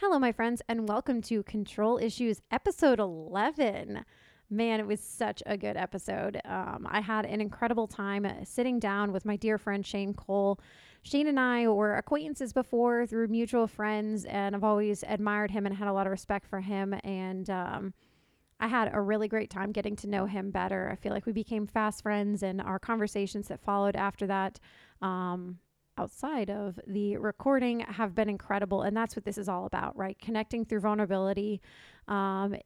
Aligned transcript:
Hello, 0.00 0.16
my 0.20 0.30
friends, 0.30 0.62
and 0.68 0.88
welcome 0.88 1.20
to 1.22 1.42
Control 1.42 1.98
Issues 1.98 2.40
episode 2.52 3.00
11. 3.00 4.04
Man, 4.48 4.78
it 4.78 4.86
was 4.86 5.00
such 5.00 5.42
a 5.44 5.56
good 5.56 5.76
episode. 5.76 6.40
Um, 6.44 6.86
I 6.88 7.00
had 7.00 7.26
an 7.26 7.40
incredible 7.40 7.88
time 7.88 8.24
uh, 8.24 8.44
sitting 8.44 8.78
down 8.78 9.10
with 9.10 9.24
my 9.24 9.34
dear 9.34 9.58
friend 9.58 9.84
Shane 9.84 10.14
Cole. 10.14 10.60
Shane 11.02 11.26
and 11.26 11.40
I 11.40 11.66
were 11.66 11.96
acquaintances 11.96 12.52
before 12.52 13.06
through 13.06 13.26
mutual 13.26 13.66
friends, 13.66 14.24
and 14.24 14.54
I've 14.54 14.62
always 14.62 15.02
admired 15.04 15.50
him 15.50 15.66
and 15.66 15.74
had 15.74 15.88
a 15.88 15.92
lot 15.92 16.06
of 16.06 16.12
respect 16.12 16.46
for 16.46 16.60
him. 16.60 16.94
And 17.02 17.50
um, 17.50 17.92
I 18.60 18.68
had 18.68 18.92
a 18.94 19.00
really 19.00 19.26
great 19.26 19.50
time 19.50 19.72
getting 19.72 19.96
to 19.96 20.06
know 20.06 20.26
him 20.26 20.52
better. 20.52 20.88
I 20.92 20.94
feel 20.94 21.12
like 21.12 21.26
we 21.26 21.32
became 21.32 21.66
fast 21.66 22.04
friends, 22.04 22.44
and 22.44 22.60
our 22.60 22.78
conversations 22.78 23.48
that 23.48 23.58
followed 23.64 23.96
after 23.96 24.28
that, 24.28 24.60
um, 25.02 25.58
outside 25.98 26.50
of 26.50 26.78
the 26.86 27.16
recording, 27.16 27.80
have 27.80 28.14
been 28.14 28.28
incredible. 28.28 28.82
And 28.82 28.96
that's 28.96 29.16
what 29.16 29.24
this 29.24 29.38
is 29.38 29.48
all 29.48 29.66
about, 29.66 29.96
right? 29.96 30.18
Connecting 30.18 30.64
through 30.64 30.80
vulnerability. 30.80 31.60
Um, 32.06 32.56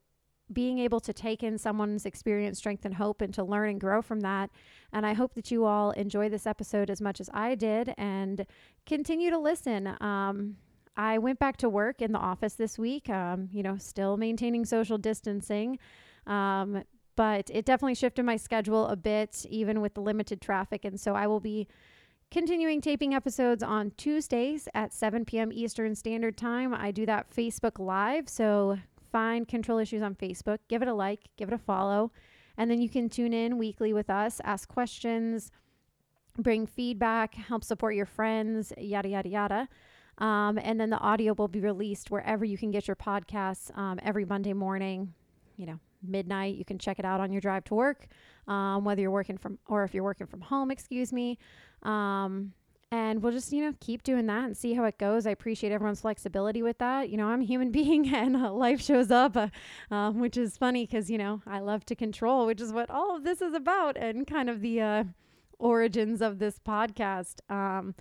being 0.52 0.78
able 0.78 1.00
to 1.00 1.12
take 1.12 1.42
in 1.42 1.56
someone's 1.56 2.04
experience, 2.04 2.58
strength, 2.58 2.84
and 2.84 2.94
hope 2.94 3.22
and 3.22 3.32
to 3.34 3.42
learn 3.42 3.70
and 3.70 3.80
grow 3.80 4.02
from 4.02 4.20
that. 4.20 4.50
And 4.92 5.06
I 5.06 5.14
hope 5.14 5.34
that 5.34 5.50
you 5.50 5.64
all 5.64 5.92
enjoy 5.92 6.28
this 6.28 6.46
episode 6.46 6.90
as 6.90 7.00
much 7.00 7.20
as 7.20 7.30
I 7.32 7.54
did 7.54 7.94
and 7.96 8.44
continue 8.84 9.30
to 9.30 9.38
listen. 9.38 9.96
Um, 10.00 10.56
I 10.96 11.18
went 11.18 11.38
back 11.38 11.56
to 11.58 11.70
work 11.70 12.02
in 12.02 12.12
the 12.12 12.18
office 12.18 12.54
this 12.54 12.78
week, 12.78 13.08
um, 13.08 13.48
you 13.50 13.62
know, 13.62 13.78
still 13.78 14.16
maintaining 14.16 14.66
social 14.66 14.98
distancing. 14.98 15.78
Um, 16.26 16.82
but 17.16 17.50
it 17.52 17.64
definitely 17.64 17.94
shifted 17.94 18.24
my 18.24 18.36
schedule 18.36 18.86
a 18.86 18.96
bit, 18.96 19.46
even 19.48 19.80
with 19.80 19.94
the 19.94 20.00
limited 20.00 20.40
traffic. 20.40 20.84
And 20.84 21.00
so 21.00 21.14
I 21.14 21.26
will 21.26 21.40
be 21.40 21.68
continuing 22.32 22.80
taping 22.80 23.12
episodes 23.14 23.62
on 23.62 23.92
Tuesdays 23.98 24.66
at 24.72 24.94
7 24.94 25.26
p.m. 25.26 25.52
Eastern 25.52 25.94
Standard 25.94 26.34
Time. 26.34 26.74
I 26.74 26.90
do 26.90 27.04
that 27.04 27.30
Facebook 27.30 27.78
Live. 27.78 28.26
So 28.26 28.78
find 29.12 29.46
Control 29.46 29.78
Issues 29.78 30.02
on 30.02 30.14
Facebook, 30.14 30.56
give 30.66 30.80
it 30.80 30.88
a 30.88 30.94
like, 30.94 31.20
give 31.36 31.48
it 31.48 31.54
a 31.54 31.58
follow, 31.58 32.10
and 32.56 32.70
then 32.70 32.80
you 32.80 32.88
can 32.88 33.10
tune 33.10 33.34
in 33.34 33.58
weekly 33.58 33.92
with 33.92 34.08
us, 34.08 34.40
ask 34.44 34.66
questions, 34.66 35.50
bring 36.38 36.66
feedback, 36.66 37.34
help 37.34 37.62
support 37.62 37.94
your 37.94 38.06
friends, 38.06 38.72
yada, 38.78 39.10
yada, 39.10 39.28
yada. 39.28 39.68
Um, 40.16 40.58
and 40.58 40.80
then 40.80 40.88
the 40.88 40.98
audio 40.98 41.34
will 41.34 41.48
be 41.48 41.60
released 41.60 42.10
wherever 42.10 42.46
you 42.46 42.56
can 42.56 42.70
get 42.70 42.88
your 42.88 42.96
podcasts 42.96 43.76
um, 43.76 44.00
every 44.02 44.24
Monday 44.24 44.54
morning, 44.54 45.12
you 45.56 45.66
know, 45.66 45.80
midnight. 46.02 46.56
You 46.56 46.64
can 46.64 46.78
check 46.78 46.98
it 46.98 47.04
out 47.04 47.20
on 47.20 47.32
your 47.32 47.40
drive 47.40 47.64
to 47.64 47.74
work, 47.74 48.06
um, 48.48 48.84
whether 48.84 49.00
you're 49.00 49.10
working 49.10 49.38
from, 49.38 49.58
or 49.66 49.84
if 49.84 49.94
you're 49.94 50.04
working 50.04 50.26
from 50.26 50.40
home, 50.40 50.70
excuse 50.70 51.12
me. 51.12 51.38
Um, 51.82 52.52
and 52.92 53.22
we'll 53.22 53.32
just 53.32 53.52
you 53.52 53.64
know 53.64 53.74
keep 53.80 54.02
doing 54.02 54.26
that 54.26 54.44
and 54.44 54.56
see 54.56 54.74
how 54.74 54.84
it 54.84 54.98
goes 54.98 55.26
i 55.26 55.30
appreciate 55.30 55.72
everyone's 55.72 56.02
flexibility 56.02 56.62
with 56.62 56.78
that 56.78 57.08
you 57.08 57.16
know 57.16 57.26
i'm 57.26 57.40
a 57.40 57.44
human 57.44 57.70
being 57.80 58.14
and 58.14 58.36
uh, 58.36 58.52
life 58.52 58.80
shows 58.80 59.10
up 59.10 59.36
uh, 59.36 59.48
um, 59.90 60.20
which 60.20 60.36
is 60.36 60.56
funny 60.56 60.86
because 60.86 61.10
you 61.10 61.18
know 61.18 61.42
i 61.46 61.58
love 61.58 61.84
to 61.84 61.96
control 61.96 62.46
which 62.46 62.60
is 62.60 62.72
what 62.72 62.88
all 62.90 63.16
of 63.16 63.24
this 63.24 63.40
is 63.40 63.54
about 63.54 63.96
and 63.96 64.26
kind 64.26 64.48
of 64.48 64.60
the 64.60 64.80
uh, 64.80 65.04
origins 65.58 66.20
of 66.20 66.38
this 66.38 66.58
podcast 66.58 67.36
um, 67.50 67.94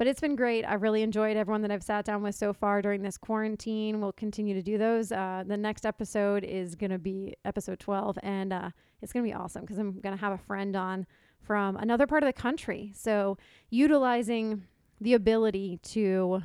but 0.00 0.06
it's 0.06 0.20
been 0.20 0.34
great 0.34 0.64
i 0.64 0.72
really 0.72 1.02
enjoyed 1.02 1.36
everyone 1.36 1.60
that 1.60 1.70
i've 1.70 1.82
sat 1.82 2.06
down 2.06 2.22
with 2.22 2.34
so 2.34 2.52
far 2.52 2.80
during 2.80 3.02
this 3.02 3.18
quarantine 3.18 4.00
we'll 4.00 4.12
continue 4.12 4.54
to 4.54 4.62
do 4.62 4.78
those 4.78 5.12
uh, 5.12 5.44
the 5.46 5.56
next 5.56 5.84
episode 5.84 6.42
is 6.42 6.74
going 6.74 6.90
to 6.90 6.98
be 6.98 7.36
episode 7.44 7.78
12 7.78 8.18
and 8.22 8.52
uh, 8.52 8.70
it's 9.02 9.12
going 9.12 9.22
to 9.22 9.28
be 9.30 9.34
awesome 9.34 9.60
because 9.60 9.78
i'm 9.78 10.00
going 10.00 10.16
to 10.16 10.20
have 10.20 10.32
a 10.32 10.38
friend 10.38 10.74
on 10.74 11.06
from 11.50 11.76
another 11.76 12.06
part 12.06 12.22
of 12.22 12.28
the 12.28 12.32
country. 12.32 12.92
So, 12.94 13.38
utilizing 13.70 14.64
the 15.00 15.14
ability 15.14 15.80
to 15.82 16.42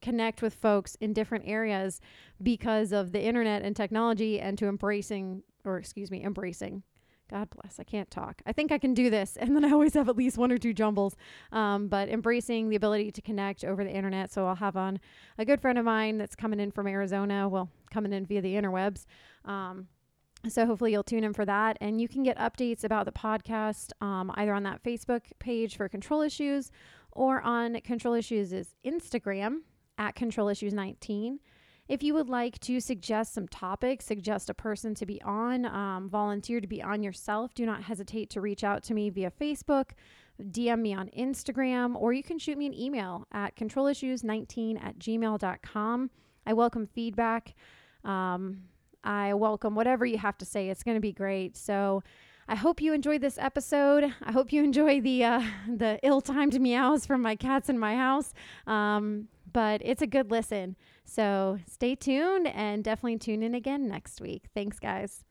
connect 0.00 0.42
with 0.42 0.54
folks 0.54 0.94
in 1.00 1.12
different 1.12 1.44
areas 1.46 2.00
because 2.42 2.92
of 2.92 3.12
the 3.12 3.22
internet 3.22 3.62
and 3.62 3.74
technology 3.74 4.40
and 4.40 4.56
to 4.56 4.66
embracing, 4.66 5.42
or 5.64 5.78
excuse 5.78 6.10
me, 6.10 6.24
embracing. 6.24 6.82
God 7.30 7.48
bless, 7.50 7.78
I 7.78 7.84
can't 7.84 8.10
talk. 8.10 8.40
I 8.46 8.52
think 8.52 8.72
I 8.72 8.78
can 8.78 8.94
do 8.94 9.10
this. 9.10 9.36
And 9.48 9.56
then 9.56 9.64
I 9.64 9.70
always 9.70 9.94
have 9.94 10.08
at 10.08 10.16
least 10.16 10.36
one 10.36 10.52
or 10.52 10.58
two 10.58 10.74
jumbles. 10.74 11.16
Um, 11.52 11.88
but 11.88 12.08
embracing 12.08 12.68
the 12.68 12.76
ability 12.76 13.10
to 13.12 13.22
connect 13.22 13.64
over 13.64 13.82
the 13.82 13.90
internet. 13.90 14.30
So 14.30 14.46
I'll 14.46 14.56
have 14.56 14.76
on 14.76 15.00
a 15.38 15.44
good 15.44 15.60
friend 15.60 15.78
of 15.78 15.84
mine 15.84 16.18
that's 16.18 16.34
coming 16.34 16.60
in 16.60 16.70
from 16.70 16.86
Arizona, 16.86 17.48
well, 17.48 17.70
coming 17.90 18.12
in 18.12 18.26
via 18.26 18.42
the 18.42 18.54
interwebs. 18.54 19.06
Um, 19.44 19.88
so 20.48 20.66
hopefully 20.66 20.92
you'll 20.92 21.02
tune 21.02 21.24
in 21.24 21.32
for 21.32 21.44
that. 21.46 21.78
And 21.80 22.00
you 22.00 22.08
can 22.08 22.22
get 22.22 22.36
updates 22.38 22.84
about 22.84 23.06
the 23.06 23.12
podcast 23.12 23.92
um, 24.00 24.30
either 24.34 24.52
on 24.52 24.62
that 24.64 24.82
Facebook 24.82 25.22
page 25.38 25.76
for 25.76 25.88
Control 25.88 26.20
Issues 26.20 26.70
or 27.12 27.40
on 27.42 27.80
Control 27.80 28.14
Issues' 28.14 28.74
Instagram 28.84 29.60
at 29.96 30.14
Control 30.14 30.48
Issues 30.48 30.74
19. 30.74 31.40
If 31.88 32.02
you 32.02 32.12
would 32.12 32.28
like 32.28 32.58
to 32.60 32.80
suggest 32.80 33.32
some 33.32 33.48
topics, 33.48 34.04
suggest 34.04 34.50
a 34.50 34.54
person 34.54 34.94
to 34.96 35.06
be 35.06 35.22
on, 35.22 35.64
um, 35.64 36.10
volunteer 36.10 36.60
to 36.60 36.66
be 36.66 36.82
on 36.82 37.02
yourself, 37.02 37.54
do 37.54 37.64
not 37.64 37.82
hesitate 37.82 38.28
to 38.30 38.42
reach 38.42 38.62
out 38.62 38.82
to 38.84 38.94
me 38.94 39.08
via 39.08 39.30
Facebook, 39.30 39.92
DM 40.38 40.80
me 40.80 40.92
on 40.92 41.08
Instagram, 41.16 41.96
or 41.96 42.12
you 42.12 42.22
can 42.22 42.38
shoot 42.38 42.58
me 42.58 42.66
an 42.66 42.74
email 42.74 43.26
at 43.32 43.56
controlissues19 43.56 44.84
at 44.84 44.98
gmail.com. 44.98 46.10
I 46.46 46.52
welcome 46.52 46.86
feedback. 46.86 47.54
Um, 48.04 48.64
I 49.02 49.32
welcome 49.32 49.74
whatever 49.74 50.04
you 50.04 50.18
have 50.18 50.36
to 50.38 50.44
say. 50.44 50.68
It's 50.68 50.82
going 50.82 50.96
to 50.96 51.00
be 51.00 51.12
great. 51.12 51.56
So 51.56 52.02
I 52.48 52.54
hope 52.54 52.82
you 52.82 52.92
enjoyed 52.92 53.22
this 53.22 53.38
episode. 53.38 54.12
I 54.22 54.32
hope 54.32 54.52
you 54.52 54.62
enjoy 54.64 55.00
the 55.00 55.24
uh, 55.24 55.42
the 55.66 55.98
ill-timed 56.02 56.60
meows 56.60 57.06
from 57.06 57.22
my 57.22 57.34
cats 57.34 57.70
in 57.70 57.78
my 57.78 57.96
house. 57.96 58.34
Um, 58.66 59.28
but 59.52 59.80
it's 59.82 60.02
a 60.02 60.06
good 60.06 60.30
listen. 60.30 60.76
So 61.08 61.58
stay 61.66 61.94
tuned 61.94 62.48
and 62.48 62.84
definitely 62.84 63.18
tune 63.18 63.42
in 63.42 63.54
again 63.54 63.88
next 63.88 64.20
week. 64.20 64.44
Thanks, 64.54 64.78
guys. 64.78 65.24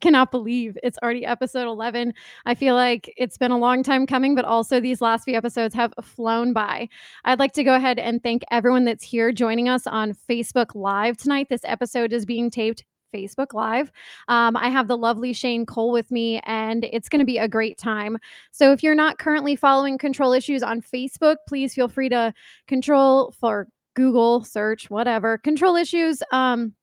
Cannot 0.00 0.32
believe 0.32 0.76
it's 0.82 0.98
already 1.00 1.24
episode 1.24 1.68
11. 1.68 2.12
I 2.44 2.56
feel 2.56 2.74
like 2.74 3.14
it's 3.16 3.38
been 3.38 3.52
a 3.52 3.58
long 3.58 3.84
time 3.84 4.04
coming, 4.04 4.34
but 4.34 4.44
also 4.44 4.80
these 4.80 5.00
last 5.00 5.22
few 5.22 5.36
episodes 5.36 5.76
have 5.76 5.94
flown 6.02 6.52
by. 6.52 6.88
I'd 7.24 7.38
like 7.38 7.52
to 7.52 7.62
go 7.62 7.76
ahead 7.76 8.00
and 8.00 8.20
thank 8.20 8.42
everyone 8.50 8.84
that's 8.84 9.04
here 9.04 9.30
joining 9.30 9.68
us 9.68 9.86
on 9.86 10.12
Facebook 10.28 10.74
Live 10.74 11.16
tonight. 11.18 11.46
This 11.48 11.62
episode 11.62 12.12
is 12.12 12.26
being 12.26 12.50
taped 12.50 12.84
Facebook 13.14 13.54
Live. 13.54 13.92
Um, 14.26 14.56
I 14.56 14.70
have 14.70 14.88
the 14.88 14.98
lovely 14.98 15.32
Shane 15.32 15.66
Cole 15.66 15.92
with 15.92 16.10
me, 16.10 16.40
and 16.46 16.84
it's 16.92 17.08
going 17.08 17.20
to 17.20 17.24
be 17.24 17.38
a 17.38 17.46
great 17.46 17.78
time. 17.78 18.18
So 18.50 18.72
if 18.72 18.82
you're 18.82 18.96
not 18.96 19.18
currently 19.18 19.54
following 19.54 19.98
Control 19.98 20.32
Issues 20.32 20.64
on 20.64 20.82
Facebook, 20.82 21.36
please 21.46 21.74
feel 21.74 21.86
free 21.86 22.08
to 22.08 22.34
control 22.66 23.32
for 23.38 23.68
Google 23.94 24.44
search, 24.44 24.90
whatever, 24.90 25.38
Control 25.38 25.76
Issues 25.76 26.22
um, 26.32 26.74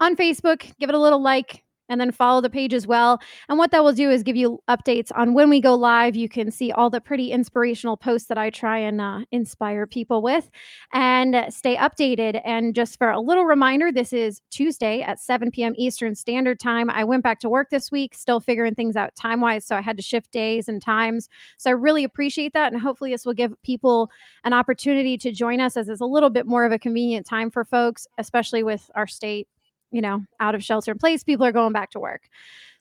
on 0.00 0.16
Facebook. 0.16 0.70
Give 0.78 0.88
it 0.88 0.94
a 0.94 1.00
little 1.00 1.22
like, 1.22 1.62
and 1.88 2.00
then 2.00 2.10
follow 2.10 2.40
the 2.40 2.50
page 2.50 2.74
as 2.74 2.86
well. 2.86 3.20
And 3.48 3.58
what 3.58 3.70
that 3.70 3.82
will 3.82 3.92
do 3.92 4.10
is 4.10 4.22
give 4.22 4.36
you 4.36 4.60
updates 4.68 5.10
on 5.14 5.34
when 5.34 5.50
we 5.50 5.60
go 5.60 5.74
live. 5.74 6.16
You 6.16 6.28
can 6.28 6.50
see 6.50 6.72
all 6.72 6.90
the 6.90 7.00
pretty 7.00 7.32
inspirational 7.32 7.96
posts 7.96 8.28
that 8.28 8.38
I 8.38 8.50
try 8.50 8.78
and 8.78 9.00
uh, 9.00 9.20
inspire 9.30 9.86
people 9.86 10.22
with 10.22 10.50
and 10.92 11.46
stay 11.50 11.76
updated. 11.76 12.40
And 12.44 12.74
just 12.74 12.98
for 12.98 13.10
a 13.10 13.20
little 13.20 13.44
reminder, 13.44 13.90
this 13.90 14.12
is 14.12 14.40
Tuesday 14.50 15.02
at 15.02 15.20
7 15.20 15.50
p.m. 15.50 15.74
Eastern 15.76 16.14
Standard 16.14 16.60
Time. 16.60 16.90
I 16.90 17.04
went 17.04 17.22
back 17.22 17.40
to 17.40 17.48
work 17.48 17.70
this 17.70 17.90
week, 17.90 18.14
still 18.14 18.40
figuring 18.40 18.74
things 18.74 18.96
out 18.96 19.14
time 19.14 19.40
wise. 19.40 19.64
So 19.64 19.76
I 19.76 19.80
had 19.80 19.96
to 19.96 20.02
shift 20.02 20.30
days 20.30 20.68
and 20.68 20.82
times. 20.82 21.28
So 21.56 21.70
I 21.70 21.74
really 21.74 22.04
appreciate 22.04 22.52
that. 22.54 22.72
And 22.72 22.80
hopefully, 22.80 23.12
this 23.12 23.24
will 23.24 23.34
give 23.34 23.54
people 23.62 24.10
an 24.44 24.52
opportunity 24.52 25.18
to 25.18 25.32
join 25.32 25.60
us 25.60 25.76
as 25.76 25.88
it's 25.88 26.00
a 26.00 26.06
little 26.06 26.30
bit 26.30 26.46
more 26.46 26.64
of 26.64 26.72
a 26.72 26.78
convenient 26.78 27.26
time 27.26 27.50
for 27.50 27.64
folks, 27.64 28.06
especially 28.18 28.62
with 28.62 28.90
our 28.94 29.06
state 29.06 29.48
you 29.90 30.00
know, 30.00 30.24
out 30.40 30.54
of 30.54 30.64
shelter 30.64 30.92
in 30.92 30.98
place, 30.98 31.24
people 31.24 31.46
are 31.46 31.52
going 31.52 31.72
back 31.72 31.90
to 31.90 32.00
work. 32.00 32.22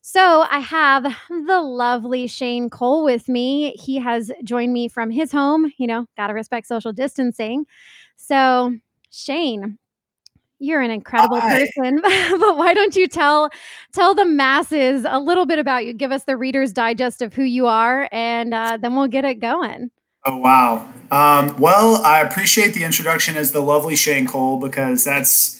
So 0.01 0.45
I 0.49 0.59
have 0.59 1.03
the 1.29 1.61
lovely 1.61 2.27
Shane 2.27 2.69
Cole 2.69 3.03
with 3.03 3.27
me. 3.27 3.71
He 3.71 3.97
has 3.97 4.31
joined 4.43 4.71
me 4.71 4.87
from 4.87 5.09
his 5.09 5.31
home, 5.31 5.71
you 5.77 5.87
know, 5.87 6.05
got 6.15 6.27
to 6.27 6.33
respect 6.33 6.67
social 6.67 6.93
distancing. 6.93 7.65
So, 8.15 8.75
Shane, 9.11 9.77
you're 10.59 10.81
an 10.81 10.91
incredible 10.91 11.41
Hi. 11.41 11.69
person, 11.75 12.01
but 12.39 12.57
why 12.57 12.73
don't 12.73 12.95
you 12.95 13.07
tell 13.07 13.49
tell 13.93 14.15
the 14.15 14.25
masses 14.25 15.05
a 15.07 15.19
little 15.19 15.45
bit 15.45 15.59
about 15.59 15.85
you? 15.85 15.93
Give 15.93 16.11
us 16.11 16.23
the 16.23 16.37
Reader's 16.37 16.73
Digest 16.73 17.21
of 17.21 17.33
who 17.33 17.43
you 17.43 17.67
are, 17.67 18.09
and 18.11 18.53
uh, 18.53 18.77
then 18.81 18.95
we'll 18.95 19.07
get 19.07 19.25
it 19.25 19.35
going. 19.35 19.91
Oh 20.25 20.37
wow! 20.37 20.89
Um, 21.11 21.55
well, 21.57 21.97
I 22.05 22.21
appreciate 22.21 22.73
the 22.73 22.83
introduction 22.83 23.37
as 23.37 23.51
the 23.51 23.61
lovely 23.61 23.95
Shane 23.95 24.25
Cole 24.25 24.59
because 24.59 25.03
that's 25.03 25.56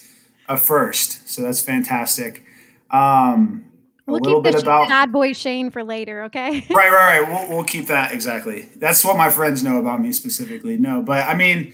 a 0.47 0.57
first. 0.57 1.27
So 1.29 1.41
that's 1.41 1.61
fantastic. 1.61 2.43
Um, 2.89 3.65
we'll 4.05 4.19
keep 4.19 4.43
the 4.43 4.59
about 4.59 4.87
bad 4.87 5.11
boy 5.11 5.33
Shane 5.33 5.69
for 5.71 5.83
later, 5.83 6.23
okay? 6.25 6.65
right, 6.69 6.91
right, 6.91 7.21
right. 7.21 7.29
We'll, 7.29 7.57
we'll 7.57 7.65
keep 7.65 7.87
that 7.87 8.13
exactly. 8.13 8.69
That's 8.77 9.03
what 9.03 9.17
my 9.17 9.29
friends 9.29 9.63
know 9.63 9.79
about 9.79 10.01
me 10.01 10.11
specifically. 10.11 10.77
No, 10.77 11.01
but 11.01 11.27
I 11.27 11.35
mean, 11.35 11.73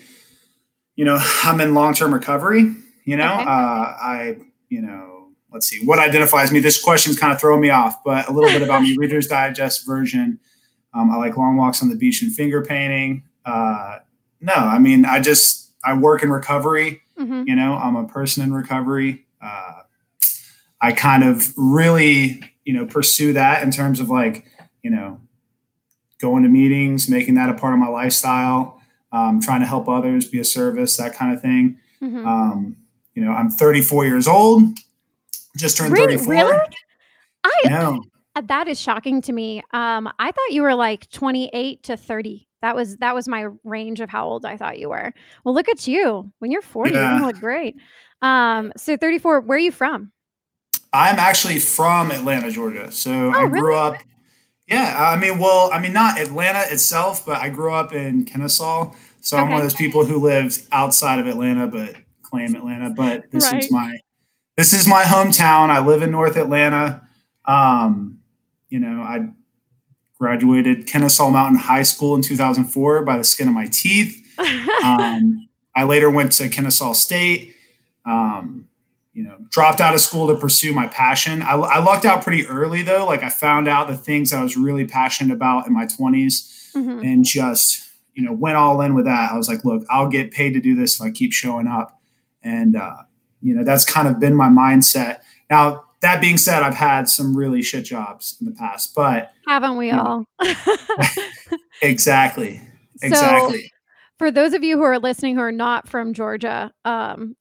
you 0.96 1.06
know, 1.06 1.18
I'm 1.44 1.62
in 1.62 1.74
long 1.74 1.94
term 1.94 2.14
recovery. 2.14 2.76
You 3.06 3.18
know, 3.18 3.34
okay. 3.34 3.44
uh, 3.44 3.46
I, 3.46 4.38
you 4.70 4.82
know, 4.82 5.28
let's 5.52 5.68
see 5.68 5.86
what 5.86 6.00
identifies 6.00 6.52
me. 6.52 6.60
This 6.60 6.82
question's 6.82 7.20
kind 7.20 7.34
of 7.34 7.40
throwing 7.40 7.62
me 7.62 7.70
off, 7.70 8.04
but 8.04 8.30
a 8.30 8.32
little 8.32 8.50
bit 8.50 8.62
about 8.62 8.82
me. 8.82 8.98
Reader's 8.98 9.28
Digest 9.28 9.86
version. 9.86 10.40
Um, 10.94 11.12
I 11.12 11.18
like 11.18 11.36
long 11.38 11.58
walks 11.58 11.82
on 11.84 11.90
the 11.90 11.96
beach 11.96 12.22
and 12.22 12.34
finger 12.34 12.64
painting. 12.64 13.24
Uh, 13.46 14.00
no, 14.40 14.54
I 14.54 14.80
mean, 14.80 15.06
I 15.06 15.20
just 15.20 15.74
I 15.84 15.94
work 15.98 16.24
in 16.24 16.30
recovery 16.30 17.03
Mm-hmm. 17.24 17.44
You 17.48 17.56
know, 17.56 17.76
I'm 17.76 17.96
a 17.96 18.08
person 18.08 18.44
in 18.44 18.54
recovery. 18.54 19.26
Uh, 19.42 19.82
I 20.82 20.92
kind 20.92 21.24
of 21.24 21.54
really, 21.56 22.42
you 22.66 22.74
know, 22.74 22.86
pursue 22.86 23.34
that 23.34 23.64
in 23.64 23.72
terms 23.72 24.00
of 24.00 24.10
like, 24.10 24.46
you 24.82 24.90
know, 24.90 25.20
going 26.20 26.44
to 26.44 26.50
meetings, 26.50 27.10
making 27.10 27.36
that 27.36 27.50
a 27.50 27.54
part 27.54 27.74
of 27.74 27.80
my 27.80 27.88
lifestyle, 27.88 28.82
um, 29.12 29.40
trying 29.42 29.62
to 29.62 29.68
help 29.68 29.88
others, 29.88 30.28
be 30.28 30.40
a 30.40 30.44
service, 30.44 30.98
that 30.98 31.14
kind 31.14 31.34
of 31.34 31.42
thing. 31.42 31.80
Mm-hmm. 32.02 32.28
Um, 32.28 32.78
you 33.14 33.24
know, 33.24 33.32
I'm 33.32 33.50
34 33.50 34.06
years 34.06 34.28
old, 34.28 34.64
just 35.56 35.78
turned 35.78 35.94
really? 35.94 36.18
34. 36.18 36.34
Really? 36.34 36.60
I 37.44 37.70
know. 37.70 38.04
Uh, 38.36 38.42
that 38.46 38.68
is 38.68 38.80
shocking 38.80 39.22
to 39.22 39.32
me. 39.32 39.62
Um, 39.72 40.10
I 40.18 40.32
thought 40.32 40.52
you 40.52 40.64
were 40.64 40.76
like 40.76 41.10
28 41.12 41.84
to 41.84 41.98
30. 41.98 42.48
That 42.64 42.76
was 42.76 42.98
that 42.98 43.14
was 43.14 43.28
my 43.28 43.50
range 43.64 44.00
of 44.00 44.10
how 44.10 44.28
old 44.28 44.44
I 44.44 44.58
thought 44.58 44.80
you 44.80 44.90
were. 44.90 45.14
Well, 45.44 45.54
look 45.54 45.70
at 45.70 45.88
you. 45.88 46.32
When 46.40 46.50
you're 46.50 46.64
40, 46.64 46.92
yeah. 46.92 47.20
you 47.20 47.26
look 47.28 47.40
great. 47.40 47.76
Um, 48.24 48.74
so 48.76 48.98
34, 48.98 49.42
where 49.42 49.58
are 49.58 49.60
you 49.60 49.72
from? 49.72 50.12
I'm 50.92 51.20
actually 51.20 51.60
from 51.60 52.10
Atlanta, 52.10 52.50
Georgia. 52.50 52.92
So 52.92 53.12
oh, 53.12 53.32
I 53.32 53.48
grew 53.48 53.68
really? 53.68 53.80
up 53.80 53.98
yeah, 54.68 55.10
I 55.14 55.20
mean, 55.20 55.40
well, 55.40 55.70
I 55.74 55.80
mean, 55.80 55.94
not 55.94 56.20
Atlanta 56.20 56.64
itself, 56.72 57.26
but 57.26 57.38
I 57.38 57.50
grew 57.50 57.74
up 57.74 57.94
in 57.94 58.26
Kennesaw, 58.26 58.94
so 59.20 59.38
okay. 59.38 59.44
I'm 59.44 59.50
one 59.52 59.58
of 59.58 59.64
those 59.64 59.76
people 59.76 60.06
who 60.06 60.18
lives 60.18 60.68
outside 60.72 61.20
of 61.20 61.28
Atlanta 61.28 61.68
but 61.68 61.96
claim 62.22 62.56
Atlanta. 62.56 62.90
But 62.90 63.30
this 63.32 63.52
right. 63.52 63.62
is 63.62 63.72
my 63.72 63.98
this 64.56 64.74
is 64.74 64.88
my 64.88 65.04
hometown. 65.04 65.70
I 65.70 65.86
live 65.86 66.02
in 66.02 66.12
North 66.12 66.38
Atlanta. 66.38 67.08
Um, 67.46 68.20
you 68.70 68.80
know, 68.80 69.02
I 69.02 69.28
graduated 70.24 70.88
Kennesaw 70.88 71.30
Mountain 71.30 71.60
High 71.60 71.84
School 71.84 72.16
in 72.16 72.22
2004 72.22 73.04
by 73.04 73.18
the 73.18 73.26
skin 73.26 73.50
of 73.50 73.54
my 73.54 73.68
teeth. 73.68 74.20
Um, 74.84 75.48
I 75.74 75.86
later 75.86 76.10
went 76.10 76.34
to 76.34 76.50
Kennesaw 76.50 76.92
State. 76.92 77.56
Um, 78.06 78.68
you 79.14 79.24
know, 79.24 79.38
dropped 79.50 79.80
out 79.80 79.94
of 79.94 80.02
school 80.02 80.28
to 80.28 80.36
pursue 80.36 80.74
my 80.74 80.88
passion. 80.88 81.42
I, 81.42 81.54
I, 81.54 81.80
lucked 81.80 82.04
out 82.04 82.22
pretty 82.22 82.46
early 82.48 82.82
though. 82.82 83.06
Like 83.06 83.24
I 83.24 83.30
found 83.30 83.70
out 83.70 83.88
the 83.88 83.96
things 83.96 84.34
I 84.34 84.44
was 84.44 84.58
really 84.58 84.86
passionate 84.86 85.34
about 85.34 85.68
in 85.68 85.74
my 85.74 85.86
20s 85.86 86.74
mm-hmm. 86.74 87.00
and 87.06 87.24
just, 87.24 87.90
you 88.14 88.26
know, 88.26 88.34
went 88.34 88.58
all 88.58 88.82
in 88.82 88.94
with 88.94 89.06
that. 89.06 89.32
I 89.32 89.38
was 89.38 89.48
like, 89.48 89.64
look, 89.64 89.86
I'll 89.90 90.10
get 90.10 90.32
paid 90.32 90.54
to 90.56 90.60
do 90.60 90.76
this 90.76 91.00
if 91.00 91.02
I 91.02 91.12
keep 91.12 91.32
showing 91.32 91.68
up. 91.68 92.02
And, 92.44 92.76
uh, 92.76 93.04
you 93.42 93.56
know, 93.56 93.64
that's 93.64 93.86
kind 93.86 94.10
of 94.10 94.20
been 94.20 94.36
my 94.36 94.50
mindset. 94.50 95.20
Now, 95.50 95.86
that 96.04 96.20
being 96.20 96.38
said, 96.38 96.64
I've 96.64 96.76
had 96.76 97.08
some 97.08 97.36
really 97.36 97.62
shit 97.62 97.86
jobs 97.86 98.38
in 98.40 98.46
the 98.46 98.52
past, 98.52 98.94
but 98.94 99.32
haven't 99.48 99.78
we 99.78 99.92
all? 99.92 100.26
exactly. 101.82 102.62
Exactly. 103.02 103.64
So, 103.64 103.68
for 104.20 104.32
those 104.32 104.54
of 104.54 104.64
you 104.64 104.78
who 104.78 104.84
are 104.84 105.00
listening 105.00 105.36
who 105.36 105.42
are 105.42 105.52
not 105.52 105.90
from 105.90 106.14
Georgia, 106.14 106.72
um, 106.86 107.36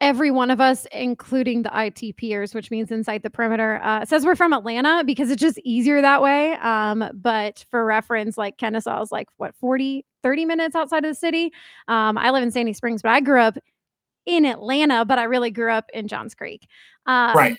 every 0.00 0.30
one 0.30 0.50
of 0.50 0.60
us, 0.60 0.86
including 0.92 1.62
the 1.62 1.68
ITPers, 1.68 2.54
which 2.54 2.70
means 2.70 2.90
inside 2.90 3.22
the 3.22 3.28
perimeter, 3.28 3.80
uh, 3.82 4.04
says 4.04 4.24
we're 4.24 4.36
from 4.36 4.52
Atlanta 4.52 5.02
because 5.04 5.30
it's 5.30 5.40
just 5.40 5.58
easier 5.64 6.00
that 6.00 6.22
way. 6.22 6.52
Um, 6.54 7.04
but 7.12 7.66
for 7.70 7.84
reference, 7.84 8.38
like 8.38 8.56
Kennesaw 8.58 9.02
is 9.02 9.12
like 9.12 9.26
what 9.36 9.54
40, 9.56 10.06
30 10.22 10.44
minutes 10.44 10.76
outside 10.76 11.04
of 11.04 11.10
the 11.10 11.14
city. 11.16 11.52
Um, 11.88 12.16
I 12.16 12.30
live 12.30 12.44
in 12.44 12.52
Sandy 12.52 12.72
Springs, 12.72 13.02
but 13.02 13.10
I 13.10 13.20
grew 13.20 13.40
up 13.40 13.58
in 14.24 14.46
Atlanta, 14.46 15.04
but 15.04 15.18
I 15.18 15.24
really 15.24 15.50
grew 15.50 15.72
up 15.72 15.90
in 15.92 16.08
Johns 16.08 16.34
Creek. 16.34 16.66
Um, 17.06 17.36
right. 17.36 17.58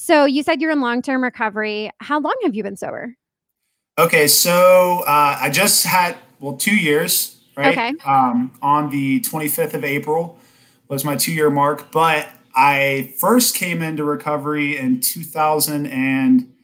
So 0.00 0.26
you 0.26 0.44
said 0.44 0.60
you're 0.60 0.70
in 0.70 0.80
long 0.80 1.02
term 1.02 1.24
recovery. 1.24 1.90
How 1.98 2.20
long 2.20 2.36
have 2.44 2.54
you 2.54 2.62
been 2.62 2.76
sober? 2.76 3.16
Okay, 3.98 4.28
so 4.28 5.00
uh, 5.00 5.38
I 5.40 5.50
just 5.50 5.84
had 5.84 6.16
well 6.38 6.56
two 6.56 6.76
years, 6.76 7.36
right? 7.56 7.76
Okay. 7.76 7.94
Um, 8.06 8.52
on 8.62 8.90
the 8.90 9.20
25th 9.22 9.74
of 9.74 9.82
April 9.82 10.38
was 10.86 11.04
my 11.04 11.16
two 11.16 11.32
year 11.32 11.50
mark, 11.50 11.90
but 11.90 12.28
I 12.54 13.12
first 13.18 13.56
came 13.56 13.82
into 13.82 14.04
recovery 14.04 14.76
in 14.76 15.00
2000 15.00 15.86
and 15.86 16.54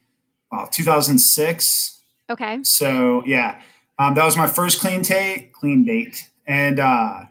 well, 0.53 0.69
2006. 0.69 2.01
Okay. 2.31 2.61
So 2.63 3.25
yeah, 3.27 3.61
um, 3.99 4.15
that 4.15 4.25
was 4.25 4.37
my 4.37 4.47
first 4.47 4.81
clean 4.81 5.03
date, 5.03 5.53
clean 5.53 5.85
date, 5.85 6.31
and 6.47 6.79
uh, 6.79 7.23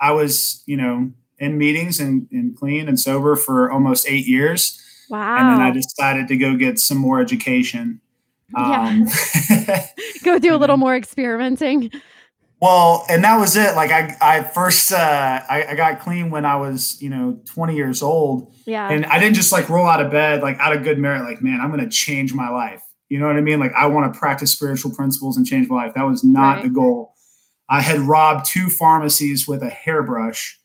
I 0.00 0.10
was 0.10 0.64
you 0.66 0.76
know 0.76 1.12
in 1.38 1.56
meetings 1.56 2.00
and, 2.00 2.26
and 2.32 2.56
clean 2.56 2.88
and 2.88 2.98
sober 2.98 3.36
for 3.36 3.70
almost 3.70 4.08
eight 4.08 4.26
years. 4.26 4.81
Wow. 5.12 5.36
And 5.36 5.48
then 5.50 5.60
I 5.60 5.70
decided 5.70 6.26
to 6.28 6.38
go 6.38 6.56
get 6.56 6.78
some 6.78 6.96
more 6.96 7.20
education. 7.20 8.00
Um, 8.56 9.06
yeah. 9.50 9.86
go 10.24 10.38
do 10.38 10.54
a 10.54 10.56
little 10.56 10.76
more 10.78 10.96
experimenting. 10.96 11.90
Well, 12.62 13.04
and 13.10 13.22
that 13.22 13.38
was 13.38 13.54
it. 13.54 13.76
Like 13.76 13.90
I, 13.90 14.16
I 14.22 14.42
first, 14.42 14.90
uh, 14.90 14.96
I, 15.50 15.66
I 15.68 15.74
got 15.74 16.00
clean 16.00 16.30
when 16.30 16.46
I 16.46 16.56
was, 16.56 17.00
you 17.02 17.10
know, 17.10 17.38
20 17.44 17.76
years 17.76 18.02
old. 18.02 18.54
Yeah. 18.64 18.88
And 18.88 19.04
I 19.04 19.18
didn't 19.18 19.34
just 19.34 19.52
like 19.52 19.68
roll 19.68 19.86
out 19.86 20.02
of 20.02 20.10
bed, 20.10 20.40
like 20.40 20.58
out 20.58 20.74
of 20.74 20.82
good 20.82 20.98
merit, 20.98 21.24
like, 21.24 21.42
man, 21.42 21.60
I'm 21.60 21.70
going 21.70 21.84
to 21.84 21.90
change 21.94 22.32
my 22.32 22.48
life. 22.48 22.82
You 23.10 23.18
know 23.18 23.26
what 23.26 23.36
I 23.36 23.42
mean? 23.42 23.60
Like 23.60 23.74
I 23.74 23.88
want 23.88 24.14
to 24.14 24.18
practice 24.18 24.50
spiritual 24.50 24.94
principles 24.94 25.36
and 25.36 25.46
change 25.46 25.68
my 25.68 25.76
life. 25.76 25.92
That 25.94 26.04
was 26.04 26.24
not 26.24 26.54
right. 26.56 26.62
the 26.62 26.70
goal. 26.70 27.14
I 27.68 27.82
had 27.82 28.00
robbed 28.00 28.46
two 28.46 28.70
pharmacies 28.70 29.46
with 29.46 29.62
a 29.62 29.68
hairbrush. 29.68 30.58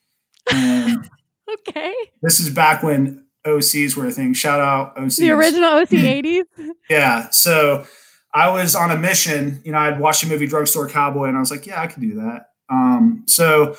And 0.50 1.10
okay. 1.68 1.94
This 2.22 2.40
is 2.40 2.50
back 2.50 2.82
when 2.82 3.27
OCs 3.48 3.96
were 3.96 4.08
a 4.08 4.12
thing. 4.12 4.34
Shout 4.34 4.60
out 4.60 4.96
OCs. 4.98 5.20
The 5.20 5.32
original 5.32 5.70
OC 5.70 5.90
80s. 5.90 6.44
yeah. 6.90 7.30
So 7.30 7.86
I 8.34 8.50
was 8.50 8.76
on 8.76 8.92
a 8.92 8.98
mission. 8.98 9.62
You 9.64 9.72
know, 9.72 9.80
I'd 9.80 10.00
watched 10.00 10.22
the 10.22 10.30
movie 10.30 10.48
Drugstore 10.48 10.90
Cowboy 10.90 11.26
and 11.26 11.38
I 11.38 11.40
was 11.40 11.52
like, 11.52 11.66
yeah, 11.66 11.82
I 11.82 11.88
can 11.88 12.02
do 12.02 12.16
that. 12.16 12.50
Um, 12.70 13.24
so 13.26 13.76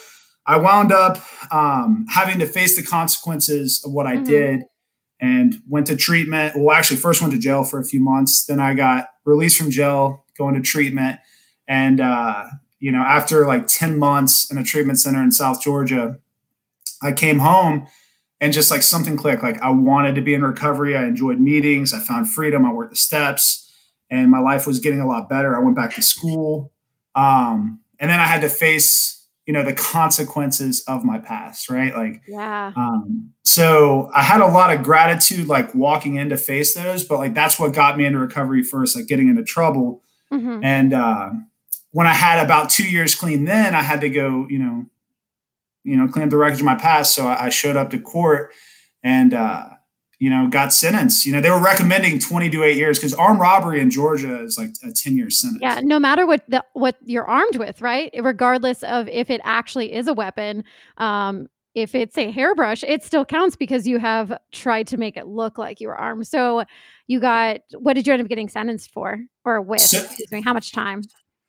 I 0.47 0.56
wound 0.56 0.93
up 0.93 1.19
um, 1.53 2.06
having 2.09 2.38
to 2.38 2.47
face 2.47 2.76
the 2.76 2.82
consequences 2.82 3.85
of 3.85 3.93
what 3.93 4.06
I 4.06 4.17
mm-hmm. 4.17 4.25
did 4.25 4.65
and 5.20 5.61
went 5.69 5.87
to 5.88 5.97
treatment. 5.97 6.56
Well, 6.56 6.75
actually, 6.75 6.97
first 6.97 7.21
went 7.21 7.35
to 7.35 7.38
jail 7.38 7.64
for 7.64 7.79
a 7.79 7.85
few 7.85 8.00
months. 8.00 8.47
Then 8.47 8.61
I 8.61 8.75
got 8.75 9.09
released 9.25 9.59
from 9.59 9.71
jail, 9.71 10.25
going 10.38 10.55
to 10.55 10.62
treatment. 10.62 11.19
And, 11.67 12.00
uh, 12.00 12.47
you 12.81 12.93
know, 12.93 13.03
after 13.03 13.47
like 13.47 13.67
10 13.67 13.99
months 13.99 14.50
in 14.50 14.56
a 14.56 14.64
treatment 14.64 14.99
center 14.99 15.23
in 15.23 15.32
South 15.32 15.61
Georgia, 15.61 16.19
I 17.03 17.12
came 17.12 17.41
home 17.41 17.87
and 18.40 18.52
just 18.52 18.70
like 18.70 18.82
something 18.82 19.17
clicked. 19.17 19.43
Like 19.43 19.61
I 19.61 19.70
wanted 19.70 20.14
to 20.14 20.20
be 20.20 20.35
in 20.35 20.43
recovery. 20.43 20.96
I 20.96 21.05
enjoyed 21.05 21.40
meetings. 21.40 21.93
I 21.93 22.00
found 22.00 22.31
freedom. 22.31 22.64
I 22.64 22.73
worked 22.73 22.90
the 22.90 22.96
steps, 22.96 23.70
and 24.11 24.31
my 24.31 24.38
life 24.38 24.67
was 24.67 24.79
getting 24.79 25.00
a 25.00 25.06
lot 25.06 25.29
better. 25.29 25.56
I 25.56 25.61
went 25.61 25.76
back 25.76 25.94
to 25.94 26.02
school, 26.02 26.73
um, 27.14 27.81
and 27.99 28.11
then 28.11 28.20
I 28.20 28.25
had 28.25 28.40
to 28.43 28.49
face, 28.49 29.26
you 29.46 29.52
know, 29.52 29.64
the 29.64 29.73
consequences 29.73 30.85
of 30.87 31.05
my 31.05 31.19
past. 31.19 31.69
Right, 31.69 31.94
like 31.94 32.23
yeah. 32.29 32.73
Um, 32.76 33.32
so 33.43 34.11
I 34.14 34.23
had 34.23 34.40
a 34.40 34.46
lot 34.46 34.75
of 34.75 34.82
gratitude, 34.82 35.49
like 35.49 35.75
walking 35.75 36.16
in 36.16 36.28
to 36.28 36.37
face 36.37 36.75
those. 36.75 37.04
But 37.04 37.18
like 37.18 37.35
that's 37.35 37.59
what 37.59 37.73
got 37.73 37.97
me 37.97 38.04
into 38.04 38.18
recovery 38.18 38.62
first, 38.62 38.95
like 38.95 39.07
getting 39.07 39.28
into 39.28 39.42
trouble. 39.42 40.02
Mm-hmm. 40.33 40.62
And 40.62 40.92
uh, 40.92 41.30
when 41.90 42.07
I 42.07 42.12
had 42.12 42.45
about 42.45 42.71
two 42.71 42.88
years 42.88 43.14
clean, 43.14 43.47
then 43.47 43.75
I 43.75 43.83
had 43.83 44.02
to 44.02 44.11
go, 44.11 44.47
you 44.49 44.59
know, 44.59 44.87
you 45.88 45.97
know, 45.97 46.07
clean 46.07 46.25
up 46.25 46.30
the 46.30 46.37
records 46.37 46.61
of 46.61 46.66
my 46.66 46.75
past. 46.75 47.14
So 47.14 47.26
I, 47.26 47.49
showed 47.49 47.76
up 47.76 47.90
to 47.90 47.99
court 47.99 48.52
and, 49.02 49.33
uh, 49.33 49.71
you 50.18 50.28
know, 50.28 50.49
got 50.49 50.73
sentenced. 50.73 51.25
You 51.25 51.33
know, 51.33 51.40
they 51.40 51.50
were 51.50 51.62
recommending 51.62 52.18
20 52.18 52.50
to 52.50 52.62
eight 52.62 52.76
years 52.76 52.99
because 52.99 53.14
armed 53.14 53.40
robbery 53.40 53.80
in 53.80 53.90
Georgia 53.90 54.42
is 54.42 54.59
like 54.59 54.71
a 54.85 54.92
10 54.92 55.16
year 55.16 55.30
sentence. 55.30 55.62
Yeah, 55.62 55.80
no 55.83 55.99
matter 55.99 56.26
what 56.26 56.45
the, 56.49 56.62
what 56.75 56.97
you're 57.04 57.25
armed 57.25 57.57
with, 57.57 57.80
right? 57.80 58.12
Regardless 58.21 58.83
of 58.83 59.09
if 59.09 59.30
it 59.30 59.40
actually 59.45 59.92
is 59.95 60.09
a 60.09 60.12
weapon, 60.12 60.64
um, 60.99 61.49
if 61.75 61.95
it's 61.95 62.18
a 62.18 62.30
hairbrush, 62.30 62.83
it 62.83 63.02
still 63.04 63.25
counts 63.25 63.57
because 63.57 63.87
you 63.87 63.99
have 63.99 64.37
tried 64.52 64.88
to 64.88 64.97
make 64.97 65.16
it 65.16 65.26
look 65.26 65.57
like 65.57 65.80
you 65.80 65.88
were 65.88 65.97
armed. 65.97 66.26
So 66.26 66.64
you 67.07 67.21
got 67.21 67.61
what 67.73 67.95
did 67.95 68.07
you 68.07 68.12
end 68.12 68.21
up 68.21 68.28
getting 68.28 68.49
sentenced 68.49 68.92
for 68.92 69.21
or 69.45 69.61
with? 69.62 69.80
So, 69.80 70.02
excuse 70.02 70.30
me, 70.33 70.42
how 70.42 70.52
much 70.52 70.73
time? 70.73 71.02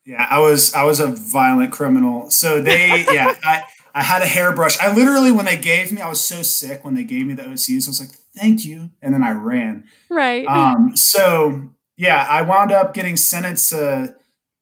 Yeah, 0.06 0.28
I 0.30 0.40
was 0.40 0.74
I 0.74 0.84
was 0.84 1.00
a 1.00 1.08
violent 1.08 1.72
criminal. 1.72 2.30
So 2.30 2.62
they 2.62 3.06
yeah, 3.12 3.36
I 3.44 3.64
I 4.00 4.04
had 4.04 4.22
a 4.22 4.26
hairbrush. 4.26 4.80
I 4.80 4.94
literally, 4.94 5.30
when 5.30 5.44
they 5.44 5.58
gave 5.58 5.92
me, 5.92 6.02
I 6.02 6.08
was 6.08 6.22
so 6.22 6.42
sick 6.42 6.86
when 6.86 6.96
they 6.96 7.04
gave 7.04 7.26
me 7.26 7.34
the 7.34 7.44
OCs. 7.44 7.86
I 7.86 7.90
was 7.90 8.00
like, 8.00 8.12
thank 8.34 8.64
you. 8.64 8.92
And 9.02 9.14
then 9.14 9.24
I 9.24 9.32
ran. 9.32 9.84
Right. 10.10 10.48
Um, 10.48 10.96
so 10.96 11.70
yeah, 11.98 12.26
I 12.30 12.44
wound 12.44 12.72
up 12.72 12.94
getting 12.94 13.18
sentenced 13.18 13.72
to, 13.72 14.16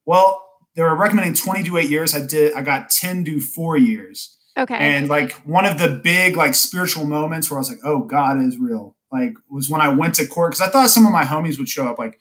well, 0.08 0.44
they 0.74 0.82
were 0.82 0.96
recommending 0.96 1.36
20 1.36 1.65
to 1.65 1.77
eight 1.77 1.88
years. 1.88 2.15
I 2.15 2.25
did, 2.25 2.56
I 2.56 2.63
got 2.63 2.89
10 2.89 3.25
to 3.25 3.39
four 3.39 3.77
years. 3.77 4.36
Okay. 4.58 4.74
And 4.74 5.08
like 5.08 5.34
one 5.44 5.65
of 5.65 5.77
the 5.77 5.89
big 5.89 6.36
like 6.36 6.56
spiritual 6.56 7.06
moments 7.06 7.51
where 7.51 7.60
I 7.60 7.62
was 7.62 7.70
like, 7.70 7.82
oh, 7.84 8.00
God 8.00 8.41
is 8.41 8.58
real. 8.58 8.96
Like 9.12 9.36
was 9.51 9.70
when 9.70 9.82
I 9.82 9.89
went 9.89 10.15
to 10.15 10.25
court 10.25 10.53
because 10.53 10.67
I 10.67 10.72
thought 10.72 10.89
some 10.89 11.06
of 11.06 11.12
my 11.12 11.25
homies 11.25 11.60
would 11.60 11.70
show 11.70 11.88
up. 11.88 12.00
Like 12.00 12.20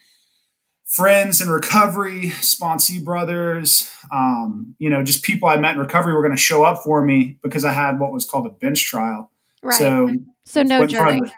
friends 0.96 1.42
in 1.42 1.50
recovery, 1.50 2.30
sponsee 2.40 3.04
brothers, 3.04 3.90
um, 4.10 4.74
you 4.78 4.88
know, 4.88 5.04
just 5.04 5.22
people 5.22 5.46
I 5.46 5.56
met 5.56 5.74
in 5.74 5.80
recovery 5.80 6.14
were 6.14 6.22
going 6.22 6.34
to 6.34 6.40
show 6.40 6.64
up 6.64 6.82
for 6.82 7.04
me 7.04 7.36
because 7.42 7.66
I 7.66 7.72
had 7.72 8.00
what 8.00 8.12
was 8.12 8.24
called 8.24 8.46
a 8.46 8.50
bench 8.50 8.86
trial. 8.86 9.30
Right. 9.62 9.74
So, 9.74 10.16
so 10.46 10.62
no 10.62 10.86
jury. 10.86 11.20
The, 11.20 11.32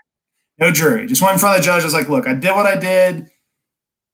no 0.60 0.70
jury. 0.70 1.08
Just 1.08 1.20
went 1.22 1.32
in 1.32 1.38
front 1.40 1.56
of 1.56 1.62
the 1.62 1.66
judge. 1.66 1.82
I 1.82 1.86
was 1.86 1.92
like, 1.92 2.08
look, 2.08 2.28
I 2.28 2.34
did 2.34 2.52
what 2.52 2.66
I 2.66 2.78
did. 2.78 3.30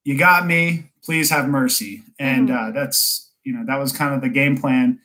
You 0.05 0.17
got 0.17 0.47
me. 0.47 0.91
Please 1.05 1.29
have 1.29 1.47
mercy. 1.47 2.03
And 2.19 2.49
mm-hmm. 2.49 2.69
uh, 2.69 2.71
that's, 2.71 3.31
you 3.45 3.53
know, 3.53 3.65
that 3.67 3.79
was 3.79 3.93
kind 3.93 4.15
of 4.15 4.23
the 4.23 4.31
game 4.31 4.57
plan. 4.57 4.99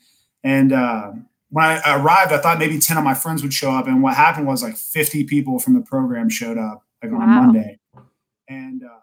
And, 0.45 0.71
uh, 0.71 1.11
when 1.49 1.65
I 1.65 1.97
arrived, 1.97 2.31
I 2.31 2.37
thought 2.37 2.59
maybe 2.59 2.79
10 2.79 2.95
of 2.95 3.03
my 3.03 3.13
friends 3.13 3.43
would 3.43 3.53
show 3.53 3.71
up. 3.71 3.87
And 3.87 4.01
what 4.01 4.15
happened 4.15 4.47
was 4.47 4.63
like 4.63 4.77
50 4.77 5.25
people 5.25 5.59
from 5.59 5.73
the 5.73 5.81
program 5.81 6.29
showed 6.29 6.57
up 6.57 6.85
like 7.03 7.11
wow. 7.11 7.19
on 7.19 7.29
Monday. 7.29 7.79
And, 8.47 8.83
uh, 8.85 8.98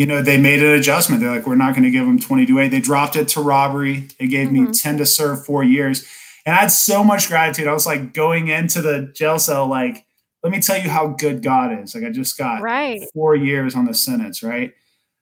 you 0.00 0.06
know, 0.06 0.22
they 0.22 0.38
made 0.38 0.62
an 0.62 0.70
adjustment. 0.70 1.20
They're 1.20 1.30
like, 1.30 1.46
we're 1.46 1.56
not 1.56 1.74
going 1.74 1.82
to 1.82 1.90
give 1.90 2.06
them 2.06 2.18
20 2.18 2.46
to 2.46 2.58
8. 2.58 2.68
They 2.68 2.80
dropped 2.80 3.16
it 3.16 3.28
to 3.28 3.42
robbery. 3.42 4.08
They 4.18 4.28
gave 4.28 4.48
mm-hmm. 4.48 4.64
me 4.64 4.72
10 4.72 4.96
to 4.96 5.04
serve 5.04 5.44
four 5.44 5.62
years. 5.62 6.06
And 6.46 6.56
I 6.56 6.60
had 6.60 6.70
so 6.70 7.04
much 7.04 7.28
gratitude. 7.28 7.68
I 7.68 7.74
was 7.74 7.84
like 7.84 8.14
going 8.14 8.48
into 8.48 8.80
the 8.80 9.12
jail 9.14 9.38
cell, 9.38 9.66
like, 9.66 10.06
let 10.42 10.52
me 10.52 10.60
tell 10.62 10.80
you 10.80 10.88
how 10.88 11.08
good 11.08 11.42
God 11.42 11.78
is. 11.82 11.94
Like 11.94 12.04
I 12.04 12.08
just 12.08 12.38
got 12.38 12.62
right. 12.62 13.02
four 13.12 13.36
years 13.36 13.74
on 13.74 13.84
the 13.84 13.92
sentence, 13.92 14.42
right? 14.42 14.72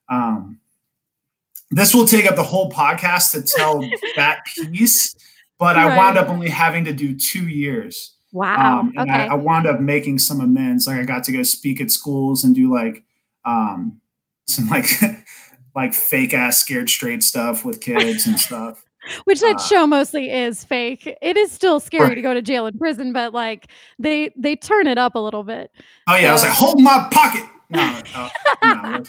Um, 0.08 0.60
this 1.72 1.92
will 1.92 2.06
take 2.06 2.30
up 2.30 2.36
the 2.36 2.44
whole 2.44 2.70
podcast 2.70 3.32
to 3.32 3.42
tell 3.42 3.80
that 4.14 4.44
piece, 4.44 5.16
but 5.58 5.74
right. 5.74 5.90
I 5.90 5.96
wound 5.96 6.18
up 6.18 6.28
only 6.28 6.50
having 6.50 6.84
to 6.84 6.92
do 6.92 7.16
two 7.16 7.48
years. 7.48 8.12
Wow. 8.30 8.78
Um, 8.78 8.92
and 8.96 9.10
okay. 9.10 9.22
I, 9.22 9.26
I, 9.26 9.34
wound 9.34 9.66
up 9.66 9.80
making 9.80 10.20
some 10.20 10.40
amends. 10.40 10.86
Like 10.86 11.00
I 11.00 11.02
got 11.02 11.24
to 11.24 11.32
go 11.32 11.42
speak 11.42 11.80
at 11.80 11.90
schools 11.90 12.44
and 12.44 12.54
do 12.54 12.72
like 12.72 13.02
um, 13.44 14.00
some 14.54 14.68
like 14.68 14.88
like 15.74 15.94
fake 15.94 16.34
ass 16.34 16.58
scared 16.58 16.90
straight 16.90 17.22
stuff 17.22 17.64
with 17.64 17.80
kids 17.80 18.26
and 18.26 18.38
stuff. 18.38 18.84
Which 19.24 19.40
that 19.40 19.56
uh, 19.56 19.62
show 19.62 19.86
mostly 19.86 20.30
is 20.30 20.64
fake. 20.64 21.16
It 21.22 21.36
is 21.36 21.50
still 21.50 21.80
scary 21.80 22.08
right. 22.08 22.14
to 22.14 22.20
go 22.22 22.34
to 22.34 22.42
jail 22.42 22.66
and 22.66 22.78
prison, 22.78 23.12
but 23.12 23.32
like 23.32 23.68
they 23.98 24.32
they 24.36 24.56
turn 24.56 24.86
it 24.86 24.98
up 24.98 25.14
a 25.14 25.18
little 25.18 25.44
bit. 25.44 25.70
Oh 26.08 26.16
yeah, 26.16 26.22
so. 26.22 26.28
I 26.28 26.32
was 26.32 26.42
like, 26.42 26.52
hold 26.52 26.82
my 26.82 27.08
pocket. 27.10 27.44
No, 27.70 28.02
no, 28.14 28.30
no 28.62 29.04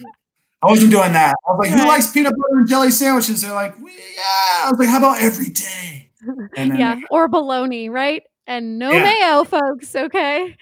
I 0.61 0.67
wasn't 0.67 0.91
doing 0.91 1.13
that. 1.13 1.35
I 1.47 1.51
was 1.51 1.59
like, 1.59 1.79
who 1.79 1.87
likes 1.87 2.11
peanut 2.11 2.33
butter 2.35 2.59
and 2.59 2.67
jelly 2.67 2.91
sandwiches? 2.91 3.41
They're 3.41 3.53
like, 3.53 3.75
yeah. 3.79 4.65
I 4.65 4.67
was 4.69 4.79
like, 4.79 4.89
how 4.89 4.97
about 4.97 5.21
every 5.21 5.49
day? 5.49 6.09
And 6.57 6.77
yeah, 6.77 6.99
or 7.09 7.29
bologna, 7.29 7.89
right? 7.89 8.23
And 8.45 8.77
no 8.77 8.91
yeah. 8.91 9.03
mayo, 9.03 9.43
folks. 9.45 9.95
Okay. 9.95 10.57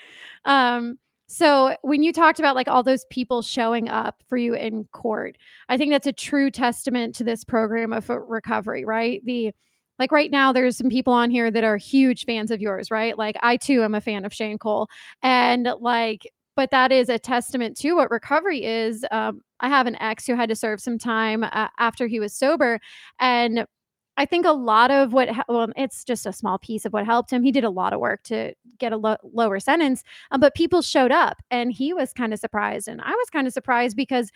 Um, 0.45 0.99
so 1.27 1.75
when 1.81 2.03
you 2.03 2.13
talked 2.13 2.39
about 2.39 2.55
like 2.55 2.67
all 2.67 2.83
those 2.83 3.05
people 3.05 3.41
showing 3.41 3.89
up 3.89 4.23
for 4.29 4.37
you 4.37 4.53
in 4.53 4.85
court, 4.93 5.37
I 5.69 5.77
think 5.77 5.91
that's 5.91 6.07
a 6.07 6.13
true 6.13 6.49
testament 6.49 7.15
to 7.15 7.23
this 7.23 7.43
program 7.43 7.91
of 7.93 8.09
recovery, 8.09 8.85
right? 8.85 9.23
The 9.25 9.53
like 9.99 10.11
right 10.11 10.31
now 10.31 10.53
there's 10.53 10.77
some 10.77 10.89
people 10.89 11.13
on 11.13 11.29
here 11.29 11.51
that 11.51 11.63
are 11.63 11.77
huge 11.77 12.25
fans 12.25 12.51
of 12.51 12.61
yours, 12.61 12.91
right? 12.91 13.17
Like 13.17 13.35
I 13.41 13.57
too 13.57 13.83
am 13.83 13.95
a 13.95 14.01
fan 14.01 14.25
of 14.25 14.33
Shane 14.33 14.57
Cole. 14.57 14.87
And 15.21 15.69
like 15.81 16.27
but 16.55 16.71
that 16.71 16.91
is 16.91 17.07
a 17.07 17.19
testament 17.19 17.77
to 17.77 17.93
what 17.93 18.09
recovery 18.09 18.65
is. 18.65 19.05
Um, 19.11 19.41
I 19.59 19.69
have 19.69 19.85
an 19.85 19.95
ex 20.01 20.25
who 20.25 20.35
had 20.35 20.49
to 20.49 20.55
serve 20.55 20.81
some 20.81 20.97
time 20.97 21.43
uh, 21.43 21.67
after 21.77 22.07
he 22.07 22.19
was 22.19 22.33
sober, 22.33 22.79
and 23.19 23.65
I 24.17 24.25
think 24.25 24.45
a 24.45 24.51
lot 24.51 24.91
of 24.91 25.13
what 25.13 25.29
well, 25.47 25.69
it's 25.75 26.03
just 26.03 26.25
a 26.25 26.33
small 26.33 26.57
piece 26.57 26.85
of 26.85 26.93
what 26.93 27.05
helped 27.05 27.31
him. 27.31 27.43
He 27.43 27.51
did 27.51 27.63
a 27.63 27.69
lot 27.69 27.93
of 27.93 27.99
work 27.99 28.23
to 28.23 28.53
get 28.79 28.91
a 28.91 28.97
lo- 28.97 29.17
lower 29.23 29.59
sentence, 29.59 30.03
um, 30.31 30.39
but 30.39 30.55
people 30.55 30.81
showed 30.81 31.11
up, 31.11 31.41
and 31.51 31.71
he 31.71 31.93
was 31.93 32.13
kind 32.13 32.33
of 32.33 32.39
surprised, 32.39 32.87
and 32.87 33.01
I 33.01 33.11
was 33.11 33.29
kind 33.29 33.47
of 33.47 33.53
surprised 33.53 33.95
because 33.95 34.31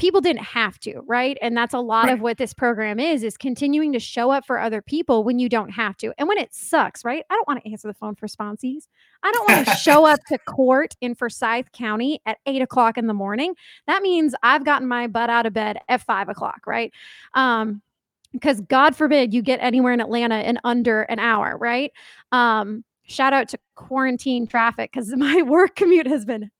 people 0.00 0.22
didn't 0.22 0.42
have 0.42 0.80
to, 0.80 1.02
right? 1.06 1.36
And 1.42 1.54
that's 1.54 1.74
a 1.74 1.78
lot 1.78 2.06
right. 2.06 2.14
of 2.14 2.22
what 2.22 2.38
this 2.38 2.54
program 2.54 2.98
is 2.98 3.22
is 3.22 3.36
continuing 3.36 3.92
to 3.92 4.00
show 4.00 4.30
up 4.30 4.46
for 4.46 4.58
other 4.58 4.80
people 4.80 5.24
when 5.24 5.38
you 5.38 5.46
don't 5.50 5.68
have 5.68 5.94
to. 5.98 6.14
And 6.16 6.26
when 6.26 6.38
it 6.38 6.54
sucks, 6.54 7.04
right? 7.04 7.22
I 7.28 7.34
don't 7.34 7.46
want 7.46 7.62
to 7.62 7.70
answer 7.70 7.86
the 7.86 7.94
phone 7.94 8.14
for 8.14 8.26
sponsees. 8.26 8.84
I 9.22 9.30
don't 9.30 9.48
want 9.50 9.68
to 9.68 9.74
show 9.74 10.06
up 10.06 10.20
to 10.28 10.38
court 10.38 10.94
in 11.02 11.14
Forsyth 11.14 11.70
County 11.72 12.22
at 12.24 12.38
eight 12.46 12.62
o'clock 12.62 12.96
in 12.96 13.08
the 13.08 13.14
morning. 13.14 13.54
That 13.86 14.02
means 14.02 14.34
I've 14.42 14.64
gotten 14.64 14.88
my 14.88 15.06
butt 15.06 15.28
out 15.28 15.44
of 15.44 15.52
bed 15.52 15.76
at 15.86 16.00
five 16.00 16.30
o'clock, 16.30 16.62
right? 16.66 16.90
Um, 17.34 17.82
because 18.32 18.60
God 18.62 18.94
forbid 18.94 19.34
you 19.34 19.42
get 19.42 19.58
anywhere 19.60 19.92
in 19.92 20.00
Atlanta 20.00 20.40
in 20.40 20.58
under 20.64 21.02
an 21.02 21.18
hour, 21.18 21.56
right? 21.56 21.92
Um, 22.32 22.84
shout 23.04 23.32
out 23.32 23.48
to 23.48 23.58
quarantine 23.74 24.46
traffic 24.46 24.90
because 24.92 25.08
my 25.16 25.42
work 25.42 25.76
commute 25.76 26.06
has 26.06 26.24
been 26.24 26.50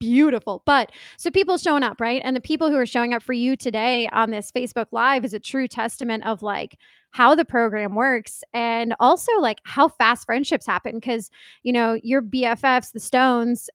beautiful. 0.00 0.62
But 0.66 0.92
so 1.16 1.30
people 1.30 1.56
showing 1.56 1.82
up, 1.82 2.00
right? 2.00 2.20
And 2.24 2.36
the 2.36 2.40
people 2.40 2.70
who 2.70 2.76
are 2.76 2.86
showing 2.86 3.14
up 3.14 3.22
for 3.22 3.32
you 3.32 3.56
today 3.56 4.08
on 4.12 4.30
this 4.30 4.50
Facebook 4.50 4.86
Live 4.92 5.24
is 5.24 5.34
a 5.34 5.40
true 5.40 5.68
testament 5.68 6.26
of 6.26 6.42
like 6.42 6.76
how 7.12 7.34
the 7.34 7.44
program 7.44 7.94
works 7.94 8.42
and 8.52 8.94
also 8.98 9.32
like 9.38 9.60
how 9.64 9.88
fast 9.88 10.26
friendships 10.26 10.66
happen. 10.66 11.00
Cause, 11.00 11.30
you 11.62 11.72
know, 11.72 11.98
your 12.02 12.20
BFFs, 12.20 12.92
the 12.92 13.00
Stones, 13.00 13.70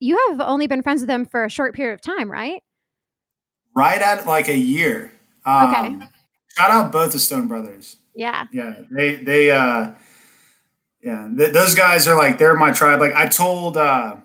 you 0.00 0.16
have 0.28 0.40
only 0.40 0.66
been 0.66 0.82
friends 0.82 1.00
with 1.00 1.08
them 1.08 1.26
for 1.26 1.44
a 1.44 1.50
short 1.50 1.74
period 1.74 1.94
of 1.94 2.00
time, 2.00 2.30
right? 2.30 2.62
Right 3.74 4.00
at 4.00 4.26
like 4.26 4.48
a 4.48 4.56
year. 4.56 5.12
Um, 5.44 5.70
okay. 6.00 6.06
Shout 6.56 6.70
out 6.70 6.92
both 6.92 7.12
the 7.12 7.18
Stone 7.18 7.48
brothers. 7.48 7.96
Yeah. 8.14 8.46
Yeah. 8.52 8.74
They, 8.90 9.16
they, 9.16 9.50
uh, 9.50 9.92
yeah, 11.02 11.28
th- 11.36 11.52
those 11.52 11.74
guys 11.74 12.06
are 12.06 12.16
like, 12.16 12.38
they're 12.38 12.54
my 12.54 12.72
tribe. 12.72 13.00
Like 13.00 13.14
I 13.14 13.26
told, 13.28 13.76
uh, 13.76 14.16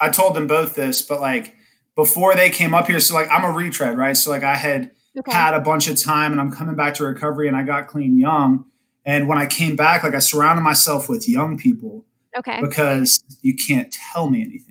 I 0.00 0.08
told 0.08 0.34
them 0.34 0.46
both 0.46 0.74
this, 0.74 1.02
but 1.02 1.20
like 1.20 1.54
before 1.94 2.34
they 2.34 2.50
came 2.50 2.74
up 2.74 2.86
here, 2.86 3.00
so 3.00 3.14
like 3.14 3.28
I'm 3.30 3.44
a 3.44 3.52
retread, 3.52 3.96
right? 3.96 4.16
So 4.16 4.30
like 4.30 4.42
I 4.42 4.56
had 4.56 4.90
okay. 5.18 5.32
had 5.32 5.54
a 5.54 5.60
bunch 5.60 5.88
of 5.88 6.00
time 6.00 6.32
and 6.32 6.40
I'm 6.40 6.50
coming 6.50 6.74
back 6.74 6.94
to 6.94 7.04
recovery 7.04 7.48
and 7.48 7.56
I 7.56 7.62
got 7.62 7.86
clean 7.86 8.18
young. 8.18 8.64
And 9.04 9.28
when 9.28 9.38
I 9.38 9.46
came 9.46 9.76
back, 9.76 10.02
like 10.02 10.14
I 10.14 10.18
surrounded 10.18 10.62
myself 10.62 11.08
with 11.08 11.28
young 11.28 11.56
people. 11.56 12.04
Okay. 12.36 12.60
Because 12.60 13.22
you 13.42 13.54
can't 13.54 13.92
tell 13.92 14.30
me 14.30 14.40
anything. 14.42 14.69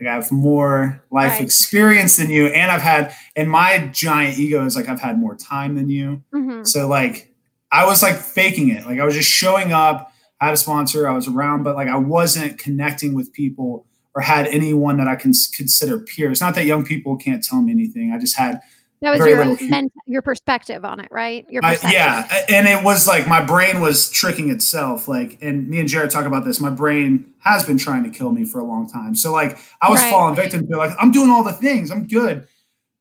Like 0.00 0.08
I 0.08 0.14
have 0.14 0.30
more 0.30 1.02
life 1.10 1.32
right. 1.32 1.40
experience 1.40 2.16
than 2.16 2.30
you, 2.30 2.46
and 2.48 2.70
I've 2.70 2.82
had, 2.82 3.14
and 3.34 3.50
my 3.50 3.88
giant 3.92 4.38
ego 4.38 4.64
is 4.64 4.76
like 4.76 4.88
I've 4.88 5.00
had 5.00 5.18
more 5.18 5.34
time 5.34 5.74
than 5.74 5.88
you. 5.88 6.22
Mm-hmm. 6.34 6.64
So 6.64 6.86
like 6.86 7.32
I 7.72 7.86
was 7.86 8.02
like 8.02 8.16
faking 8.16 8.70
it. 8.70 8.84
Like 8.86 9.00
I 9.00 9.04
was 9.04 9.14
just 9.14 9.30
showing 9.30 9.72
up. 9.72 10.12
I 10.40 10.46
had 10.46 10.54
a 10.54 10.58
sponsor. 10.58 11.08
I 11.08 11.14
was 11.14 11.28
around, 11.28 11.62
but 11.62 11.76
like 11.76 11.88
I 11.88 11.96
wasn't 11.96 12.58
connecting 12.58 13.14
with 13.14 13.32
people 13.32 13.86
or 14.14 14.22
had 14.22 14.46
anyone 14.48 14.96
that 14.98 15.08
I 15.08 15.16
can 15.16 15.32
consider 15.54 15.98
peers. 15.98 16.40
Not 16.40 16.54
that 16.54 16.64
young 16.64 16.84
people 16.84 17.16
can't 17.16 17.42
tell 17.42 17.62
me 17.62 17.72
anything. 17.72 18.12
I 18.12 18.18
just 18.18 18.36
had 18.36 18.60
that 19.02 19.18
was 19.18 19.26
your 19.26 19.88
your 20.06 20.22
perspective 20.22 20.84
on 20.84 21.00
it, 21.00 21.08
right? 21.10 21.46
Your 21.50 21.62
yeah, 21.62 22.44
and 22.48 22.66
it 22.66 22.82
was 22.82 23.06
like 23.06 23.28
my 23.28 23.44
brain 23.44 23.80
was 23.80 24.08
tricking 24.08 24.50
itself. 24.50 25.06
Like, 25.06 25.38
and 25.42 25.68
me 25.68 25.80
and 25.80 25.88
Jarrett 25.88 26.10
talk 26.10 26.24
about 26.24 26.44
this. 26.44 26.60
My 26.60 26.70
brain 26.70 27.32
has 27.40 27.64
been 27.64 27.76
trying 27.76 28.04
to 28.04 28.10
kill 28.10 28.32
me 28.32 28.44
for 28.44 28.58
a 28.58 28.64
long 28.64 28.90
time. 28.90 29.14
So 29.14 29.32
like, 29.32 29.58
I 29.82 29.90
was 29.90 30.00
right. 30.00 30.10
falling 30.10 30.34
victim 30.34 30.66
to 30.68 30.76
like 30.76 30.92
I'm 30.98 31.12
doing 31.12 31.30
all 31.30 31.44
the 31.44 31.52
things. 31.52 31.90
I'm 31.90 32.06
good, 32.06 32.48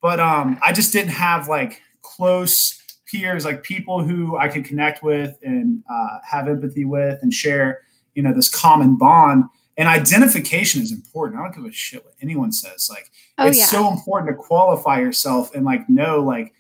but 0.02 0.20
um, 0.20 0.60
I 0.62 0.74
just 0.74 0.92
didn't 0.92 1.12
have 1.12 1.48
like 1.48 1.82
close 2.02 2.82
peers, 3.10 3.46
like 3.46 3.64
people 3.64 4.04
who 4.04 4.38
I 4.38 4.50
could 4.50 4.66
connect 4.66 5.02
with 5.02 5.38
and 5.44 5.82
uh, 5.90 6.20
have 6.30 6.48
empathy 6.50 6.84
with 6.84 7.20
and 7.22 7.34
share, 7.34 7.82
you 8.16 8.24
know, 8.24 8.34
this 8.34 8.50
common 8.50 8.98
bond 8.98 9.46
and 9.78 9.88
identification 9.88 10.82
is 10.82 10.92
important. 10.92 11.40
I 11.40 11.44
don't 11.44 11.56
give 11.56 11.66
a 11.66 11.72
shit 11.72 12.04
what 12.04 12.14
anyone 12.22 12.52
says. 12.52 12.90
Like 12.90 13.12
oh, 13.38 13.48
it's 13.48 13.58
yeah. 13.58 13.66
so 13.66 13.92
important 13.92 14.32
to 14.32 14.36
qualify 14.36 15.00
yourself 15.00 15.54
and 15.54 15.66
like 15.66 15.90
know 15.90 16.22
like 16.22 16.54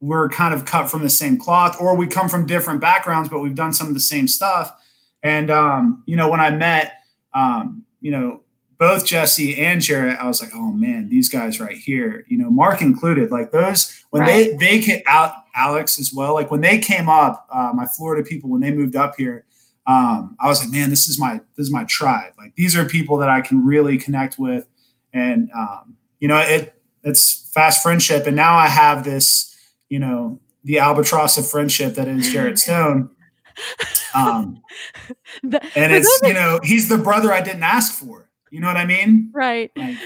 we're 0.00 0.28
kind 0.28 0.52
of 0.52 0.64
cut 0.64 0.90
from 0.90 1.02
the 1.02 1.10
same 1.10 1.38
cloth 1.38 1.76
or 1.80 1.96
we 1.96 2.06
come 2.06 2.28
from 2.28 2.46
different 2.46 2.80
backgrounds, 2.80 3.28
but 3.28 3.38
we've 3.38 3.54
done 3.54 3.72
some 3.72 3.86
of 3.86 3.94
the 3.94 4.00
same 4.00 4.26
stuff. 4.26 4.76
And 5.22 5.50
um, 5.50 6.02
you 6.06 6.16
know, 6.16 6.28
when 6.28 6.40
I 6.40 6.50
met 6.50 7.02
um, 7.34 7.84
you 8.00 8.10
know, 8.10 8.40
both 8.78 9.06
Jesse 9.06 9.56
and 9.62 9.80
Jarrett, 9.80 10.18
I 10.18 10.26
was 10.26 10.42
like, 10.42 10.50
oh 10.54 10.72
man, 10.72 11.08
these 11.08 11.28
guys 11.28 11.60
right 11.60 11.76
here, 11.76 12.24
you 12.28 12.36
know, 12.36 12.50
Mark 12.50 12.82
included, 12.82 13.30
like 13.30 13.52
those 13.52 14.04
when 14.10 14.22
right. 14.22 14.50
they 14.50 14.56
they 14.56 14.80
get 14.80 15.04
out 15.06 15.34
Alex 15.54 16.00
as 16.00 16.12
well, 16.12 16.34
like 16.34 16.50
when 16.50 16.60
they 16.60 16.78
came 16.78 17.08
up, 17.08 17.46
uh, 17.50 17.72
my 17.74 17.86
Florida 17.86 18.28
people 18.28 18.50
when 18.50 18.60
they 18.60 18.72
moved 18.72 18.96
up 18.96 19.14
here, 19.16 19.44
um, 19.86 20.36
I 20.38 20.46
was 20.46 20.60
like, 20.60 20.70
man, 20.70 20.90
this 20.90 21.08
is 21.08 21.18
my 21.18 21.40
this 21.56 21.66
is 21.66 21.72
my 21.72 21.84
tribe. 21.84 22.32
Like 22.38 22.54
these 22.54 22.76
are 22.76 22.84
people 22.84 23.18
that 23.18 23.28
I 23.28 23.40
can 23.40 23.64
really 23.64 23.98
connect 23.98 24.38
with, 24.38 24.68
and 25.12 25.50
um, 25.56 25.96
you 26.20 26.28
know, 26.28 26.38
it 26.38 26.80
it's 27.02 27.50
fast 27.52 27.82
friendship. 27.82 28.26
And 28.26 28.36
now 28.36 28.56
I 28.56 28.68
have 28.68 29.04
this, 29.04 29.56
you 29.88 29.98
know, 29.98 30.40
the 30.62 30.78
albatross 30.78 31.36
of 31.36 31.48
friendship 31.48 31.94
that 31.94 32.06
is 32.06 32.32
Jarrett 32.32 32.58
Stone. 32.58 33.10
Um, 34.14 34.62
the, 35.42 35.62
and 35.74 35.90
it's 35.90 36.20
you 36.22 36.34
know 36.34 36.60
he's 36.62 36.90
the 36.90 36.98
brother 36.98 37.32
I 37.32 37.40
didn't 37.40 37.62
ask 37.62 37.98
for. 37.98 38.28
You 38.50 38.60
know 38.60 38.66
what 38.66 38.76
I 38.76 38.84
mean? 38.84 39.30
Right. 39.32 39.70
Like, 39.74 39.96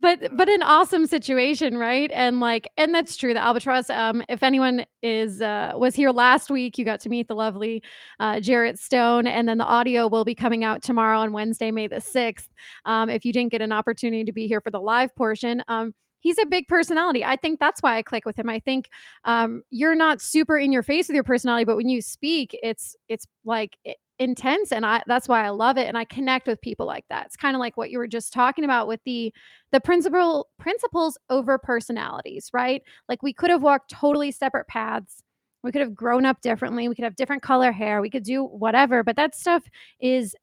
but 0.00 0.36
but 0.36 0.48
an 0.48 0.62
awesome 0.62 1.06
situation 1.06 1.76
right 1.76 2.10
and 2.12 2.40
like 2.40 2.68
and 2.76 2.94
that's 2.94 3.16
true 3.16 3.34
the 3.34 3.40
albatross 3.40 3.90
um 3.90 4.22
if 4.28 4.42
anyone 4.42 4.84
is 5.02 5.42
uh 5.42 5.72
was 5.74 5.94
here 5.94 6.10
last 6.10 6.50
week 6.50 6.78
you 6.78 6.84
got 6.84 7.00
to 7.00 7.08
meet 7.08 7.28
the 7.28 7.34
lovely 7.34 7.82
uh 8.20 8.38
jarrett 8.40 8.78
stone 8.78 9.26
and 9.26 9.48
then 9.48 9.58
the 9.58 9.64
audio 9.64 10.06
will 10.06 10.24
be 10.24 10.34
coming 10.34 10.64
out 10.64 10.82
tomorrow 10.82 11.18
on 11.18 11.32
wednesday 11.32 11.70
may 11.70 11.86
the 11.86 11.96
6th 11.96 12.48
um 12.84 13.08
if 13.08 13.24
you 13.24 13.32
didn't 13.32 13.50
get 13.50 13.62
an 13.62 13.72
opportunity 13.72 14.24
to 14.24 14.32
be 14.32 14.46
here 14.46 14.60
for 14.60 14.70
the 14.70 14.80
live 14.80 15.14
portion 15.16 15.62
um 15.68 15.92
he's 16.20 16.38
a 16.38 16.46
big 16.46 16.66
personality. 16.66 17.24
I 17.24 17.36
think 17.36 17.60
that's 17.60 17.80
why 17.80 17.96
I 17.96 18.02
click 18.02 18.24
with 18.24 18.36
him. 18.36 18.48
I 18.48 18.58
think 18.58 18.88
um, 19.24 19.62
you're 19.70 19.94
not 19.94 20.20
super 20.20 20.58
in 20.58 20.72
your 20.72 20.82
face 20.82 21.08
with 21.08 21.14
your 21.14 21.24
personality, 21.24 21.64
but 21.64 21.76
when 21.76 21.88
you 21.88 22.02
speak, 22.02 22.58
it's 22.62 22.96
it's 23.08 23.26
like 23.44 23.78
intense 24.18 24.72
and 24.72 24.84
I 24.84 25.02
that's 25.06 25.28
why 25.28 25.44
I 25.44 25.50
love 25.50 25.78
it 25.78 25.86
and 25.86 25.96
I 25.96 26.04
connect 26.04 26.46
with 26.48 26.60
people 26.60 26.86
like 26.86 27.04
that. 27.08 27.26
It's 27.26 27.36
kind 27.36 27.54
of 27.54 27.60
like 27.60 27.76
what 27.76 27.90
you 27.90 27.98
were 27.98 28.08
just 28.08 28.32
talking 28.32 28.64
about 28.64 28.88
with 28.88 29.00
the 29.04 29.32
the 29.72 29.80
principle 29.80 30.48
principles 30.58 31.18
over 31.30 31.58
personalities, 31.58 32.50
right? 32.52 32.82
Like 33.08 33.22
we 33.22 33.32
could 33.32 33.50
have 33.50 33.62
walked 33.62 33.90
totally 33.90 34.32
separate 34.32 34.66
paths 34.68 35.22
We 35.62 35.72
could 35.72 35.80
have 35.82 35.94
grown 35.94 36.24
up 36.24 36.40
differently. 36.40 36.88
We 36.88 36.94
could 36.94 37.04
have 37.04 37.16
different 37.16 37.42
color 37.42 37.72
hair. 37.72 38.00
We 38.00 38.10
could 38.10 38.24
do 38.24 38.44
whatever, 38.44 39.02
but 39.04 39.16
that 39.16 39.34
stuff 39.34 39.64
is 40.00 40.34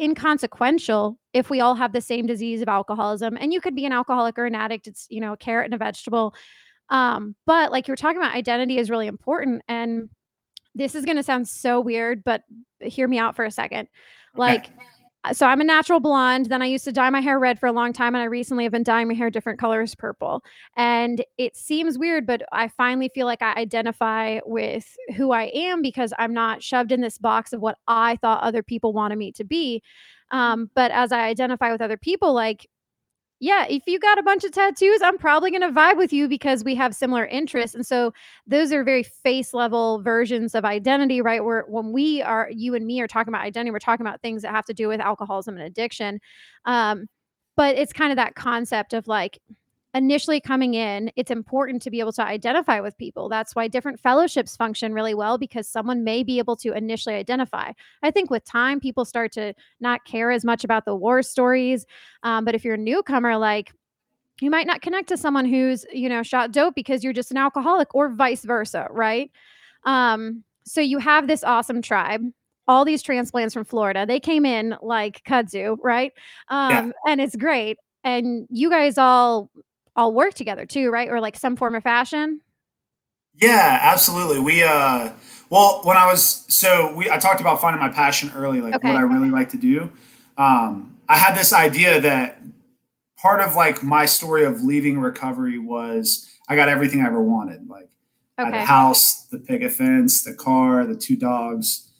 inconsequential 0.00 1.18
if 1.32 1.50
we 1.50 1.60
all 1.60 1.74
have 1.76 1.92
the 1.92 2.00
same 2.00 2.26
disease 2.26 2.62
of 2.62 2.68
alcoholism. 2.68 3.36
And 3.40 3.52
you 3.52 3.60
could 3.60 3.76
be 3.76 3.86
an 3.86 3.92
alcoholic 3.92 4.38
or 4.38 4.46
an 4.46 4.54
addict. 4.54 4.86
It's, 4.88 5.06
you 5.10 5.20
know, 5.20 5.34
a 5.34 5.36
carrot 5.36 5.66
and 5.66 5.74
a 5.74 5.78
vegetable. 5.78 6.34
Um, 6.90 7.36
but 7.46 7.72
like 7.72 7.88
you're 7.88 7.96
talking 7.96 8.18
about, 8.18 8.34
identity 8.34 8.78
is 8.78 8.90
really 8.90 9.06
important. 9.06 9.62
And 9.68 10.10
this 10.74 10.94
is 10.94 11.04
going 11.04 11.16
to 11.16 11.22
sound 11.22 11.48
so 11.48 11.80
weird, 11.80 12.24
but 12.24 12.42
hear 12.80 13.08
me 13.08 13.18
out 13.18 13.36
for 13.36 13.44
a 13.44 13.50
second. 13.50 13.88
Like, 14.36 14.70
so 15.32 15.46
I'm 15.46 15.60
a 15.60 15.64
natural 15.64 16.00
blonde. 16.00 16.46
Then 16.46 16.60
I 16.60 16.66
used 16.66 16.84
to 16.84 16.92
dye 16.92 17.08
my 17.08 17.20
hair 17.20 17.38
red 17.38 17.58
for 17.58 17.66
a 17.66 17.72
long 17.72 17.92
time, 17.92 18.14
and 18.14 18.22
I 18.22 18.26
recently 18.26 18.64
have 18.64 18.72
been 18.72 18.82
dyeing 18.82 19.08
my 19.08 19.14
hair 19.14 19.30
different 19.30 19.58
colors 19.58 19.94
purple. 19.94 20.42
And 20.76 21.24
it 21.38 21.56
seems 21.56 21.98
weird, 21.98 22.26
but 22.26 22.42
I 22.52 22.68
finally 22.68 23.10
feel 23.14 23.26
like 23.26 23.40
I 23.40 23.54
identify 23.54 24.40
with 24.44 24.96
who 25.16 25.32
I 25.32 25.44
am 25.54 25.80
because 25.80 26.12
I'm 26.18 26.34
not 26.34 26.62
shoved 26.62 26.92
in 26.92 27.00
this 27.00 27.16
box 27.16 27.52
of 27.52 27.60
what 27.60 27.78
I 27.86 28.16
thought 28.16 28.42
other 28.42 28.62
people 28.62 28.92
wanted 28.92 29.16
me 29.16 29.32
to 29.32 29.44
be. 29.44 29.82
Um, 30.30 30.70
but 30.74 30.90
as 30.90 31.12
I 31.12 31.20
identify 31.20 31.70
with 31.70 31.80
other 31.80 31.96
people, 31.96 32.34
like 32.34 32.68
yeah, 33.40 33.66
if 33.68 33.82
you 33.86 33.98
got 33.98 34.18
a 34.18 34.22
bunch 34.22 34.44
of 34.44 34.52
tattoos, 34.52 35.02
I'm 35.02 35.18
probably 35.18 35.50
going 35.50 35.62
to 35.62 35.68
vibe 35.68 35.96
with 35.96 36.12
you 36.12 36.28
because 36.28 36.64
we 36.64 36.74
have 36.76 36.94
similar 36.94 37.26
interests. 37.26 37.74
And 37.74 37.86
so 37.86 38.12
those 38.46 38.72
are 38.72 38.84
very 38.84 39.02
face 39.02 39.52
level 39.52 40.00
versions 40.02 40.54
of 40.54 40.64
identity, 40.64 41.20
right? 41.20 41.44
Where 41.44 41.64
when 41.68 41.92
we 41.92 42.22
are, 42.22 42.48
you 42.50 42.74
and 42.74 42.86
me 42.86 43.00
are 43.00 43.08
talking 43.08 43.32
about 43.34 43.44
identity, 43.44 43.70
we're 43.70 43.80
talking 43.80 44.06
about 44.06 44.22
things 44.22 44.42
that 44.42 44.52
have 44.52 44.64
to 44.66 44.74
do 44.74 44.88
with 44.88 45.00
alcoholism 45.00 45.56
and 45.56 45.64
addiction. 45.64 46.20
Um, 46.64 47.06
but 47.56 47.76
it's 47.76 47.92
kind 47.92 48.12
of 48.12 48.16
that 48.16 48.34
concept 48.34 48.94
of 48.94 49.06
like, 49.08 49.38
initially 49.94 50.40
coming 50.40 50.74
in, 50.74 51.10
it's 51.14 51.30
important 51.30 51.80
to 51.82 51.90
be 51.90 52.00
able 52.00 52.12
to 52.12 52.24
identify 52.24 52.80
with 52.80 52.98
people. 52.98 53.28
That's 53.28 53.54
why 53.54 53.68
different 53.68 54.00
fellowships 54.00 54.56
function 54.56 54.92
really 54.92 55.14
well 55.14 55.38
because 55.38 55.68
someone 55.68 56.02
may 56.02 56.22
be 56.22 56.38
able 56.38 56.56
to 56.56 56.72
initially 56.72 57.14
identify. 57.14 57.72
I 58.02 58.10
think 58.10 58.30
with 58.30 58.44
time, 58.44 58.80
people 58.80 59.04
start 59.04 59.32
to 59.32 59.54
not 59.80 60.04
care 60.04 60.32
as 60.32 60.44
much 60.44 60.64
about 60.64 60.84
the 60.84 60.96
war 60.96 61.22
stories. 61.22 61.86
Um, 62.24 62.44
but 62.44 62.54
if 62.54 62.64
you're 62.64 62.74
a 62.74 62.78
newcomer, 62.78 63.36
like, 63.36 63.72
you 64.40 64.50
might 64.50 64.66
not 64.66 64.82
connect 64.82 65.08
to 65.10 65.16
someone 65.16 65.44
who's, 65.44 65.86
you 65.92 66.08
know, 66.08 66.24
shot 66.24 66.50
dope 66.50 66.74
because 66.74 67.04
you're 67.04 67.12
just 67.12 67.30
an 67.30 67.36
alcoholic 67.36 67.94
or 67.94 68.08
vice 68.08 68.44
versa, 68.44 68.88
right? 68.90 69.30
Um, 69.84 70.42
so 70.64 70.80
you 70.80 70.98
have 70.98 71.28
this 71.28 71.44
awesome 71.44 71.82
tribe 71.82 72.22
all 72.66 72.84
these 72.84 73.02
transplants 73.02 73.52
from 73.52 73.64
Florida. 73.64 74.06
They 74.06 74.18
came 74.18 74.46
in 74.46 74.74
like 74.80 75.22
kudzu, 75.24 75.76
right? 75.82 76.12
Um, 76.48 76.70
yeah. 76.70 76.90
and 77.06 77.20
it's 77.20 77.36
great. 77.36 77.76
And 78.04 78.46
you 78.50 78.70
guys 78.70 78.98
all 78.98 79.50
all 79.96 80.12
work 80.12 80.34
together 80.34 80.66
too, 80.66 80.90
right? 80.90 81.08
Or 81.08 81.20
like 81.20 81.36
some 81.36 81.56
form 81.56 81.74
of 81.74 81.82
fashion? 81.82 82.40
Yeah, 83.40 83.78
absolutely. 83.82 84.40
We 84.40 84.62
uh 84.62 85.12
well, 85.50 85.80
when 85.84 85.96
I 85.96 86.06
was 86.06 86.44
so 86.48 86.94
we 86.94 87.10
I 87.10 87.18
talked 87.18 87.40
about 87.40 87.60
finding 87.60 87.80
my 87.80 87.88
passion 87.88 88.30
early, 88.34 88.60
like 88.60 88.74
okay. 88.74 88.88
what 88.88 88.96
I 88.96 89.02
really 89.02 89.30
like 89.30 89.50
to 89.50 89.56
do. 89.56 89.90
Um 90.36 90.96
I 91.08 91.16
had 91.16 91.36
this 91.36 91.52
idea 91.52 92.00
that 92.00 92.40
part 93.16 93.40
of 93.40 93.54
like 93.54 93.82
my 93.82 94.06
story 94.06 94.44
of 94.44 94.62
leaving 94.62 95.00
recovery 95.00 95.58
was 95.58 96.28
I 96.48 96.56
got 96.56 96.68
everything 96.68 97.02
I 97.02 97.06
ever 97.06 97.22
wanted. 97.22 97.68
Like 97.68 97.88
okay. 98.38 98.58
A 98.58 98.64
house, 98.64 99.26
the 99.26 99.38
picket 99.38 99.72
fence, 99.72 100.22
the 100.22 100.34
car, 100.34 100.84
the 100.84 100.96
two 100.96 101.16
dogs, 101.16 101.90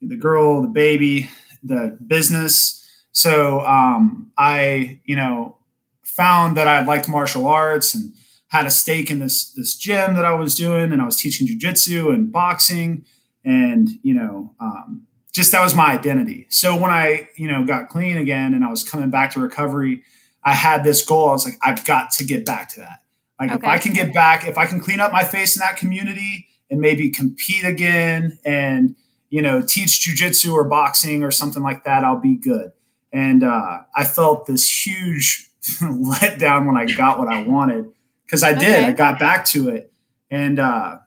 the 0.00 0.16
girl, 0.16 0.62
the 0.62 0.68
baby, 0.68 1.30
the 1.62 1.96
business. 2.06 2.88
So 3.12 3.60
um 3.60 4.32
I, 4.38 5.00
you 5.04 5.16
know, 5.16 5.56
found 6.04 6.56
that 6.56 6.68
I 6.68 6.84
liked 6.84 7.08
martial 7.08 7.46
arts 7.46 7.94
and 7.94 8.12
had 8.48 8.66
a 8.66 8.70
stake 8.70 9.10
in 9.10 9.18
this 9.18 9.50
this 9.50 9.74
gym 9.74 10.14
that 10.14 10.24
I 10.24 10.32
was 10.32 10.54
doing, 10.54 10.92
and 10.92 11.02
I 11.02 11.04
was 11.04 11.16
teaching 11.16 11.46
jujitsu 11.46 12.14
and 12.14 12.30
boxing, 12.30 13.04
and 13.44 13.88
you 14.02 14.14
know, 14.14 14.54
um, 14.60 15.06
just 15.32 15.50
that 15.52 15.62
was 15.62 15.74
my 15.74 15.92
identity. 15.92 16.46
So 16.50 16.76
when 16.76 16.90
I 16.90 17.28
you 17.36 17.48
know 17.48 17.64
got 17.64 17.88
clean 17.88 18.16
again 18.16 18.54
and 18.54 18.64
I 18.64 18.70
was 18.70 18.88
coming 18.88 19.10
back 19.10 19.32
to 19.32 19.40
recovery, 19.40 20.02
I 20.44 20.52
had 20.52 20.84
this 20.84 21.04
goal. 21.04 21.30
I 21.30 21.32
was 21.32 21.44
like, 21.44 21.58
I've 21.62 21.84
got 21.84 22.12
to 22.12 22.24
get 22.24 22.46
back 22.46 22.68
to 22.74 22.80
that. 22.80 23.02
Like 23.40 23.50
okay. 23.50 23.58
if 23.58 23.64
I 23.64 23.78
can 23.78 23.92
get 23.92 24.14
back, 24.14 24.46
if 24.46 24.56
I 24.56 24.66
can 24.66 24.80
clean 24.80 25.00
up 25.00 25.12
my 25.12 25.24
face 25.24 25.56
in 25.56 25.60
that 25.60 25.76
community 25.76 26.46
and 26.70 26.80
maybe 26.80 27.10
compete 27.10 27.64
again 27.64 28.38
and 28.44 28.94
you 29.30 29.42
know 29.42 29.60
teach 29.60 30.06
jujitsu 30.06 30.52
or 30.52 30.64
boxing 30.64 31.24
or 31.24 31.32
something 31.32 31.62
like 31.62 31.84
that, 31.84 32.04
I'll 32.04 32.20
be 32.20 32.36
good. 32.36 32.70
And 33.12 33.42
uh, 33.42 33.80
I 33.96 34.04
felt 34.04 34.46
this 34.46 34.86
huge 34.86 35.50
let 35.82 36.38
down 36.38 36.66
when 36.66 36.76
I 36.76 36.86
got 36.86 37.18
what 37.18 37.28
I 37.28 37.42
wanted 37.42 37.90
because 38.24 38.42
I 38.42 38.52
did. 38.52 38.76
Okay. 38.76 38.84
I 38.84 38.92
got 38.92 39.18
back 39.18 39.44
to 39.46 39.68
it, 39.68 39.92
and 40.30 40.58
uh, 40.58 40.98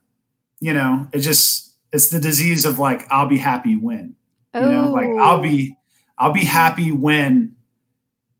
you 0.59 0.73
know, 0.73 1.07
it 1.13 1.19
just 1.19 1.73
it's 1.91 2.09
the 2.09 2.19
disease 2.19 2.65
of 2.65 2.79
like 2.79 3.05
I'll 3.11 3.27
be 3.27 3.37
happy 3.37 3.75
when 3.75 4.15
you 4.53 4.67
oh. 4.67 4.71
know, 4.71 4.91
like 4.91 5.09
I'll 5.09 5.41
be 5.41 5.75
I'll 6.17 6.33
be 6.33 6.45
happy 6.45 6.91
when, 6.91 7.55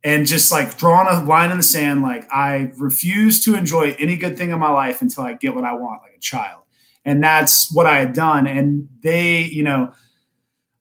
and 0.04 0.26
just 0.26 0.52
like 0.52 0.78
drawing 0.78 1.08
a 1.08 1.24
line 1.24 1.52
in 1.52 1.58
the 1.58 1.64
sand. 1.64 2.02
Like 2.02 2.28
I 2.32 2.72
refuse 2.78 3.44
to 3.46 3.56
enjoy 3.56 3.96
any 4.00 4.16
good 4.16 4.38
thing 4.38 4.52
in 4.52 4.60
my 4.60 4.72
life 4.72 5.02
until 5.02 5.24
I 5.24 5.34
get 5.34 5.56
what 5.56 5.64
I 5.64 5.74
want, 5.74 6.02
like 6.02 6.16
a 6.18 6.20
child, 6.20 6.64
and 7.06 7.24
that's 7.24 7.72
what 7.72 7.86
I 7.86 8.00
had 8.00 8.14
done. 8.14 8.48
And 8.48 8.90
they, 9.02 9.44
you 9.44 9.64
know, 9.64 9.94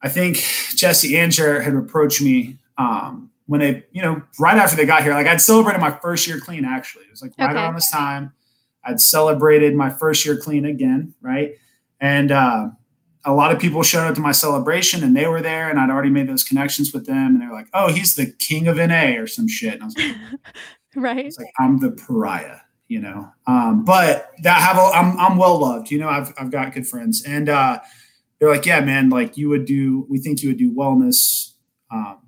I 0.02 0.08
think 0.08 0.36
Jesse 0.74 1.16
and 1.16 1.32
Jarrett 1.32 1.64
had 1.64 1.74
approached 1.74 2.22
me. 2.22 2.58
Um, 2.78 3.30
when 3.46 3.60
they, 3.60 3.84
you 3.92 4.02
know, 4.02 4.22
right 4.38 4.56
after 4.56 4.76
they 4.76 4.86
got 4.86 5.02
here, 5.02 5.14
like 5.14 5.26
I'd 5.26 5.40
celebrated 5.40 5.80
my 5.80 5.90
first 5.90 6.26
year 6.26 6.38
clean 6.40 6.64
actually. 6.64 7.04
It 7.04 7.10
was 7.10 7.22
like 7.22 7.32
right 7.38 7.50
okay. 7.50 7.58
around 7.58 7.74
this 7.74 7.90
time. 7.90 8.32
I'd 8.84 9.00
celebrated 9.00 9.74
my 9.74 9.90
first 9.90 10.24
year 10.24 10.36
clean 10.36 10.64
again, 10.64 11.14
right? 11.20 11.54
And 12.00 12.30
uh, 12.30 12.68
a 13.24 13.32
lot 13.32 13.52
of 13.52 13.58
people 13.58 13.82
showed 13.82 14.06
up 14.06 14.14
to 14.14 14.20
my 14.20 14.32
celebration 14.32 15.02
and 15.02 15.16
they 15.16 15.26
were 15.26 15.42
there 15.42 15.68
and 15.68 15.78
I'd 15.78 15.90
already 15.90 16.10
made 16.10 16.28
those 16.28 16.44
connections 16.44 16.92
with 16.92 17.06
them 17.06 17.34
and 17.34 17.42
they're 17.42 17.52
like, 17.52 17.68
oh, 17.74 17.92
he's 17.92 18.14
the 18.14 18.26
king 18.38 18.68
of 18.68 18.76
NA 18.76 19.16
or 19.16 19.26
some 19.26 19.48
shit. 19.48 19.74
And 19.74 19.82
I 19.82 19.86
was 19.86 19.96
like, 19.96 20.16
right. 20.96 21.26
It's 21.26 21.38
like, 21.38 21.50
I'm 21.58 21.80
the 21.80 21.90
pariah, 21.90 22.60
you 22.86 23.00
know? 23.00 23.28
Um, 23.46 23.84
but 23.84 24.30
that 24.42 24.60
have, 24.60 24.76
a, 24.76 24.96
I'm, 24.96 25.18
I'm 25.18 25.36
well 25.36 25.58
loved, 25.58 25.90
you 25.90 25.98
know, 25.98 26.08
I've, 26.08 26.32
I've 26.38 26.50
got 26.50 26.72
good 26.72 26.86
friends 26.86 27.24
and 27.24 27.48
uh, 27.48 27.80
they're 28.38 28.50
like, 28.50 28.66
yeah, 28.66 28.80
man, 28.80 29.10
like 29.10 29.36
you 29.36 29.48
would 29.48 29.64
do, 29.64 30.06
we 30.08 30.18
think 30.18 30.42
you 30.42 30.50
would 30.50 30.58
do 30.58 30.72
wellness, 30.72 31.52
um, 31.90 32.18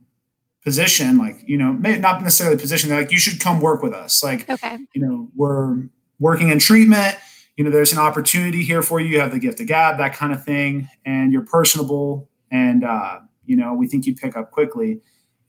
position, 0.64 1.18
like, 1.18 1.42
you 1.46 1.56
know, 1.56 1.72
may 1.72 1.98
not 1.98 2.22
necessarily 2.22 2.58
position, 2.58 2.90
like, 2.90 3.10
you 3.12 3.18
should 3.18 3.40
come 3.40 3.60
work 3.60 3.82
with 3.82 3.92
us. 3.92 4.22
Like, 4.22 4.48
okay. 4.48 4.78
you 4.92 5.00
know, 5.00 5.28
we're 5.34 5.88
working 6.18 6.50
in 6.50 6.58
treatment, 6.58 7.16
you 7.56 7.64
know, 7.64 7.70
there's 7.70 7.92
an 7.92 7.98
opportunity 7.98 8.62
here 8.62 8.82
for 8.82 9.00
you. 9.00 9.08
You 9.08 9.20
have 9.20 9.32
the 9.32 9.38
gift 9.38 9.60
of 9.60 9.66
gab, 9.66 9.98
that 9.98 10.14
kind 10.14 10.32
of 10.32 10.44
thing. 10.44 10.88
And 11.04 11.32
you're 11.32 11.44
personable. 11.44 12.28
And, 12.50 12.84
uh, 12.84 13.20
you 13.46 13.56
know, 13.56 13.74
we 13.74 13.88
think 13.88 14.06
you 14.06 14.14
pick 14.14 14.36
up 14.36 14.52
quickly. 14.52 15.00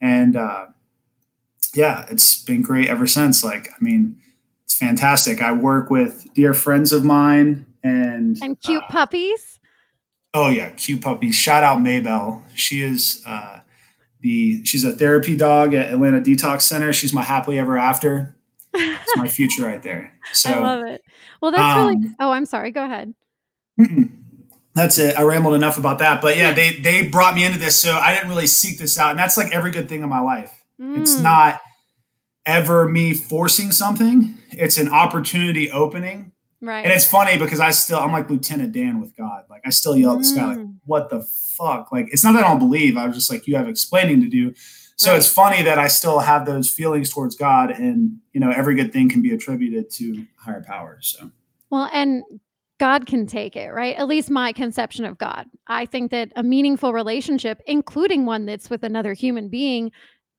And, 0.01 0.35
uh, 0.35 0.67
yeah, 1.75 2.05
it's 2.09 2.41
been 2.43 2.61
great 2.63 2.89
ever 2.89 3.05
since. 3.05 3.43
Like, 3.43 3.69
I 3.69 3.83
mean, 3.83 4.17
it's 4.65 4.75
fantastic. 4.77 5.41
I 5.41 5.51
work 5.51 5.89
with 5.89 6.27
dear 6.33 6.53
friends 6.53 6.91
of 6.91 7.03
mine 7.03 7.65
and 7.83 8.37
and 8.41 8.59
cute 8.61 8.83
uh, 8.83 8.87
puppies. 8.87 9.59
Oh 10.33 10.49
yeah, 10.49 10.69
cute 10.71 11.01
puppies. 11.01 11.35
Shout 11.35 11.63
out 11.63 11.79
Maybell. 11.79 12.41
She 12.53 12.81
is 12.81 13.23
uh, 13.25 13.59
the 14.21 14.63
she's 14.65 14.83
a 14.83 14.91
therapy 14.91 15.35
dog 15.35 15.73
at 15.73 15.91
Atlanta 15.91 16.19
Detox 16.19 16.63
Center. 16.63 16.93
She's 16.93 17.13
my 17.13 17.23
happily 17.23 17.59
ever 17.59 17.77
after. 17.77 18.35
It's 18.73 19.17
my 19.17 19.27
future 19.29 19.65
right 19.65 19.81
there. 19.81 20.13
So 20.33 20.51
I 20.51 20.59
love 20.59 20.85
it. 20.85 21.01
Well, 21.41 21.51
that's 21.51 21.77
um, 21.77 21.87
really. 21.87 22.15
Oh, 22.19 22.31
I'm 22.31 22.45
sorry. 22.45 22.71
Go 22.71 22.85
ahead. 22.85 23.13
That's 24.75 24.97
it. 24.97 25.17
I 25.17 25.23
rambled 25.23 25.55
enough 25.55 25.77
about 25.77 25.99
that, 25.99 26.21
but 26.21 26.37
yeah, 26.37 26.53
they 26.53 26.73
they 26.77 27.07
brought 27.07 27.35
me 27.35 27.43
into 27.43 27.59
this, 27.59 27.79
so 27.79 27.93
I 27.93 28.13
didn't 28.13 28.29
really 28.29 28.47
seek 28.47 28.77
this 28.77 28.99
out, 28.99 29.09
and 29.09 29.19
that's 29.19 29.35
like 29.35 29.51
every 29.53 29.71
good 29.71 29.89
thing 29.89 30.03
in 30.03 30.09
my 30.09 30.21
life. 30.21 30.51
Mm. 30.79 31.01
It's 31.01 31.19
not 31.19 31.59
ever 32.45 32.87
me 32.87 33.13
forcing 33.13 33.71
something; 33.71 34.37
it's 34.51 34.77
an 34.77 34.89
opportunity 34.89 35.71
opening. 35.71 36.31
Right. 36.61 36.83
And 36.83 36.93
it's 36.93 37.05
funny 37.05 37.37
because 37.37 37.59
I 37.59 37.71
still 37.71 37.99
I'm 37.99 38.11
like 38.11 38.29
Lieutenant 38.29 38.73
Dan 38.73 39.01
with 39.01 39.15
God. 39.15 39.45
Like 39.49 39.61
I 39.65 39.69
still 39.69 39.97
yell 39.97 40.13
at 40.13 40.19
the 40.19 40.25
sky 40.25 40.45
like, 40.45 40.57
mm. 40.57 40.75
"What 40.85 41.09
the 41.09 41.21
fuck. 41.59 41.91
Like 41.91 42.07
it's 42.11 42.23
not 42.23 42.33
that 42.33 42.45
I 42.45 42.47
don't 42.47 42.59
believe. 42.59 42.97
I 42.97 43.05
was 43.05 43.15
just 43.15 43.31
like, 43.31 43.47
you 43.47 43.55
have 43.55 43.67
explaining 43.67 44.21
to 44.21 44.27
do. 44.27 44.53
So 44.95 45.15
it's 45.15 45.31
funny 45.31 45.61
that 45.63 45.79
I 45.79 45.87
still 45.87 46.19
have 46.19 46.45
those 46.45 46.69
feelings 46.69 47.09
towards 47.09 47.35
God, 47.35 47.71
and 47.71 48.17
you 48.33 48.41
know, 48.41 48.51
every 48.51 48.75
good 48.75 48.91
thing 48.91 49.09
can 49.09 49.21
be 49.21 49.33
attributed 49.33 49.89
to 49.91 50.25
higher 50.35 50.61
power. 50.61 50.97
So 51.01 51.31
well, 51.69 51.89
and 51.93 52.23
God 52.79 53.05
can 53.05 53.27
take 53.27 53.55
it, 53.55 53.69
right? 53.69 53.95
At 53.95 54.07
least 54.07 54.29
my 54.29 54.51
conception 54.53 55.05
of 55.05 55.17
God. 55.17 55.45
I 55.67 55.85
think 55.85 56.11
that 56.11 56.31
a 56.35 56.43
meaningful 56.43 56.93
relationship, 56.93 57.61
including 57.67 58.25
one 58.25 58.45
that's 58.45 58.69
with 58.69 58.83
another 58.83 59.13
human 59.13 59.49
being, 59.49 59.91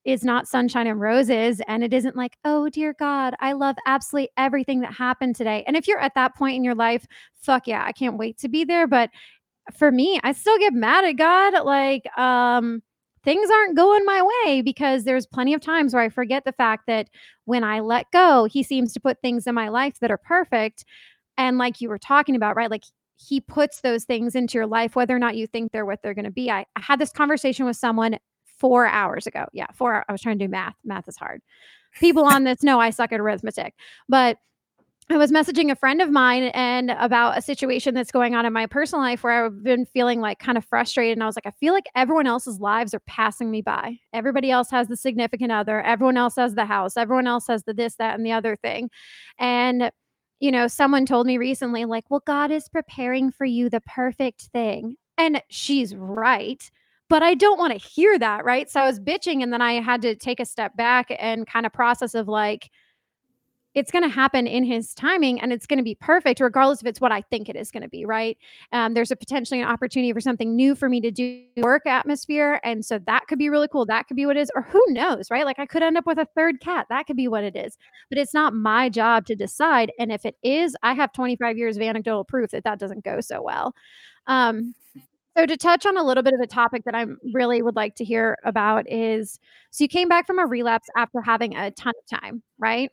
is 0.04 0.24
not 0.24 0.48
sunshine 0.48 0.86
and 0.86 1.00
roses. 1.00 1.60
And 1.68 1.84
it 1.84 1.92
isn't 1.92 2.16
like, 2.16 2.36
oh, 2.44 2.70
dear 2.70 2.94
God, 2.98 3.34
I 3.40 3.52
love 3.52 3.76
absolutely 3.86 4.30
everything 4.38 4.80
that 4.80 4.94
happened 4.94 5.36
today. 5.36 5.62
And 5.66 5.76
if 5.76 5.86
you're 5.86 6.00
at 6.00 6.14
that 6.14 6.34
point 6.34 6.56
in 6.56 6.64
your 6.64 6.74
life, 6.74 7.06
fuck 7.34 7.66
yeah, 7.66 7.84
I 7.84 7.92
can't 7.92 8.16
wait 8.16 8.38
to 8.38 8.48
be 8.48 8.64
there. 8.64 8.86
But 8.86 9.10
for 9.72 9.90
me, 9.90 10.20
I 10.22 10.32
still 10.32 10.58
get 10.58 10.72
mad 10.72 11.04
at 11.04 11.12
God. 11.12 11.64
Like, 11.64 12.06
um, 12.18 12.82
things 13.24 13.50
aren't 13.50 13.76
going 13.76 14.04
my 14.04 14.22
way 14.44 14.62
because 14.62 15.04
there's 15.04 15.26
plenty 15.26 15.54
of 15.54 15.60
times 15.60 15.92
where 15.92 16.02
I 16.02 16.08
forget 16.08 16.44
the 16.44 16.52
fact 16.52 16.84
that 16.86 17.08
when 17.44 17.64
I 17.64 17.80
let 17.80 18.10
go, 18.12 18.44
he 18.44 18.62
seems 18.62 18.92
to 18.94 19.00
put 19.00 19.20
things 19.20 19.46
in 19.46 19.54
my 19.54 19.68
life 19.68 19.98
that 20.00 20.10
are 20.10 20.18
perfect. 20.18 20.84
And 21.36 21.58
like 21.58 21.80
you 21.80 21.88
were 21.88 21.98
talking 21.98 22.34
about, 22.34 22.56
right? 22.56 22.70
Like 22.70 22.84
he 23.16 23.40
puts 23.40 23.82
those 23.82 24.04
things 24.04 24.34
into 24.34 24.56
your 24.56 24.66
life, 24.66 24.96
whether 24.96 25.14
or 25.14 25.18
not 25.18 25.36
you 25.36 25.46
think 25.46 25.72
they're 25.72 25.84
what 25.84 26.00
they're 26.02 26.14
going 26.14 26.24
to 26.24 26.30
be. 26.30 26.50
I, 26.50 26.64
I 26.76 26.80
had 26.80 26.98
this 26.98 27.12
conversation 27.12 27.66
with 27.66 27.76
someone 27.76 28.18
four 28.58 28.86
hours 28.86 29.26
ago. 29.26 29.46
Yeah, 29.52 29.66
four. 29.74 30.04
I 30.08 30.12
was 30.12 30.22
trying 30.22 30.38
to 30.38 30.44
do 30.46 30.50
math. 30.50 30.76
Math 30.84 31.08
is 31.08 31.16
hard. 31.16 31.42
People 31.98 32.24
on 32.24 32.44
this 32.44 32.62
know 32.62 32.80
I 32.80 32.90
suck 32.90 33.12
at 33.12 33.20
arithmetic, 33.20 33.74
but 34.08 34.38
I 35.12 35.16
was 35.16 35.32
messaging 35.32 35.72
a 35.72 35.74
friend 35.74 36.00
of 36.00 36.08
mine 36.10 36.44
and 36.54 36.92
about 36.92 37.36
a 37.36 37.42
situation 37.42 37.94
that's 37.94 38.12
going 38.12 38.36
on 38.36 38.46
in 38.46 38.52
my 38.52 38.66
personal 38.66 39.02
life 39.02 39.24
where 39.24 39.46
I've 39.46 39.62
been 39.62 39.84
feeling 39.84 40.20
like 40.20 40.38
kind 40.38 40.56
of 40.56 40.64
frustrated. 40.64 41.16
And 41.16 41.22
I 41.24 41.26
was 41.26 41.36
like, 41.36 41.46
I 41.46 41.50
feel 41.58 41.74
like 41.74 41.86
everyone 41.96 42.28
else's 42.28 42.60
lives 42.60 42.94
are 42.94 43.02
passing 43.08 43.50
me 43.50 43.60
by. 43.60 43.98
Everybody 44.12 44.52
else 44.52 44.70
has 44.70 44.86
the 44.86 44.96
significant 44.96 45.50
other, 45.50 45.82
everyone 45.82 46.16
else 46.16 46.36
has 46.36 46.54
the 46.54 46.64
house, 46.64 46.96
everyone 46.96 47.26
else 47.26 47.48
has 47.48 47.64
the 47.64 47.74
this, 47.74 47.96
that, 47.96 48.14
and 48.14 48.24
the 48.24 48.30
other 48.30 48.54
thing. 48.54 48.88
And, 49.36 49.90
you 50.38 50.52
know, 50.52 50.68
someone 50.68 51.06
told 51.06 51.26
me 51.26 51.38
recently, 51.38 51.86
like, 51.86 52.04
well, 52.08 52.22
God 52.24 52.52
is 52.52 52.68
preparing 52.68 53.32
for 53.32 53.44
you 53.44 53.68
the 53.68 53.80
perfect 53.80 54.42
thing. 54.52 54.94
And 55.18 55.42
she's 55.48 55.92
right. 55.92 56.70
But 57.08 57.24
I 57.24 57.34
don't 57.34 57.58
want 57.58 57.72
to 57.72 57.88
hear 57.88 58.16
that. 58.20 58.44
Right. 58.44 58.70
So 58.70 58.80
I 58.80 58.86
was 58.86 59.00
bitching. 59.00 59.42
And 59.42 59.52
then 59.52 59.60
I 59.60 59.80
had 59.80 60.02
to 60.02 60.14
take 60.14 60.38
a 60.38 60.44
step 60.44 60.76
back 60.76 61.08
and 61.18 61.48
kind 61.48 61.66
of 61.66 61.72
process 61.72 62.14
of 62.14 62.28
like, 62.28 62.70
it's 63.74 63.90
going 63.90 64.02
to 64.02 64.08
happen 64.08 64.46
in 64.46 64.64
his 64.64 64.94
timing 64.94 65.40
and 65.40 65.52
it's 65.52 65.66
going 65.66 65.78
to 65.78 65.84
be 65.84 65.94
perfect 65.94 66.40
regardless 66.40 66.80
if 66.80 66.86
it's 66.86 67.00
what 67.00 67.12
i 67.12 67.20
think 67.20 67.48
it 67.48 67.56
is 67.56 67.70
going 67.70 67.82
to 67.82 67.88
be 67.88 68.04
right? 68.04 68.36
Um, 68.72 68.94
there's 68.94 69.10
a 69.10 69.16
potentially 69.16 69.60
an 69.60 69.68
opportunity 69.68 70.12
for 70.12 70.20
something 70.20 70.56
new 70.56 70.74
for 70.74 70.88
me 70.88 71.00
to 71.00 71.10
do 71.10 71.44
work 71.58 71.86
atmosphere 71.86 72.60
and 72.64 72.84
so 72.84 72.98
that 73.06 73.26
could 73.28 73.38
be 73.38 73.48
really 73.48 73.68
cool 73.68 73.86
that 73.86 74.06
could 74.08 74.16
be 74.16 74.26
what 74.26 74.36
it 74.36 74.40
is 74.40 74.50
or 74.54 74.62
who 74.62 74.82
knows 74.88 75.30
right? 75.30 75.44
Like 75.44 75.58
i 75.58 75.66
could 75.66 75.82
end 75.82 75.96
up 75.96 76.06
with 76.06 76.18
a 76.18 76.26
third 76.34 76.60
cat 76.60 76.86
that 76.90 77.06
could 77.06 77.16
be 77.16 77.28
what 77.28 77.44
it 77.44 77.56
is 77.56 77.76
but 78.08 78.18
it's 78.18 78.34
not 78.34 78.54
my 78.54 78.88
job 78.88 79.26
to 79.26 79.34
decide 79.34 79.92
and 79.98 80.12
if 80.12 80.24
it 80.24 80.36
is 80.42 80.76
i 80.82 80.92
have 80.92 81.12
25 81.12 81.56
years 81.56 81.76
of 81.76 81.82
anecdotal 81.82 82.24
proof 82.24 82.50
that 82.50 82.64
that 82.64 82.78
doesn't 82.78 83.04
go 83.04 83.20
so 83.20 83.42
well. 83.42 83.74
Um, 84.26 84.74
so 85.36 85.46
to 85.46 85.56
touch 85.56 85.86
on 85.86 85.96
a 85.96 86.02
little 86.02 86.22
bit 86.22 86.34
of 86.34 86.40
a 86.40 86.46
topic 86.46 86.84
that 86.84 86.94
I 86.94 87.06
really 87.32 87.62
would 87.62 87.76
like 87.76 87.94
to 87.96 88.04
hear 88.04 88.36
about 88.44 88.90
is 88.90 89.38
so 89.70 89.84
you 89.84 89.88
came 89.88 90.08
back 90.08 90.26
from 90.26 90.38
a 90.38 90.46
relapse 90.46 90.88
after 90.96 91.20
having 91.20 91.56
a 91.56 91.70
ton 91.70 91.92
of 91.96 92.20
time, 92.20 92.42
right? 92.58 92.90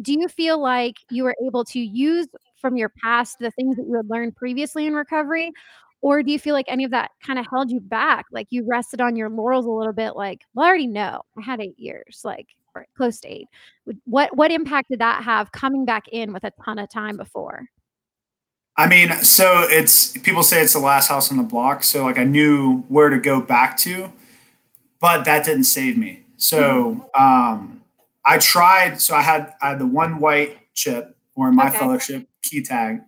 Do 0.00 0.12
you 0.12 0.28
feel 0.28 0.60
like 0.60 0.96
you 1.10 1.24
were 1.24 1.34
able 1.44 1.64
to 1.64 1.80
use 1.80 2.26
from 2.60 2.76
your 2.76 2.88
past 2.88 3.38
the 3.38 3.50
things 3.50 3.76
that 3.76 3.86
you 3.86 3.96
had 3.96 4.08
learned 4.08 4.36
previously 4.36 4.86
in 4.86 4.94
recovery? 4.94 5.52
Or 6.00 6.22
do 6.22 6.30
you 6.30 6.38
feel 6.38 6.54
like 6.54 6.66
any 6.68 6.84
of 6.84 6.92
that 6.92 7.10
kind 7.24 7.38
of 7.38 7.46
held 7.50 7.70
you 7.70 7.80
back? 7.80 8.26
Like 8.30 8.46
you 8.50 8.64
rested 8.64 9.00
on 9.00 9.16
your 9.16 9.28
laurels 9.28 9.66
a 9.66 9.70
little 9.70 9.92
bit, 9.92 10.14
like, 10.14 10.42
well, 10.54 10.66
I 10.66 10.68
already 10.68 10.86
know 10.86 11.22
I 11.36 11.42
had 11.42 11.60
eight 11.60 11.78
years, 11.78 12.20
like 12.22 12.46
or 12.74 12.86
close 12.96 13.20
to 13.20 13.28
eight. 13.28 13.48
What 14.04 14.34
what 14.36 14.52
impact 14.52 14.90
did 14.90 15.00
that 15.00 15.24
have 15.24 15.50
coming 15.50 15.84
back 15.84 16.06
in 16.12 16.32
with 16.32 16.44
a 16.44 16.52
ton 16.64 16.78
of 16.78 16.88
time 16.88 17.16
before? 17.16 17.66
I 18.76 18.86
mean, 18.86 19.10
so 19.24 19.66
it's 19.68 20.16
people 20.18 20.44
say 20.44 20.62
it's 20.62 20.74
the 20.74 20.78
last 20.78 21.08
house 21.08 21.32
on 21.32 21.36
the 21.36 21.42
block. 21.42 21.82
So 21.82 22.04
like 22.04 22.18
I 22.18 22.24
knew 22.24 22.84
where 22.88 23.08
to 23.08 23.18
go 23.18 23.40
back 23.40 23.76
to, 23.78 24.12
but 25.00 25.24
that 25.24 25.44
didn't 25.44 25.64
save 25.64 25.98
me. 25.98 26.22
So 26.36 27.08
mm-hmm. 27.16 27.22
um 27.22 27.82
I 28.28 28.36
tried. 28.36 29.00
So 29.00 29.14
I 29.14 29.22
had 29.22 29.54
I 29.62 29.70
had 29.70 29.78
the 29.78 29.86
one 29.86 30.18
white 30.18 30.58
chip 30.74 31.16
or 31.34 31.50
my 31.50 31.68
okay. 31.68 31.78
fellowship 31.78 32.28
key 32.42 32.62
tag. 32.62 33.00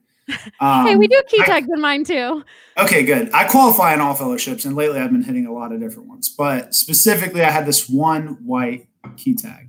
Um, 0.60 0.86
hey, 0.86 0.96
we 0.96 1.08
do 1.08 1.22
key 1.28 1.44
tags 1.44 1.68
I, 1.70 1.74
in 1.74 1.80
mine 1.80 2.04
too. 2.04 2.42
Okay, 2.78 3.04
good. 3.04 3.30
I 3.34 3.44
qualify 3.44 3.92
in 3.92 4.00
all 4.00 4.14
fellowships, 4.14 4.64
and 4.64 4.74
lately 4.74 4.98
I've 4.98 5.12
been 5.12 5.22
hitting 5.22 5.46
a 5.46 5.52
lot 5.52 5.72
of 5.72 5.80
different 5.80 6.08
ones. 6.08 6.30
But 6.30 6.74
specifically, 6.74 7.42
I 7.42 7.50
had 7.50 7.66
this 7.66 7.86
one 7.88 8.38
white 8.46 8.88
key 9.18 9.34
tag, 9.34 9.68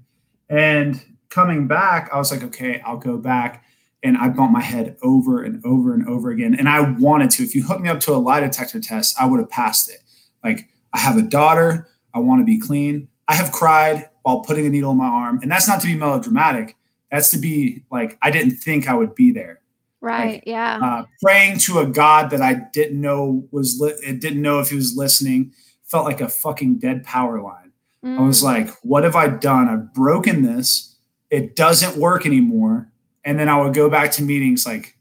and 0.49 1.03
coming 1.29 1.67
back, 1.67 2.09
I 2.13 2.17
was 2.17 2.31
like, 2.31 2.43
okay, 2.43 2.81
I'll 2.85 2.97
go 2.97 3.17
back. 3.17 3.65
And 4.03 4.17
I 4.17 4.29
bumped 4.29 4.51
my 4.51 4.61
head 4.61 4.97
over 5.03 5.43
and 5.43 5.63
over 5.63 5.93
and 5.93 6.07
over 6.07 6.31
again. 6.31 6.55
And 6.55 6.67
I 6.67 6.89
wanted 6.89 7.29
to. 7.31 7.43
If 7.43 7.53
you 7.53 7.61
hooked 7.61 7.81
me 7.81 7.89
up 7.89 7.99
to 8.01 8.13
a 8.13 8.17
lie 8.17 8.39
detector 8.39 8.79
test, 8.79 9.15
I 9.19 9.27
would 9.27 9.39
have 9.39 9.49
passed 9.49 9.91
it. 9.91 9.99
Like, 10.43 10.69
I 10.91 10.97
have 10.97 11.17
a 11.17 11.21
daughter. 11.21 11.87
I 12.11 12.17
want 12.17 12.41
to 12.41 12.45
be 12.45 12.59
clean. 12.59 13.09
I 13.27 13.35
have 13.35 13.51
cried 13.51 14.09
while 14.23 14.41
putting 14.41 14.65
a 14.65 14.69
needle 14.69 14.91
in 14.91 14.97
my 14.97 15.07
arm. 15.07 15.39
And 15.41 15.51
that's 15.51 15.67
not 15.67 15.81
to 15.81 15.87
be 15.87 15.95
melodramatic. 15.95 16.75
That's 17.11 17.29
to 17.31 17.37
be 17.37 17.83
like, 17.91 18.17
I 18.21 18.31
didn't 18.31 18.57
think 18.57 18.87
I 18.87 18.93
would 18.93 19.15
be 19.15 19.31
there. 19.31 19.59
Right. 19.99 20.35
Like, 20.35 20.43
yeah. 20.47 20.79
Uh, 20.81 21.05
praying 21.21 21.59
to 21.59 21.79
a 21.79 21.85
God 21.85 22.31
that 22.31 22.41
I 22.41 22.55
didn't 22.73 22.99
know 22.99 23.47
was, 23.51 23.79
li- 23.79 24.17
didn't 24.17 24.41
know 24.41 24.59
if 24.59 24.69
he 24.69 24.75
was 24.75 24.95
listening 24.95 25.53
felt 25.91 26.05
like 26.05 26.21
a 26.21 26.29
fucking 26.29 26.79
dead 26.79 27.03
power 27.03 27.41
line. 27.41 27.73
Mm. 28.03 28.17
I 28.17 28.21
was 28.21 28.41
mm. 28.41 28.45
like, 28.45 28.69
what 28.81 29.03
have 29.03 29.15
I 29.15 29.27
done? 29.27 29.67
I've 29.67 29.93
broken 29.93 30.41
this. 30.41 30.95
It 31.29 31.55
doesn't 31.55 31.97
work 31.97 32.25
anymore. 32.25 32.89
And 33.25 33.37
then 33.37 33.49
I 33.49 33.61
would 33.61 33.73
go 33.73 33.89
back 33.89 34.11
to 34.13 34.23
meetings 34.23 34.65
like, 34.65 34.95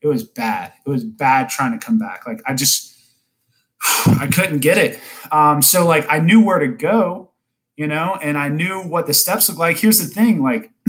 it 0.00 0.06
was 0.06 0.22
bad. 0.22 0.72
It 0.86 0.88
was 0.88 1.04
bad 1.04 1.48
trying 1.48 1.78
to 1.78 1.84
come 1.84 1.98
back. 1.98 2.26
Like 2.26 2.40
I 2.46 2.54
just, 2.54 2.96
I 4.06 4.28
couldn't 4.32 4.60
get 4.60 4.78
it. 4.78 5.00
Um, 5.32 5.60
so 5.60 5.86
like 5.86 6.06
I 6.08 6.20
knew 6.20 6.42
where 6.42 6.60
to 6.60 6.68
go 6.68 7.31
you 7.76 7.86
know, 7.86 8.18
and 8.22 8.36
I 8.36 8.48
knew 8.48 8.80
what 8.80 9.06
the 9.06 9.14
steps 9.14 9.48
look 9.48 9.58
like. 9.58 9.78
Here's 9.78 9.98
the 9.98 10.06
thing 10.06 10.42
like, 10.42 10.70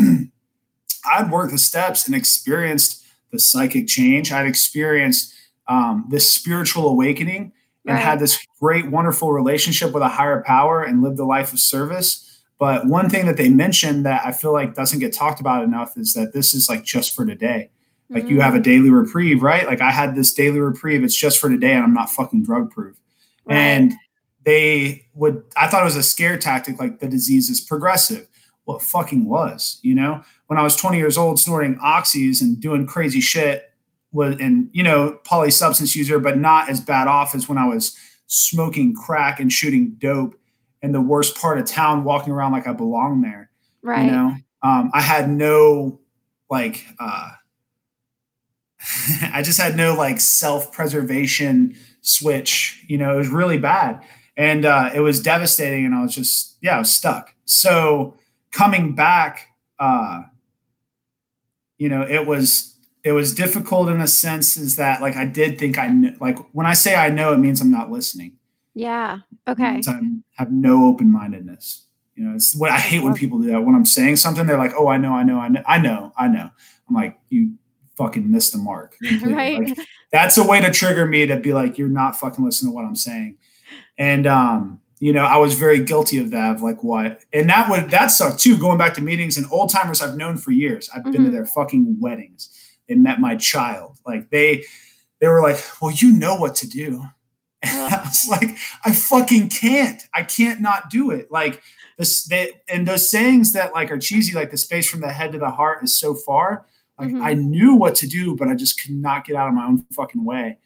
I'd 1.06 1.32
worked 1.32 1.52
the 1.52 1.58
steps 1.58 2.08
and 2.08 2.16
experienced 2.16 3.04
the 3.32 3.40
psychic 3.40 3.88
change. 3.88 4.32
I'd 4.32 4.46
experienced 4.46 5.34
um, 5.68 6.06
this 6.10 6.32
spiritual 6.32 6.88
awakening 6.88 7.54
and 7.86 7.96
right. 7.96 8.04
had 8.04 8.20
this 8.20 8.46
great, 8.60 8.90
wonderful 8.90 9.32
relationship 9.32 9.92
with 9.94 10.04
a 10.04 10.10
higher 10.10 10.42
power 10.44 10.84
and 10.84 11.02
lived 11.02 11.20
a 11.20 11.26
life 11.26 11.52
of 11.52 11.60
service. 11.60 12.42
But 12.60 12.86
one 12.86 13.10
thing 13.10 13.26
that 13.26 13.38
they 13.38 13.50
mentioned 13.50 14.06
that 14.06 14.26
I 14.26 14.32
feel 14.32 14.54
like 14.54 14.76
doesn't 14.76 15.00
get 15.00 15.14
talked 15.14 15.42
about 15.42 15.64
enough 15.64 15.98
is 15.98 16.14
that 16.14 16.34
this 16.34 16.54
is 16.54 16.70
like 16.70 16.84
just 16.84 17.14
for 17.14 17.26
today. 17.26 17.70
Like 18.10 18.24
mm-hmm. 18.24 18.36
you 18.36 18.42
have 18.42 18.56
a 18.56 18.60
mm. 18.60 18.64
daily 18.64 18.90
reprieve, 18.90 19.42
right? 19.42 19.66
Like 19.66 19.82
I 19.82 19.92
had 19.92 20.16
this 20.16 20.34
daily 20.34 20.60
reprieve. 20.60 21.04
It's 21.04 21.16
just 21.16 21.40
for 21.40 21.50
today, 21.50 21.74
and 21.74 21.84
I'm 21.84 21.94
not 21.94 22.10
fucking 22.10 22.44
drug 22.44 22.72
proof. 22.72 22.96
Right. 23.46 23.58
And 23.58 23.94
they 24.46 25.06
would 25.14 25.44
i 25.58 25.68
thought 25.68 25.82
it 25.82 25.86
was 25.86 25.96
a 25.96 26.04
scare 26.04 26.38
tactic 26.38 26.80
like 26.80 27.00
the 27.00 27.08
disease 27.08 27.50
is 27.50 27.62
progressive. 27.62 28.28
Well 28.66 28.80
fucking 28.80 29.26
was 29.26 29.80
you 29.82 29.96
know? 29.96 30.24
When 30.48 30.60
i 30.60 30.64
was 30.64 30.76
20 30.76 30.98
years 30.98 31.18
old 31.18 31.40
snorting 31.40 31.78
oxys 31.78 32.42
and 32.42 32.60
doing 32.60 32.86
crazy 32.86 33.22
shit 33.22 33.72
was 34.12 34.36
and 34.40 34.70
you 34.72 34.84
know 34.84 35.20
poly 35.26 35.52
substance 35.52 35.96
user 35.96 36.20
but 36.20 36.38
not 36.38 36.70
as 36.70 36.80
bad 36.80 37.08
off 37.08 37.36
as 37.36 37.50
when 37.50 37.58
i 37.58 37.68
was 37.68 37.98
smoking 38.28 38.96
crack 38.96 39.40
and 39.40 39.52
shooting 39.52 39.96
dope 39.98 40.36
in 40.82 40.92
the 40.92 41.02
worst 41.02 41.36
part 41.36 41.58
of 41.58 41.66
town 41.66 42.04
walking 42.04 42.32
around 42.32 42.52
like 42.52 42.68
i 42.68 42.74
belong 42.74 43.22
there 43.22 43.50
right. 43.82 44.06
you 44.06 44.12
know? 44.12 44.36
Um, 44.62 44.92
i 44.94 45.02
had 45.02 45.30
no 45.30 46.00
like 46.50 46.86
uh 47.00 47.32
i 49.34 49.42
just 49.42 49.60
had 49.60 49.76
no 49.76 49.96
like 49.96 50.22
self-preservation 50.22 51.76
switch 52.02 52.84
you 52.88 52.98
know? 52.98 53.16
It 53.16 53.18
was 53.18 53.30
really 53.30 53.58
bad 53.58 54.04
and 54.38 54.66
uh, 54.66 54.92
it 54.94 55.00
was 55.00 55.22
devastating. 55.22 55.86
And 55.86 55.96
I 55.96 56.02
was 56.02 56.16
just, 56.16 56.58
yeah, 56.62 56.76
I 56.76 56.80
was 56.80 56.92
stuck. 56.92 57.34
So 57.46 58.18
coming 58.52 58.96
back, 58.96 59.48
uh, 59.80 60.24
you 61.78 61.90
know, 61.90 62.02
it 62.04 62.26
was 62.26 62.74
it 63.04 63.12
was 63.12 63.36
difficult 63.36 63.90
in 63.90 64.00
a 64.00 64.08
sense 64.08 64.56
is 64.56 64.78
that 64.78 65.02
like 65.02 65.16
I 65.16 65.26
did 65.26 65.60
think 65.60 65.78
I 65.78 65.88
knew. 65.88 66.16
Like 66.20 66.38
when 66.54 66.66
I 66.66 66.74
say 66.74 66.96
I 66.96 67.10
know, 67.10 67.34
it 67.34 67.38
means 67.38 67.60
I'm 67.60 67.72
not 67.72 67.92
listening. 67.92 68.38
Yeah. 68.74 69.20
Okay. 69.48 69.82
I 69.86 70.00
have 70.38 70.52
no 70.52 70.88
open 70.88 71.12
mindedness. 71.12 71.86
You 72.16 72.26
know, 72.26 72.36
it's 72.36 72.56
what 72.56 72.72
I 72.72 72.78
hate 72.78 73.04
when 73.04 73.14
people 73.14 73.40
do 73.40 73.48
that. 73.50 73.62
When 73.62 73.76
I'm 73.76 73.86
saying 73.86 74.18
something, 74.18 74.46
they're 74.46 74.58
like, 74.58 74.74
"Oh, 74.78 74.88
I 74.88 74.98
know, 74.98 75.14
I 75.14 75.24
know, 75.24 75.40
I 75.40 75.48
know, 75.48 75.64
I 75.66 75.80
know, 75.80 76.14
I 76.16 76.28
know." 76.28 76.50
I'm 76.88 76.96
like, 76.96 77.20
"You 77.30 77.56
fucking 77.98 78.30
missed 78.30 78.54
the 78.54 78.60
mark." 78.60 78.96
Right. 79.24 79.68
Like, 79.68 79.80
that's 80.12 80.38
a 80.38 80.44
way 80.44 80.62
to 80.62 80.70
trigger 80.70 81.08
me 81.08 81.26
to 81.26 81.38
be 81.38 81.54
like, 81.54 81.78
"You're 81.78 81.90
not 81.90 82.20
fucking 82.20 82.46
listening 82.46 82.72
to 82.72 82.76
what 82.76 82.86
I'm 82.86 82.96
saying." 82.96 83.38
And 83.98 84.26
um, 84.28 84.82
you 85.00 85.12
know, 85.12 85.26
I 85.26 85.38
was 85.38 85.54
very 85.56 85.84
guilty 85.84 86.18
of 86.20 86.32
that. 86.32 86.56
Of 86.56 86.62
like 86.62 86.84
what, 86.84 87.22
and 87.34 87.50
that 87.50 87.70
would 87.70 87.90
that 87.92 88.08
sucked 88.08 88.40
too. 88.40 88.58
Going 88.58 88.78
back 88.78 88.94
to 88.96 89.02
meetings 89.02 89.38
and 89.38 89.46
old 89.52 89.70
timers 89.70 90.02
I've 90.02 90.16
known 90.16 90.38
for 90.38 90.52
years. 90.52 90.90
I've 90.94 91.02
mm-hmm. 91.02 91.12
been 91.12 91.22
to 91.24 91.28
mm-hmm. 91.28 91.36
their 91.36 91.46
fucking 91.46 91.98
weddings. 92.00 92.50
They 92.88 92.96
met 92.96 93.20
my 93.20 93.36
child. 93.36 93.98
Like 94.06 94.30
they, 94.30 94.64
they 95.20 95.28
were 95.28 95.42
like, 95.42 95.62
"Well, 95.82 95.92
you 95.92 96.14
know 96.14 96.36
what 96.36 96.56
to 96.56 96.68
do." 96.68 97.04
And 97.66 97.94
I 97.94 98.02
was 98.02 98.28
like, 98.30 98.58
"I 98.84 98.92
fucking 98.92 99.48
can't. 99.48 100.02
I 100.14 100.24
can't 100.24 100.60
not 100.60 100.90
do 100.90 101.12
it." 101.12 101.32
Like 101.32 101.62
this, 101.98 102.26
they, 102.26 102.52
and 102.68 102.86
those 102.86 103.10
sayings 103.10 103.54
that 103.54 103.74
like 103.74 103.90
are 103.90 103.98
cheesy, 103.98 104.34
like 104.34 104.52
the 104.52 104.58
space 104.58 104.90
from 104.90 105.00
the 105.00 105.12
head 105.12 105.32
to 105.32 105.38
the 105.38 105.50
heart 105.50 105.82
is 105.82 105.98
so 105.98 106.14
far. 106.14 106.66
Like 107.00 107.10
mm-hmm. 107.10 107.24
I 107.24 107.34
knew 107.34 107.76
what 107.76 107.96
to 107.96 108.08
do, 108.08 108.36
but 108.36 108.48
I 108.48 108.56
just 108.56 108.82
could 108.82 108.92
not 108.92 109.26
get 109.26 109.36
out 109.36 109.48
of 109.48 109.54
my 109.54 109.66
own 109.66 109.86
fucking 109.94 110.24
way. 110.24 110.58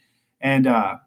And 0.42 0.68
uh, 0.68 0.98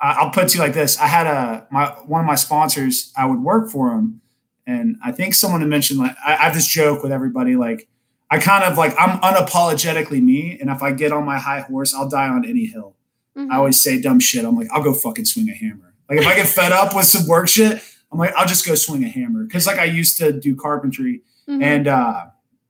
I'll 0.00 0.30
put 0.30 0.48
to 0.48 0.58
you 0.58 0.62
like 0.62 0.74
this: 0.74 0.98
I 0.98 1.06
had 1.06 1.26
a 1.26 1.66
my 1.70 1.86
one 2.06 2.20
of 2.20 2.26
my 2.26 2.34
sponsors. 2.34 3.12
I 3.16 3.26
would 3.26 3.40
work 3.40 3.70
for 3.70 3.92
him, 3.92 4.20
and 4.66 4.96
I 5.04 5.12
think 5.12 5.34
someone 5.34 5.60
had 5.60 5.70
mentioned 5.70 6.00
like 6.00 6.16
I, 6.24 6.34
I 6.34 6.44
have 6.44 6.54
this 6.54 6.66
joke 6.66 7.02
with 7.02 7.12
everybody 7.12 7.56
like 7.56 7.88
I 8.30 8.38
kind 8.38 8.64
of 8.64 8.76
like 8.76 8.94
I'm 8.98 9.20
unapologetically 9.20 10.22
me, 10.22 10.58
and 10.60 10.70
if 10.70 10.82
I 10.82 10.92
get 10.92 11.12
on 11.12 11.24
my 11.24 11.38
high 11.38 11.60
horse, 11.60 11.94
I'll 11.94 12.08
die 12.08 12.28
on 12.28 12.44
any 12.44 12.66
hill. 12.66 12.96
Mm-hmm. 13.36 13.52
I 13.52 13.56
always 13.56 13.80
say 13.80 14.00
dumb 14.00 14.20
shit. 14.20 14.44
I'm 14.44 14.56
like, 14.56 14.68
I'll 14.72 14.82
go 14.82 14.94
fucking 14.94 15.24
swing 15.24 15.48
a 15.50 15.54
hammer. 15.54 15.94
Like 16.08 16.18
if 16.18 16.26
I 16.26 16.34
get 16.34 16.48
fed 16.48 16.72
up 16.72 16.94
with 16.94 17.06
some 17.06 17.26
work 17.26 17.48
shit, 17.48 17.82
I'm 18.12 18.18
like, 18.18 18.34
I'll 18.34 18.46
just 18.46 18.66
go 18.66 18.74
swing 18.74 19.04
a 19.04 19.08
hammer. 19.08 19.46
Cause 19.46 19.66
like 19.66 19.78
I 19.78 19.84
used 19.84 20.18
to 20.18 20.32
do 20.32 20.54
carpentry 20.54 21.22
mm-hmm. 21.48 21.62
and 21.62 21.88
uh 21.88 22.26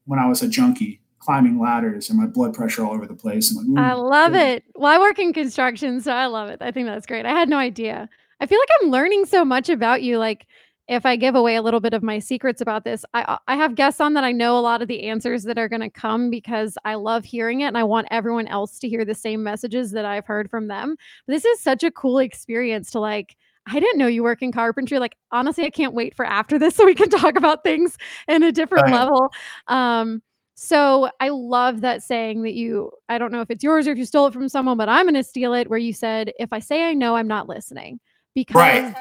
when 0.07 0.19
I 0.19 0.27
was 0.29 0.43
a 0.43 0.49
junkie, 0.49 1.01
climbing 1.25 1.59
ladders 1.59 2.11
and 2.11 2.19
my 2.19 2.27
blood 2.27 2.55
pressure 2.55 2.85
all 2.85 2.93
over 2.93 3.07
the 3.07 3.15
place. 3.15 3.55
Like, 3.55 3.67
I 3.79 3.95
love 3.95 4.35
it. 4.35 4.65
Well, 4.75 4.93
I 4.93 4.99
work 4.99 5.19
in 5.19 5.33
construction, 5.33 6.01
so 6.01 6.13
I 6.13 6.27
love 6.27 6.51
it. 6.51 6.61
I 6.61 6.71
think 6.71 6.87
that's 6.87 7.07
great. 7.07 7.25
I 7.25 7.33
had 7.33 7.49
no 7.49 7.57
idea. 7.57 8.09
I 8.41 8.47
feel 8.47 8.59
like 8.59 8.69
I'm 8.83 8.91
learning 8.91 9.25
so 9.27 9.45
much 9.45 9.69
about 9.69 10.03
you. 10.03 10.19
Like, 10.19 10.47
if 10.87 11.07
I 11.07 11.17
give 11.17 11.35
away 11.35 11.57
a 11.57 11.63
little 11.63 11.81
bit 11.81 11.95
of 11.95 12.03
my 12.03 12.19
secrets 12.19 12.61
about 12.61 12.85
this, 12.85 13.05
I 13.15 13.39
I 13.49 13.57
have 13.57 13.75
guests 13.75 14.01
on 14.01 14.15
that 14.15 14.25
I 14.25 14.33
know 14.33 14.59
a 14.59 14.61
lot 14.61 14.83
of 14.83 14.89
the 14.89 15.05
answers 15.05 15.45
that 15.45 15.57
are 15.57 15.69
going 15.69 15.81
to 15.81 15.89
come 15.89 16.29
because 16.29 16.77
I 16.85 16.97
love 16.97 17.25
hearing 17.25 17.61
it 17.61 17.69
and 17.69 17.79
I 17.79 17.85
want 17.85 18.09
everyone 18.11 18.47
else 18.49 18.79
to 18.81 18.89
hear 18.89 19.05
the 19.05 19.15
same 19.15 19.43
messages 19.43 19.93
that 19.93 20.05
I've 20.05 20.27
heard 20.27 20.51
from 20.51 20.69
them. 20.69 20.97
This 21.27 21.47
is 21.47 21.61
such 21.61 21.83
a 21.85 21.91
cool 21.91 22.19
experience 22.19 22.91
to 22.91 23.01
like 23.01 23.37
I 23.67 23.81
didn't 23.81 23.99
know 23.99 24.09
you 24.09 24.23
work 24.23 24.43
in 24.43 24.53
carpentry. 24.53 24.99
Like 24.99 25.17
honestly, 25.33 25.65
I 25.65 25.71
can't 25.71 25.95
wait 25.95 26.15
for 26.15 26.27
after 26.27 26.59
this 26.59 26.75
so 26.77 26.85
we 26.85 26.95
can 26.95 27.09
talk 27.09 27.37
about 27.37 27.65
things 27.65 27.97
in 28.29 28.43
a 28.43 28.53
different 28.53 28.85
right. 28.85 28.95
level. 28.95 29.33
Um 29.69 30.23
so 30.55 31.11
I 31.21 31.31
love 31.31 31.81
that 31.81 32.03
saying 32.03 32.43
that 32.43 32.55
you, 32.55 32.91
I 33.09 33.19
don't 33.19 33.33
know 33.33 33.41
if 33.41 33.51
it's 33.51 33.65
yours 33.65 33.89
or 33.89 33.93
if 33.93 33.99
you 33.99 34.05
stole 34.05 34.29
it 34.29 34.33
from 34.33 34.49
someone, 34.49 34.77
but 34.77 34.89
I'm 34.89 35.07
going 35.07 35.15
to 35.15 35.25
steal 35.25 35.53
it 35.53 35.69
where 35.69 35.79
you 35.79 35.93
said, 35.93 36.33
if 36.39 36.53
I 36.53 36.61
say 36.61 36.89
I 36.89 36.95
know, 36.95 37.17
I'm 37.17 37.29
not 37.29 37.49
listening. 37.49 37.99
Because 38.35 38.57
right. 38.57 38.95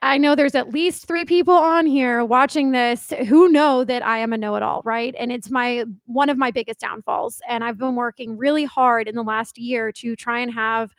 I 0.00 0.16
know 0.16 0.34
there's 0.34 0.54
at 0.54 0.72
least 0.72 1.06
three 1.06 1.24
people 1.24 1.54
on 1.54 1.86
here 1.86 2.24
watching 2.24 2.70
this 2.70 3.12
who 3.28 3.48
know 3.48 3.84
that 3.84 4.04
I 4.04 4.18
am 4.18 4.32
a 4.32 4.38
know 4.38 4.54
it 4.56 4.62
all, 4.62 4.80
right? 4.84 5.14
And 5.18 5.30
it's 5.30 5.50
my 5.50 5.84
one 6.06 6.30
of 6.30 6.38
my 6.38 6.50
biggest 6.50 6.80
downfalls. 6.80 7.40
And 7.48 7.62
I've 7.62 7.76
been 7.76 7.94
working 7.94 8.38
really 8.38 8.64
hard 8.64 9.06
in 9.06 9.14
the 9.14 9.22
last 9.22 9.58
year 9.58 9.92
to 9.92 10.16
try 10.16 10.40
and 10.40 10.52
have 10.52 10.94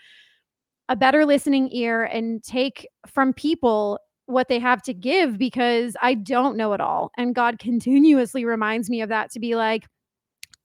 a 0.89 0.95
better 0.95 1.25
listening 1.25 1.69
ear 1.71 2.03
and 2.03 2.43
take 2.43 2.87
from 3.07 3.33
people 3.33 3.99
what 4.27 4.49
they 4.49 4.59
have 4.59 4.81
to 4.83 4.93
give 4.93 5.37
because 5.37 5.95
I 6.01 6.13
don't 6.13 6.57
know 6.57 6.73
it 6.73 6.81
all. 6.81 7.11
And 7.17 7.33
God 7.33 7.59
continuously 7.59 8.45
reminds 8.45 8.89
me 8.89 9.01
of 9.01 9.09
that 9.09 9.31
to 9.31 9.39
be 9.39 9.55
like, 9.55 9.87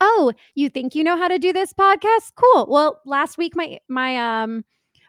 "Oh, 0.01 0.33
you 0.55 0.69
think 0.69 0.95
you 0.95 1.05
know 1.05 1.17
how 1.17 1.29
to 1.29 1.39
do 1.39 1.53
this 1.53 1.73
podcast? 1.73 2.33
Cool. 2.37 2.67
Well, 2.69 3.01
last 3.07 3.39
week 3.39 3.57
my 3.57 3.79
my 3.89 4.43
um 4.43 4.65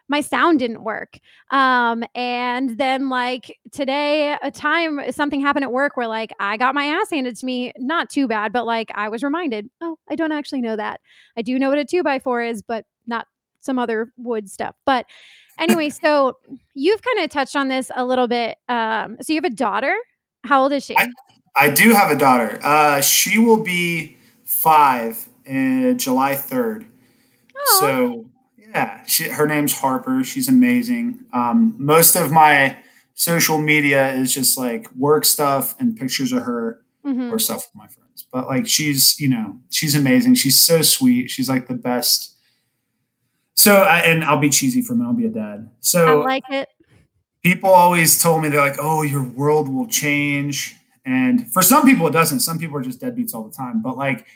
my 0.08 0.20
sound 0.20 0.58
didn't 0.60 0.84
work. 0.84 1.18
Um 1.50 2.04
and 2.14 2.78
then 2.78 3.08
like 3.08 3.58
today 3.72 4.36
a 4.42 4.50
time 4.50 5.00
something 5.12 5.40
happened 5.40 5.64
at 5.64 5.72
work 5.72 5.96
where 5.96 6.08
like 6.08 6.32
I 6.40 6.56
got 6.56 6.74
my 6.74 6.84
ass 6.86 7.10
handed 7.10 7.36
to 7.36 7.46
me, 7.46 7.72
not 7.78 8.10
too 8.10 8.28
bad, 8.28 8.52
but 8.52 8.66
like 8.66 8.90
I 8.94 9.08
was 9.08 9.22
reminded, 9.22 9.68
"Oh, 9.80 9.98
I 10.10 10.14
don't 10.16 10.32
actually 10.32 10.60
know 10.62 10.76
that. 10.76 11.00
I 11.36 11.42
do 11.42 11.58
know 11.58 11.70
what 11.70 11.78
a 11.78 11.84
2 11.84 12.02
by 12.02 12.18
4 12.18 12.42
is, 12.42 12.62
but 12.62 12.84
not 13.06 13.26
some 13.60 13.78
other 13.78 14.12
wood 14.16 14.50
stuff." 14.50 14.76
But 14.86 15.06
anyway, 15.58 15.90
so 15.90 16.36
you've 16.74 17.02
kind 17.02 17.24
of 17.24 17.30
touched 17.30 17.56
on 17.56 17.68
this 17.68 17.90
a 17.94 18.04
little 18.04 18.28
bit. 18.28 18.58
Um, 18.68 19.16
so 19.20 19.32
you 19.32 19.36
have 19.36 19.44
a 19.44 19.54
daughter. 19.54 19.94
How 20.44 20.62
old 20.62 20.72
is 20.72 20.84
she? 20.84 20.96
I, 20.96 21.08
I 21.56 21.70
do 21.70 21.92
have 21.92 22.10
a 22.10 22.16
daughter. 22.16 22.58
Uh, 22.62 23.00
she 23.00 23.38
will 23.38 23.62
be 23.62 24.16
five 24.44 25.28
in 25.44 25.98
July 25.98 26.34
3rd. 26.34 26.86
So 27.78 28.26
yeah, 28.58 29.04
she, 29.06 29.28
her 29.28 29.46
name's 29.46 29.78
Harper. 29.78 30.22
She's 30.24 30.48
amazing. 30.48 31.20
Um, 31.32 31.74
most 31.78 32.16
of 32.16 32.32
my 32.32 32.76
social 33.14 33.58
media 33.58 34.12
is 34.12 34.34
just 34.34 34.58
like 34.58 34.90
work 34.96 35.24
stuff 35.24 35.74
and 35.78 35.96
pictures 35.96 36.32
of 36.32 36.42
her 36.42 36.82
mm-hmm. 37.04 37.32
or 37.32 37.38
stuff 37.38 37.66
with 37.66 37.74
my 37.74 37.86
friends. 37.86 38.26
But 38.32 38.46
like 38.48 38.66
she's, 38.66 39.18
you 39.20 39.28
know, 39.28 39.58
she's 39.70 39.94
amazing. 39.94 40.34
She's 40.34 40.58
so 40.58 40.82
sweet. 40.82 41.30
She's 41.30 41.48
like 41.48 41.68
the 41.68 41.74
best 41.74 42.33
so, 43.54 43.76
I, 43.76 44.00
and 44.00 44.24
I'll 44.24 44.38
be 44.38 44.50
cheesy 44.50 44.82
for 44.82 44.92
a 44.92 44.96
minute. 44.96 45.08
I'll 45.08 45.14
be 45.14 45.26
a 45.26 45.30
dad. 45.30 45.70
So, 45.80 46.22
I 46.22 46.24
like 46.24 46.44
it. 46.50 46.68
People 47.42 47.70
always 47.70 48.20
told 48.20 48.42
me 48.42 48.48
they're 48.48 48.60
like, 48.60 48.78
"Oh, 48.80 49.02
your 49.02 49.22
world 49.22 49.68
will 49.68 49.86
change," 49.86 50.76
and 51.04 51.50
for 51.52 51.62
some 51.62 51.84
people 51.84 52.06
it 52.06 52.12
doesn't. 52.12 52.40
Some 52.40 52.58
people 52.58 52.76
are 52.76 52.82
just 52.82 53.00
deadbeats 53.00 53.34
all 53.34 53.44
the 53.44 53.54
time. 53.54 53.80
But 53.80 53.96
like, 53.96 54.26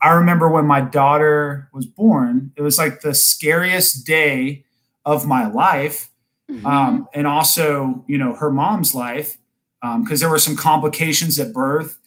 I 0.00 0.10
remember 0.10 0.48
when 0.48 0.66
my 0.66 0.80
daughter 0.80 1.68
was 1.72 1.86
born, 1.86 2.52
it 2.56 2.62
was 2.62 2.78
like 2.78 3.00
the 3.00 3.14
scariest 3.14 4.06
day 4.06 4.64
of 5.04 5.26
my 5.26 5.48
life, 5.48 6.10
mm-hmm. 6.48 6.64
um, 6.66 7.08
and 7.14 7.26
also, 7.26 8.04
you 8.06 8.18
know, 8.18 8.34
her 8.34 8.50
mom's 8.50 8.94
life, 8.94 9.38
because 9.80 9.96
um, 10.10 10.16
there 10.18 10.30
were 10.30 10.38
some 10.38 10.56
complications 10.56 11.38
at 11.40 11.52
birth. 11.52 11.98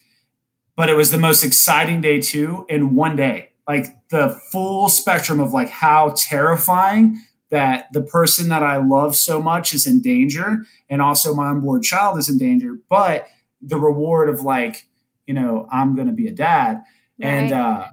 But 0.77 0.89
it 0.89 0.95
was 0.95 1.11
the 1.11 1.17
most 1.17 1.43
exciting 1.43 2.01
day 2.01 2.21
too, 2.21 2.65
in 2.69 2.95
one 2.95 3.15
day 3.15 3.50
like 3.71 3.95
the 4.09 4.37
full 4.51 4.89
spectrum 4.89 5.39
of 5.39 5.53
like 5.53 5.69
how 5.69 6.13
terrifying 6.17 7.21
that 7.51 7.87
the 7.93 8.01
person 8.01 8.49
that 8.49 8.63
I 8.63 8.77
love 8.77 9.15
so 9.15 9.41
much 9.41 9.73
is 9.73 9.87
in 9.87 10.01
danger 10.01 10.65
and 10.89 11.01
also 11.01 11.33
my 11.33 11.49
unborn 11.49 11.81
child 11.81 12.17
is 12.17 12.27
in 12.27 12.37
danger, 12.37 12.77
but 12.89 13.27
the 13.61 13.77
reward 13.77 14.27
of 14.27 14.41
like, 14.41 14.87
you 15.25 15.33
know, 15.33 15.69
I'm 15.71 15.95
going 15.95 16.07
to 16.07 16.13
be 16.13 16.27
a 16.27 16.33
dad. 16.33 16.83
Right. 17.17 17.29
And 17.29 17.53
uh, 17.53 17.87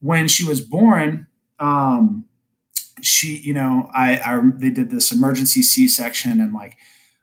when 0.00 0.28
she 0.28 0.46
was 0.46 0.62
born, 0.62 1.26
um, 1.58 2.24
she, 3.02 3.36
you 3.36 3.52
know, 3.52 3.90
I, 3.92 4.16
I, 4.24 4.40
they 4.54 4.70
did 4.70 4.90
this 4.90 5.12
emergency 5.12 5.60
C-section 5.60 6.40
and 6.40 6.54
like, 6.54 6.78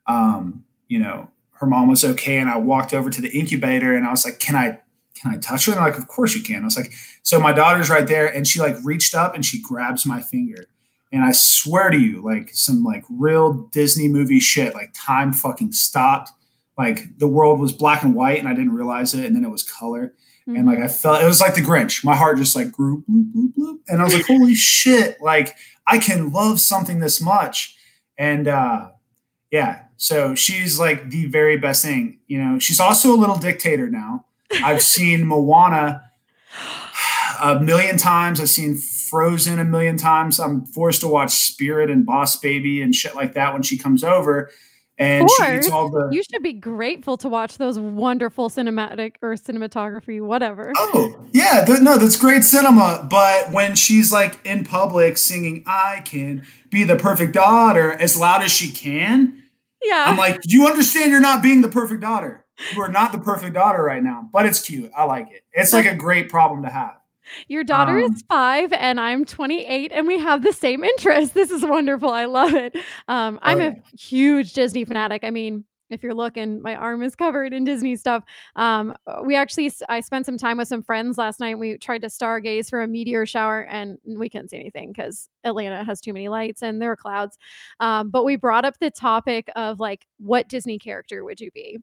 um, 0.05 0.63
you 0.87 0.99
know, 0.99 1.31
her 1.53 1.65
mom 1.65 1.87
was 1.87 2.05
okay. 2.05 2.37
And 2.37 2.51
I 2.51 2.57
walked 2.57 2.93
over 2.93 3.09
to 3.09 3.21
the 3.21 3.35
incubator 3.35 3.95
and 3.95 4.05
I 4.05 4.11
was 4.11 4.25
like, 4.25 4.37
can 4.37 4.55
I 4.55 4.79
can 5.25 5.35
I 5.35 5.39
touch 5.39 5.65
her? 5.65 5.71
And 5.71 5.81
like, 5.81 5.97
of 5.97 6.07
course 6.07 6.35
you 6.35 6.43
can. 6.43 6.61
I 6.61 6.65
was 6.65 6.77
like, 6.77 6.93
so 7.23 7.39
my 7.39 7.51
daughter's 7.51 7.89
right 7.89 8.07
there, 8.07 8.27
and 8.27 8.47
she 8.47 8.59
like 8.59 8.75
reached 8.83 9.15
up 9.15 9.33
and 9.33 9.45
she 9.45 9.61
grabs 9.61 10.05
my 10.05 10.21
finger. 10.21 10.67
And 11.11 11.23
I 11.23 11.31
swear 11.31 11.89
to 11.89 11.97
you, 11.97 12.21
like 12.21 12.49
some 12.53 12.83
like 12.83 13.03
real 13.09 13.53
Disney 13.71 14.07
movie 14.07 14.39
shit, 14.39 14.73
like 14.73 14.91
time 14.93 15.33
fucking 15.33 15.71
stopped. 15.71 16.29
Like 16.77 17.17
the 17.17 17.27
world 17.27 17.59
was 17.59 17.71
black 17.71 18.03
and 18.03 18.13
white 18.13 18.39
and 18.39 18.47
I 18.47 18.53
didn't 18.53 18.73
realize 18.73 19.13
it. 19.13 19.25
And 19.25 19.35
then 19.35 19.45
it 19.45 19.49
was 19.49 19.63
color. 19.63 20.13
Mm-hmm. 20.47 20.55
And 20.57 20.65
like 20.67 20.79
I 20.79 20.88
felt 20.88 21.21
it 21.21 21.25
was 21.25 21.39
like 21.39 21.55
the 21.55 21.61
Grinch. 21.61 22.03
My 22.03 22.15
heart 22.15 22.38
just 22.38 22.55
like 22.55 22.71
grew 22.71 23.03
bloop, 23.09 23.31
bloop, 23.33 23.53
bloop. 23.57 23.79
And 23.88 24.01
I 24.01 24.03
was 24.03 24.13
like, 24.13 24.25
holy 24.25 24.55
shit, 24.55 25.21
like 25.21 25.55
I 25.88 25.99
can 25.99 26.31
love 26.31 26.59
something 26.59 26.99
this 26.99 27.21
much. 27.21 27.77
And 28.17 28.47
uh 28.47 28.89
yeah, 29.51 29.83
so 29.95 30.35
she's 30.35 30.79
like 30.79 31.09
the 31.11 31.27
very 31.27 31.57
best 31.57 31.83
thing. 31.85 32.19
You 32.27 32.43
know, 32.43 32.59
she's 32.59 32.81
also 32.81 33.13
a 33.13 33.15
little 33.15 33.38
dictator 33.38 33.89
now. 33.89 34.25
I've 34.51 34.81
seen 34.81 35.25
Moana 35.25 36.12
a 37.41 37.60
million 37.60 37.97
times. 37.97 38.39
I've 38.39 38.49
seen 38.49 38.77
Frozen 38.77 39.60
a 39.60 39.65
million 39.65 39.97
times. 39.97 40.39
I'm 40.39 40.65
forced 40.65 41.01
to 41.01 41.08
watch 41.08 41.31
Spirit 41.31 41.89
and 41.89 42.05
Boss 42.05 42.38
Baby 42.38 42.81
and 42.81 42.93
shit 42.93 43.15
like 43.15 43.34
that 43.34 43.53
when 43.53 43.63
she 43.63 43.77
comes 43.77 44.03
over. 44.03 44.51
And 44.97 45.29
she 45.29 45.55
eats 45.55 45.69
all 45.69 45.89
the. 45.89 46.08
You 46.12 46.23
should 46.23 46.41
be 46.41 46.53
grateful 46.53 47.17
to 47.17 47.27
watch 47.27 47.58
those 47.58 47.77
wonderful 47.77 48.49
cinematic 48.49 49.15
or 49.21 49.34
cinematography, 49.34 50.21
whatever. 50.21 50.71
Oh 50.77 51.19
yeah, 51.34 51.65
th- 51.65 51.81
no, 51.81 51.97
that's 51.97 52.17
great 52.17 52.45
cinema. 52.45 53.05
But 53.10 53.51
when 53.51 53.75
she's 53.75 54.13
like 54.13 54.39
in 54.45 54.63
public 54.63 55.17
singing, 55.17 55.65
"I 55.67 56.01
can 56.05 56.47
be 56.69 56.86
the 56.86 56.95
perfect 56.95 57.34
daughter" 57.34 57.91
as 57.91 58.17
loud 58.17 58.41
as 58.41 58.51
she 58.53 58.71
can, 58.71 59.43
yeah, 59.84 60.05
I'm 60.08 60.15
like, 60.15 60.39
you 60.45 60.65
understand 60.65 61.12
you're 61.12 61.19
not 61.19 61.43
being 61.43 61.62
the 61.62 61.67
perfect 61.67 61.99
daughter 61.99 62.44
you 62.73 62.81
are 62.81 62.91
not 62.91 63.11
the 63.11 63.17
perfect 63.17 63.53
daughter 63.53 63.83
right 63.83 64.03
now, 64.03 64.29
but 64.31 64.45
it's 64.45 64.61
cute. 64.61 64.91
I 64.95 65.03
like 65.03 65.31
it. 65.31 65.43
It's 65.53 65.73
like 65.73 65.85
a 65.85 65.95
great 65.95 66.29
problem 66.29 66.63
to 66.63 66.69
have. 66.69 66.95
Your 67.47 67.63
daughter 67.63 67.99
um, 67.99 68.13
is 68.13 68.23
five 68.29 68.71
and 68.73 68.99
I'm 68.99 69.25
28 69.25 69.91
and 69.91 70.07
we 70.07 70.19
have 70.19 70.43
the 70.43 70.53
same 70.53 70.83
interests. 70.83 71.33
This 71.33 71.51
is 71.51 71.63
wonderful. 71.63 72.09
I 72.09 72.25
love 72.25 72.53
it. 72.53 72.75
Um, 73.07 73.39
I'm 73.41 73.59
okay. 73.59 73.67
a 73.79 73.97
huge 73.97 74.53
Disney 74.53 74.85
fanatic. 74.85 75.23
I 75.23 75.31
mean, 75.31 75.65
if 75.89 76.01
you're 76.01 76.15
looking, 76.15 76.61
my 76.61 76.75
arm 76.75 77.03
is 77.03 77.15
covered 77.15 77.53
in 77.53 77.63
Disney 77.63 77.95
stuff. 77.95 78.23
Um, 78.55 78.95
we 79.23 79.35
actually, 79.35 79.71
I 79.87 79.99
spent 79.99 80.25
some 80.25 80.37
time 80.37 80.57
with 80.57 80.67
some 80.67 80.81
friends 80.81 81.17
last 81.17 81.39
night. 81.39 81.59
We 81.59 81.77
tried 81.77 82.01
to 82.01 82.07
stargaze 82.07 82.69
for 82.69 82.81
a 82.81 82.87
meteor 82.87 83.25
shower 83.25 83.61
and 83.61 83.97
we 84.05 84.29
couldn't 84.29 84.49
see 84.49 84.57
anything 84.59 84.91
because 84.91 85.29
Atlanta 85.43 85.83
has 85.83 86.01
too 86.01 86.13
many 86.13 86.27
lights 86.27 86.63
and 86.63 86.81
there 86.81 86.91
are 86.91 86.95
clouds. 86.95 87.37
Um, 87.79 88.09
but 88.09 88.25
we 88.25 88.35
brought 88.35 88.65
up 88.65 88.79
the 88.79 88.89
topic 88.91 89.49
of 89.55 89.79
like, 89.79 90.05
what 90.17 90.49
Disney 90.49 90.79
character 90.79 91.23
would 91.23 91.39
you 91.39 91.51
be? 91.51 91.77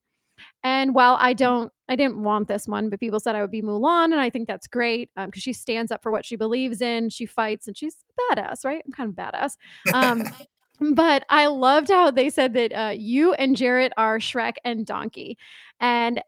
And 0.64 0.94
while 0.94 1.16
I 1.20 1.33
don't, 1.33 1.72
I 1.88 1.96
didn't 1.96 2.22
want 2.22 2.48
this 2.48 2.66
one, 2.68 2.88
but 2.88 3.00
people 3.00 3.20
said 3.20 3.35
I 3.35 3.42
would 3.42 3.50
be 3.50 3.62
Mulan, 3.62 4.07
and 4.07 4.20
I 4.20 4.31
think 4.31 4.48
that's 4.48 4.66
great 4.66 5.11
because 5.14 5.26
um, 5.26 5.33
she 5.35 5.52
stands 5.52 5.90
up 5.92 6.02
for 6.02 6.12
what 6.12 6.24
she 6.24 6.37
believes 6.37 6.81
in. 6.81 7.11
She 7.11 7.26
fights, 7.26 7.66
and 7.66 7.76
she's 7.76 7.96
badass, 8.31 8.64
right? 8.64 8.83
I'm 8.85 8.92
kind 8.92 9.11
of 9.11 9.16
badass. 9.16 9.57
Um, 9.92 10.24
but 10.94 11.24
I 11.28 11.46
loved 11.46 11.90
how 11.90 12.11
they 12.11 12.31
said 12.31 12.55
that 12.55 12.72
uh, 12.72 12.94
you 12.96 13.35
and 13.35 13.57
Jarrett 13.57 13.92
are 13.96 14.18
Shrek 14.18 14.55
and 14.64 14.87
Donkey, 14.87 15.37
and 15.81 16.22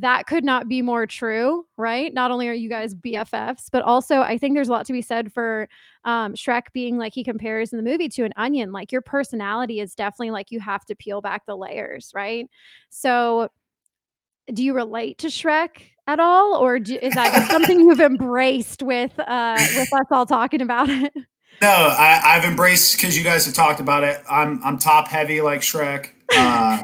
that 0.00 0.26
could 0.26 0.44
not 0.44 0.68
be 0.68 0.82
more 0.82 1.06
true, 1.06 1.66
right? 1.76 2.12
Not 2.12 2.30
only 2.30 2.48
are 2.48 2.54
you 2.54 2.68
guys 2.68 2.94
BFFs, 2.94 3.66
but 3.70 3.82
also 3.82 4.20
I 4.20 4.38
think 4.38 4.54
there's 4.54 4.68
a 4.68 4.72
lot 4.72 4.86
to 4.86 4.92
be 4.92 5.02
said 5.02 5.32
for 5.32 5.68
um, 6.04 6.34
Shrek 6.34 6.72
being 6.72 6.98
like 6.98 7.14
he 7.14 7.24
compares 7.24 7.72
in 7.72 7.76
the 7.76 7.88
movie 7.88 8.08
to 8.10 8.24
an 8.24 8.32
onion. 8.36 8.72
Like 8.72 8.92
your 8.92 9.00
personality 9.00 9.80
is 9.80 9.94
definitely 9.94 10.30
like 10.30 10.50
you 10.50 10.60
have 10.60 10.84
to 10.86 10.94
peel 10.94 11.20
back 11.20 11.46
the 11.46 11.56
layers, 11.56 12.10
right? 12.14 12.48
So, 12.90 13.48
do 14.52 14.62
you 14.62 14.74
relate 14.74 15.18
to 15.18 15.28
Shrek 15.28 15.82
at 16.06 16.20
all, 16.20 16.54
or 16.54 16.78
do, 16.78 16.98
is 17.00 17.14
that 17.14 17.48
something 17.50 17.80
you've 17.80 18.00
embraced 18.00 18.82
with 18.82 19.18
uh, 19.18 19.56
with 19.76 19.92
us 19.92 20.06
all 20.10 20.26
talking 20.26 20.60
about 20.60 20.88
it? 20.88 21.12
No, 21.62 21.68
I, 21.68 22.34
have 22.34 22.44
embraced 22.44 22.96
because 22.96 23.16
you 23.16 23.24
guys 23.24 23.46
have 23.46 23.54
talked 23.54 23.80
about 23.80 24.04
it. 24.04 24.20
I'm 24.30 24.62
I'm 24.62 24.76
top 24.76 25.08
heavy 25.08 25.40
like 25.40 25.62
Shrek. 25.62 26.10
Uh, 26.36 26.82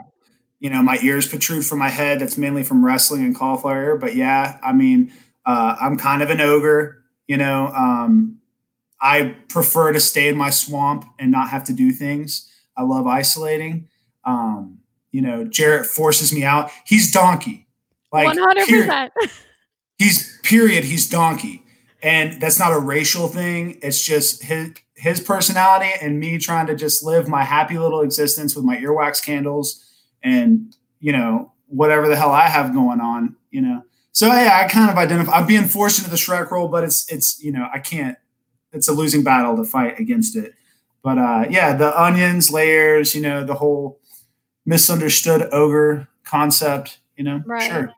you 0.63 0.71
know, 0.71 0.81
my 0.81 0.97
ears 1.03 1.27
protrude 1.27 1.67
from 1.67 1.81
my 1.81 1.89
head. 1.89 2.21
That's 2.21 2.39
mainly 2.39 2.63
from 2.63 2.87
wrestling 2.87 3.25
and 3.25 3.35
cauliflower. 3.35 3.97
But 3.97 4.15
yeah, 4.15 4.59
I 4.63 4.73
mean, 4.73 5.13
Uh, 5.45 5.75
I'm 5.81 5.97
kind 5.97 6.23
of 6.23 6.31
an 6.31 6.41
ogre, 6.41 7.03
you 7.27 7.37
know. 7.37 7.67
Um, 7.75 8.39
I 9.01 9.35
prefer 9.49 9.93
to 9.93 9.99
stay 9.99 10.29
in 10.29 10.37
my 10.37 10.51
swamp 10.51 11.05
and 11.19 11.33
not 11.33 11.49
have 11.51 11.65
to 11.65 11.73
do 11.73 11.91
things. 11.91 12.49
I 12.77 12.83
love 12.85 13.09
isolating. 13.09 13.89
Um, 14.25 14.79
you 15.11 15.21
know, 15.21 15.43
Jarrett 15.45 15.85
forces 15.87 16.33
me 16.33 16.45
out. 16.45 16.71
He's 16.87 17.11
donkey. 17.11 17.67
Like 18.13 18.39
100%. 18.39 18.67
Period. 18.67 19.11
He's 19.99 20.39
period. 20.45 20.85
He's 20.85 21.09
donkey. 21.11 21.65
And 22.05 22.41
that's 22.41 22.61
not 22.61 22.73
a 22.73 22.79
racial 22.79 23.27
thing. 23.27 23.81
It's 23.83 24.05
just 24.05 24.45
his 24.45 24.75
his 24.95 25.21
personality 25.21 25.91
and 26.01 26.21
me 26.21 26.39
trying 26.39 26.69
to 26.69 26.77
just 26.77 27.03
live 27.03 27.27
my 27.27 27.43
happy 27.43 27.79
little 27.79 28.03
existence 28.03 28.55
with 28.55 28.65
my 28.65 28.77
earwax 28.77 29.21
candles 29.25 29.85
and 30.23 30.75
you 31.01 31.13
know 31.13 31.53
whatever 31.69 32.09
the 32.09 32.17
hell 32.17 32.33
I 32.33 32.49
have 32.49 32.73
going 32.73 33.01
on, 33.01 33.37
you 33.51 33.63
know. 33.63 33.83
So 34.13 34.27
yeah, 34.27 34.61
I 34.63 34.69
kind 34.69 34.91
of 34.91 34.97
identify. 34.97 35.33
I'm 35.33 35.47
being 35.47 35.65
forced 35.65 35.99
into 35.99 36.11
the 36.11 36.17
Shrek 36.17 36.51
role, 36.51 36.69
but 36.69 36.85
it's 36.85 37.11
it's 37.11 37.43
you 37.43 37.53
know 37.53 37.69
I 37.73 37.79
can't. 37.79 38.17
It's 38.73 38.89
a 38.89 38.93
losing 38.93 39.23
battle 39.23 39.57
to 39.57 39.65
fight 39.65 39.99
against 39.99 40.37
it. 40.37 40.55
But 41.03 41.19
uh, 41.19 41.47
yeah, 41.51 41.75
the 41.75 42.01
onions, 42.01 42.51
layers, 42.51 43.15
you 43.15 43.21
know, 43.21 43.45
the 43.45 43.55
whole 43.55 44.01
misunderstood 44.65 45.49
ogre 45.53 46.09
concept, 46.25 46.99
you 47.17 47.25
know, 47.25 47.43
right. 47.45 47.71
sure. 47.71 47.93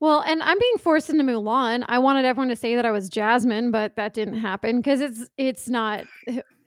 Well, 0.00 0.22
and 0.26 0.42
I'm 0.42 0.58
being 0.58 0.78
forced 0.78 1.08
into 1.10 1.24
Mulan. 1.24 1.84
I 1.88 1.98
wanted 1.98 2.24
everyone 2.24 2.48
to 2.48 2.56
say 2.56 2.76
that 2.76 2.84
I 2.84 2.90
was 2.90 3.08
Jasmine, 3.08 3.70
but 3.70 3.96
that 3.96 4.14
didn't 4.14 4.38
happen 4.38 4.78
because 4.78 5.00
it's 5.00 5.24
it's 5.36 5.68
not. 5.68 6.04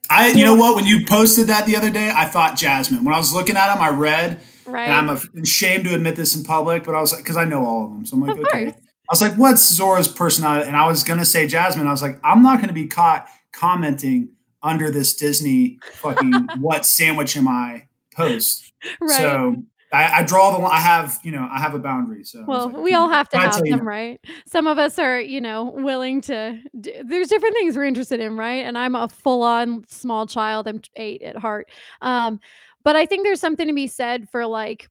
I 0.09 0.29
you 0.29 0.43
know 0.43 0.55
what? 0.55 0.75
When 0.75 0.85
you 0.85 1.05
posted 1.05 1.47
that 1.47 1.65
the 1.65 1.75
other 1.75 1.91
day, 1.91 2.11
I 2.13 2.25
thought 2.25 2.57
Jasmine. 2.57 3.03
When 3.03 3.13
I 3.13 3.17
was 3.17 3.33
looking 3.33 3.55
at 3.55 3.71
them, 3.71 3.81
I 3.81 3.89
read, 3.89 4.41
right. 4.71 4.89
and 4.89 5.11
I'm 5.11 5.41
ashamed 5.41 5.85
to 5.85 5.95
admit 5.95 6.15
this 6.15 6.35
in 6.35 6.43
public, 6.43 6.83
but 6.83 6.95
I 6.95 7.01
was 7.01 7.11
like, 7.11 7.23
because 7.23 7.37
I 7.37 7.45
know 7.45 7.65
all 7.65 7.85
of 7.85 7.91
them, 7.91 8.05
so 8.05 8.15
I'm 8.15 8.21
like, 8.21 8.37
of 8.37 8.45
okay. 8.45 8.65
Course. 8.65 8.75
I 8.77 9.13
was 9.13 9.21
like, 9.21 9.33
what's 9.35 9.61
Zora's 9.61 10.07
personality? 10.07 10.67
And 10.67 10.77
I 10.77 10.87
was 10.87 11.03
gonna 11.03 11.25
say 11.25 11.47
Jasmine. 11.47 11.87
I 11.87 11.91
was 11.91 12.01
like, 12.01 12.19
I'm 12.23 12.43
not 12.43 12.61
gonna 12.61 12.73
be 12.73 12.87
caught 12.87 13.27
commenting 13.51 14.29
under 14.61 14.91
this 14.91 15.15
Disney 15.15 15.79
fucking 15.93 16.47
what 16.59 16.85
sandwich 16.85 17.35
am 17.37 17.47
I 17.47 17.87
post. 18.15 18.71
Right. 19.01 19.17
So 19.17 19.55
I, 19.91 20.19
I, 20.19 20.23
draw 20.23 20.51
the 20.51 20.59
line. 20.59 20.71
I 20.71 20.79
have, 20.79 21.19
you 21.23 21.31
know, 21.31 21.47
I 21.51 21.59
have 21.59 21.73
a 21.73 21.79
boundary. 21.79 22.23
So 22.23 22.43
well, 22.47 22.67
like, 22.67 22.77
we 22.77 22.93
all 22.93 23.09
have 23.09 23.27
to 23.29 23.37
have 23.37 23.57
them, 23.57 23.65
you. 23.65 23.77
right? 23.77 24.19
Some 24.45 24.67
of 24.67 24.77
us 24.77 24.99
are, 24.99 25.19
you 25.19 25.41
know, 25.41 25.65
willing 25.65 26.21
to. 26.21 26.59
Do, 26.79 26.91
there's 27.03 27.27
different 27.27 27.55
things 27.55 27.75
we're 27.75 27.85
interested 27.85 28.19
in, 28.19 28.37
right? 28.37 28.65
And 28.65 28.77
I'm 28.77 28.95
a 28.95 29.09
full-on 29.09 29.85
small 29.87 30.27
child. 30.27 30.67
I'm 30.67 30.81
eight 30.95 31.23
at 31.23 31.37
heart. 31.37 31.69
Um, 32.01 32.39
but 32.83 32.95
I 32.95 33.05
think 33.05 33.23
there's 33.23 33.41
something 33.41 33.67
to 33.67 33.73
be 33.73 33.87
said 33.87 34.29
for 34.29 34.45
like 34.45 34.89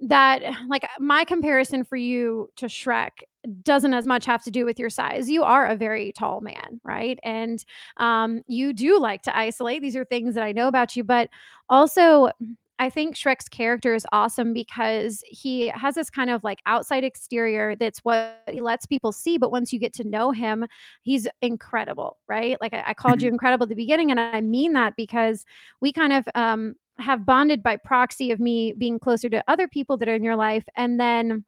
that 0.00 0.42
like 0.68 0.88
my 1.00 1.24
comparison 1.24 1.84
for 1.84 1.96
you 1.96 2.48
to 2.56 2.66
Shrek 2.66 3.10
doesn't 3.62 3.92
as 3.94 4.06
much 4.06 4.24
have 4.24 4.42
to 4.44 4.50
do 4.50 4.64
with 4.64 4.78
your 4.78 4.90
size. 4.90 5.28
You 5.28 5.42
are 5.42 5.66
a 5.66 5.76
very 5.76 6.12
tall 6.12 6.40
man, 6.40 6.80
right? 6.82 7.18
And 7.22 7.64
um, 7.98 8.42
you 8.46 8.72
do 8.72 8.98
like 8.98 9.22
to 9.22 9.36
isolate. 9.36 9.82
These 9.82 9.96
are 9.96 10.04
things 10.04 10.34
that 10.34 10.44
I 10.44 10.52
know 10.52 10.68
about 10.68 10.96
you, 10.96 11.04
but 11.04 11.28
also 11.68 12.30
I 12.78 12.90
think 12.90 13.14
Shrek's 13.14 13.48
character 13.48 13.94
is 13.94 14.04
awesome 14.10 14.52
because 14.52 15.22
he 15.26 15.68
has 15.68 15.94
this 15.94 16.10
kind 16.10 16.28
of 16.28 16.42
like 16.42 16.58
outside 16.66 17.04
exterior 17.04 17.76
that's 17.76 18.00
what 18.00 18.42
he 18.50 18.60
lets 18.60 18.84
people 18.84 19.12
see. 19.12 19.38
But 19.38 19.52
once 19.52 19.72
you 19.72 19.78
get 19.78 19.92
to 19.94 20.04
know 20.04 20.32
him, 20.32 20.66
he's 21.02 21.28
incredible, 21.40 22.18
right? 22.28 22.56
Like 22.60 22.74
I, 22.74 22.82
I 22.88 22.94
called 22.94 23.22
you 23.22 23.28
incredible 23.32 23.64
at 23.64 23.68
the 23.68 23.76
beginning, 23.76 24.10
and 24.10 24.18
I 24.18 24.40
mean 24.40 24.72
that 24.72 24.94
because 24.96 25.44
we 25.80 25.92
kind 25.92 26.12
of 26.12 26.26
um, 26.34 26.74
have 26.98 27.24
bonded 27.24 27.62
by 27.62 27.76
proxy 27.76 28.30
of 28.30 28.40
me 28.40 28.72
being 28.72 28.98
closer 28.98 29.28
to 29.28 29.44
other 29.48 29.68
people 29.68 29.96
that 29.98 30.08
are 30.08 30.14
in 30.14 30.24
your 30.24 30.36
life. 30.36 30.64
And 30.76 30.98
then 30.98 31.44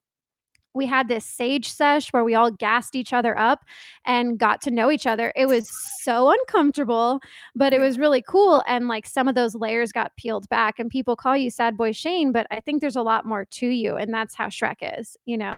we 0.77 0.87
had 0.87 1.09
this 1.09 1.25
sage 1.25 1.73
sesh 1.73 2.13
where 2.13 2.23
we 2.23 2.35
all 2.35 2.51
gassed 2.51 2.95
each 2.95 3.13
other 3.13 3.37
up 3.39 3.65
and 4.05 4.39
got 4.39 4.61
to 4.63 4.71
know 4.71 4.91
each 4.91 5.07
other. 5.07 5.33
It 5.35 5.47
was 5.47 5.69
so 6.03 6.31
uncomfortable, 6.31 7.21
but 7.55 7.73
it 7.73 7.81
was 7.81 7.99
really 7.99 8.23
cool. 8.23 8.63
And 8.69 8.87
like 8.87 9.07
some 9.07 9.27
of 9.27 9.35
those 9.35 9.55
layers 9.55 9.91
got 9.91 10.15
peeled 10.17 10.49
back, 10.49 10.79
and 10.79 10.91
people 10.91 11.17
call 11.17 11.37
you 11.37 11.51
sad 11.51 11.77
boy 11.77 11.93
Shane, 11.93 12.31
but 12.31 12.47
I 12.51 12.61
think 12.61 12.81
there's 12.81 12.97
a 12.97 13.03
lot 13.03 13.25
more 13.25 13.45
to 13.45 13.67
you. 13.67 13.97
And 13.97 14.13
that's 14.13 14.35
how 14.35 14.47
Shrek 14.47 14.99
is. 15.01 15.17
You 15.25 15.39
know, 15.39 15.57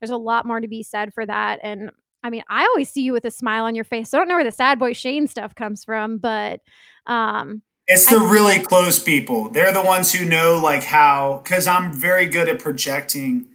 there's 0.00 0.10
a 0.10 0.16
lot 0.16 0.46
more 0.46 0.60
to 0.60 0.68
be 0.68 0.82
said 0.82 1.12
for 1.14 1.24
that. 1.26 1.58
And 1.62 1.90
I 2.22 2.30
mean, 2.30 2.42
I 2.48 2.64
always 2.64 2.90
see 2.90 3.02
you 3.02 3.12
with 3.12 3.24
a 3.24 3.30
smile 3.30 3.64
on 3.64 3.74
your 3.74 3.84
face. 3.84 4.10
So 4.10 4.18
I 4.18 4.20
don't 4.20 4.28
know 4.28 4.34
where 4.34 4.44
the 4.44 4.52
sad 4.52 4.78
boy 4.78 4.92
Shane 4.92 5.26
stuff 5.26 5.54
comes 5.54 5.84
from, 5.84 6.18
but 6.18 6.60
um, 7.06 7.62
it's 7.86 8.06
the 8.06 8.18
really 8.18 8.58
close 8.58 9.02
people. 9.02 9.48
They're 9.48 9.72
the 9.72 9.82
ones 9.82 10.12
who 10.12 10.26
know 10.26 10.60
like 10.62 10.82
how 10.82 11.40
because 11.42 11.66
I'm 11.66 11.90
very 11.90 12.26
good 12.26 12.48
at 12.48 12.58
projecting 12.58 13.46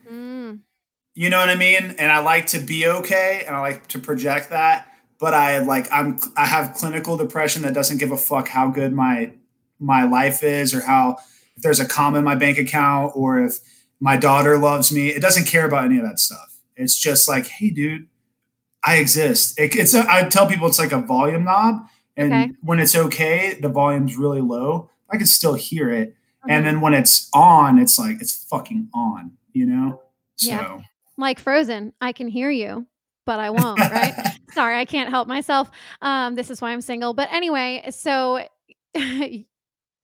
you 1.15 1.29
know 1.29 1.37
what 1.37 1.49
I 1.49 1.55
mean? 1.55 1.95
And 1.99 2.11
I 2.11 2.19
like 2.19 2.47
to 2.47 2.59
be 2.59 2.87
okay 2.87 3.43
and 3.45 3.55
I 3.55 3.59
like 3.59 3.87
to 3.89 3.99
project 3.99 4.49
that. 4.49 4.87
But 5.19 5.33
I 5.33 5.59
like 5.59 5.87
I'm 5.91 6.19
I 6.35 6.45
have 6.45 6.73
clinical 6.73 7.15
depression 7.15 7.61
that 7.61 7.73
doesn't 7.73 7.97
give 7.97 8.11
a 8.11 8.17
fuck 8.17 8.47
how 8.47 8.69
good 8.69 8.93
my 8.93 9.31
my 9.79 10.03
life 10.03 10.43
is 10.43 10.73
or 10.73 10.81
how 10.81 11.17
if 11.55 11.63
there's 11.63 11.79
a 11.79 11.87
comma 11.87 12.17
in 12.17 12.23
my 12.23 12.35
bank 12.35 12.57
account 12.57 13.13
or 13.15 13.39
if 13.39 13.59
my 13.99 14.17
daughter 14.17 14.57
loves 14.57 14.91
me. 14.91 15.09
It 15.09 15.21
doesn't 15.21 15.45
care 15.45 15.65
about 15.65 15.85
any 15.85 15.97
of 15.97 16.03
that 16.03 16.19
stuff. 16.19 16.57
It's 16.75 16.97
just 16.97 17.29
like, 17.29 17.47
hey, 17.47 17.69
dude, 17.69 18.07
I 18.83 18.97
exist. 18.97 19.57
It, 19.57 19.75
it's 19.75 19.93
a, 19.93 20.03
I 20.09 20.23
tell 20.23 20.47
people 20.47 20.67
it's 20.67 20.79
like 20.79 20.91
a 20.91 20.99
volume 20.99 21.45
knob, 21.45 21.87
and 22.17 22.33
okay. 22.33 22.51
when 22.61 22.79
it's 22.79 22.95
okay, 22.95 23.57
the 23.61 23.69
volume's 23.69 24.17
really 24.17 24.41
low. 24.41 24.89
I 25.09 25.17
can 25.17 25.27
still 25.27 25.53
hear 25.53 25.89
it, 25.91 26.09
mm-hmm. 26.09 26.49
and 26.49 26.65
then 26.65 26.81
when 26.81 26.93
it's 26.93 27.29
on, 27.33 27.79
it's 27.79 27.97
like 27.97 28.19
it's 28.19 28.43
fucking 28.45 28.89
on. 28.93 29.37
You 29.53 29.67
know. 29.67 30.01
So. 30.35 30.49
Yeah 30.49 30.81
like 31.17 31.39
Frozen, 31.39 31.93
I 32.01 32.11
can 32.11 32.27
hear 32.27 32.49
you, 32.49 32.87
but 33.25 33.39
I 33.39 33.49
won't, 33.49 33.79
right? 33.79 34.13
Sorry, 34.53 34.77
I 34.77 34.85
can't 34.85 35.09
help 35.09 35.27
myself. 35.27 35.69
Um, 36.01 36.35
this 36.35 36.49
is 36.49 36.61
why 36.61 36.71
I'm 36.71 36.81
single. 36.81 37.13
But 37.13 37.31
anyway, 37.31 37.85
so 37.89 38.45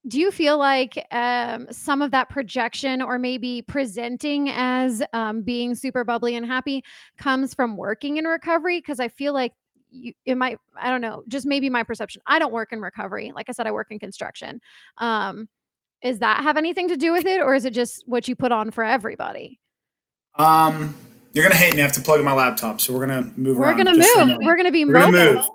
do 0.08 0.20
you 0.20 0.32
feel 0.32 0.58
like 0.58 1.06
um, 1.12 1.68
some 1.72 2.02
of 2.02 2.12
that 2.12 2.30
projection 2.30 3.02
or 3.02 3.20
maybe 3.20 3.62
presenting 3.62 4.50
as 4.50 5.04
um, 5.14 5.42
being 5.42 5.76
super 5.76 6.04
bubbly 6.04 6.36
and 6.36 6.46
happy 6.46 6.84
comes 7.18 7.54
from 7.54 7.78
working 7.78 8.18
in 8.18 8.26
recovery? 8.26 8.80
Because 8.80 9.00
I 9.00 9.10
feel 9.10 9.34
like 9.34 9.54
you, 9.92 10.14
it 10.26 10.36
might, 10.36 10.58
I 10.80 10.90
don't 10.90 11.02
know, 11.02 11.24
just 11.28 11.46
maybe 11.46 11.70
my 11.70 11.84
perception. 11.84 12.22
I 12.26 12.40
don't 12.40 12.54
work 12.54 12.72
in 12.72 12.82
recovery. 12.82 13.32
Like 13.36 13.50
I 13.50 13.52
said, 13.52 13.68
I 13.68 13.72
work 13.72 13.88
in 13.92 14.00
construction. 14.00 14.62
Um, 14.98 15.50
is 16.02 16.20
that 16.20 16.44
have 16.44 16.58
anything 16.58 16.88
to 16.88 16.98
do 16.98 17.12
with 17.12 17.26
it, 17.26 17.42
or 17.42 17.56
is 17.56 17.66
it 17.66 17.74
just 17.74 18.04
what 18.08 18.28
you 18.28 18.36
put 18.36 18.52
on 18.52 18.72
for 18.72 18.84
everybody? 18.84 19.60
Um, 20.40 20.96
you're 21.34 21.44
gonna 21.44 21.56
hate 21.56 21.76
me. 21.76 21.82
I 21.82 21.84
have 21.84 21.92
to 21.94 22.02
plug 22.02 22.20
in 22.20 22.26
my 22.26 22.34
laptop, 22.34 22.82
so 22.82 22.94
we're 22.94 23.06
gonna 23.06 23.32
move. 23.36 23.58
We're 23.58 23.76
gonna 23.76 23.94
move. 23.94 24.06
So 24.06 24.38
we're 24.42 24.58
gonna 24.58 24.72
be. 24.72 24.86
We're 24.86 24.94
gonna 24.94 25.34
move. 25.36 25.46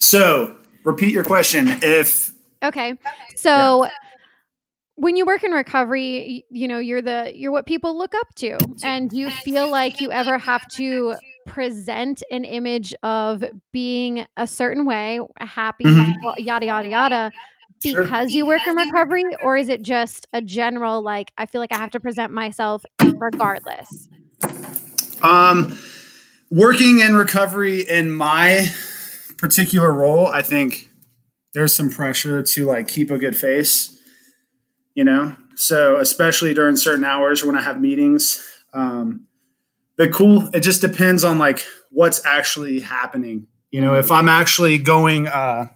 So, 0.00 0.56
repeat 0.84 1.12
your 1.12 1.24
question. 1.24 1.68
If 1.82 2.32
okay, 2.62 2.94
so. 3.36 3.84
Yeah. 3.84 3.90
When 4.96 5.16
you 5.16 5.26
work 5.26 5.42
in 5.42 5.50
recovery, 5.50 6.44
you 6.50 6.68
know 6.68 6.78
you're 6.78 7.02
the 7.02 7.32
you're 7.34 7.50
what 7.50 7.66
people 7.66 7.98
look 7.98 8.14
up 8.14 8.32
to, 8.36 8.56
and 8.84 9.12
you 9.12 9.28
feel 9.28 9.68
like 9.68 10.00
you 10.00 10.12
ever 10.12 10.38
have 10.38 10.68
to 10.74 11.16
present 11.46 12.22
an 12.30 12.44
image 12.44 12.94
of 13.02 13.42
being 13.72 14.24
a 14.36 14.46
certain 14.46 14.86
way, 14.86 15.18
happy, 15.38 15.82
mm-hmm. 15.82 16.38
yada 16.38 16.66
yada 16.66 16.88
yada, 16.88 17.32
because 17.82 18.30
sure. 18.30 18.36
you 18.38 18.46
work 18.46 18.66
in 18.66 18.76
recovery 18.76 19.24
or 19.42 19.56
is 19.56 19.68
it 19.68 19.82
just 19.82 20.26
a 20.32 20.40
general 20.40 21.02
like 21.02 21.30
i 21.38 21.46
feel 21.46 21.60
like 21.60 21.72
i 21.72 21.76
have 21.76 21.90
to 21.90 22.00
present 22.00 22.32
myself 22.32 22.84
regardless 23.16 24.08
um 25.24 25.78
working 26.50 27.00
in 27.00 27.16
recovery 27.16 27.80
in 27.80 28.10
my 28.10 28.66
particular 29.38 29.92
role 29.92 30.26
i 30.28 30.42
think 30.42 30.90
there's 31.54 31.74
some 31.74 31.90
pressure 31.90 32.42
to 32.42 32.66
like 32.66 32.86
keep 32.86 33.10
a 33.10 33.18
good 33.18 33.36
face 33.36 33.98
you 34.94 35.02
know 35.02 35.34
so 35.56 35.96
especially 35.96 36.54
during 36.54 36.76
certain 36.76 37.04
hours 37.04 37.44
when 37.44 37.56
i 37.56 37.60
have 37.60 37.80
meetings 37.80 38.46
um 38.72 39.26
but 39.96 40.12
cool 40.12 40.48
it 40.54 40.60
just 40.60 40.80
depends 40.80 41.24
on 41.24 41.38
like 41.38 41.64
what's 41.90 42.24
actually 42.26 42.80
happening 42.80 43.46
you 43.70 43.80
know 43.80 43.94
if 43.94 44.12
i'm 44.12 44.28
actually 44.28 44.78
going 44.78 45.26
uh 45.28 45.66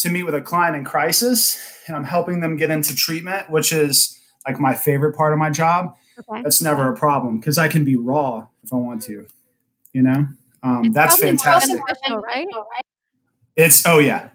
to 0.00 0.08
meet 0.08 0.22
with 0.22 0.34
a 0.34 0.40
client 0.40 0.76
in 0.76 0.84
crisis 0.84 1.60
and 1.86 1.94
I'm 1.94 2.04
helping 2.04 2.40
them 2.40 2.56
get 2.56 2.70
into 2.70 2.96
treatment, 2.96 3.50
which 3.50 3.72
is 3.72 4.18
like 4.46 4.58
my 4.58 4.74
favorite 4.74 5.14
part 5.14 5.32
of 5.32 5.38
my 5.38 5.50
job. 5.50 5.94
Okay. 6.28 6.42
That's 6.42 6.60
never 6.60 6.92
a 6.92 6.96
problem 6.96 7.38
because 7.38 7.58
I 7.58 7.68
can 7.68 7.84
be 7.84 7.96
raw 7.96 8.46
if 8.62 8.72
I 8.72 8.76
want 8.76 9.02
to, 9.02 9.26
you 9.92 10.02
know? 10.02 10.26
Um, 10.62 10.92
that's 10.92 11.18
fantastic. 11.18 11.80
Right? 12.10 12.46
It's, 13.56 13.86
oh, 13.86 13.98
yeah. 13.98 14.28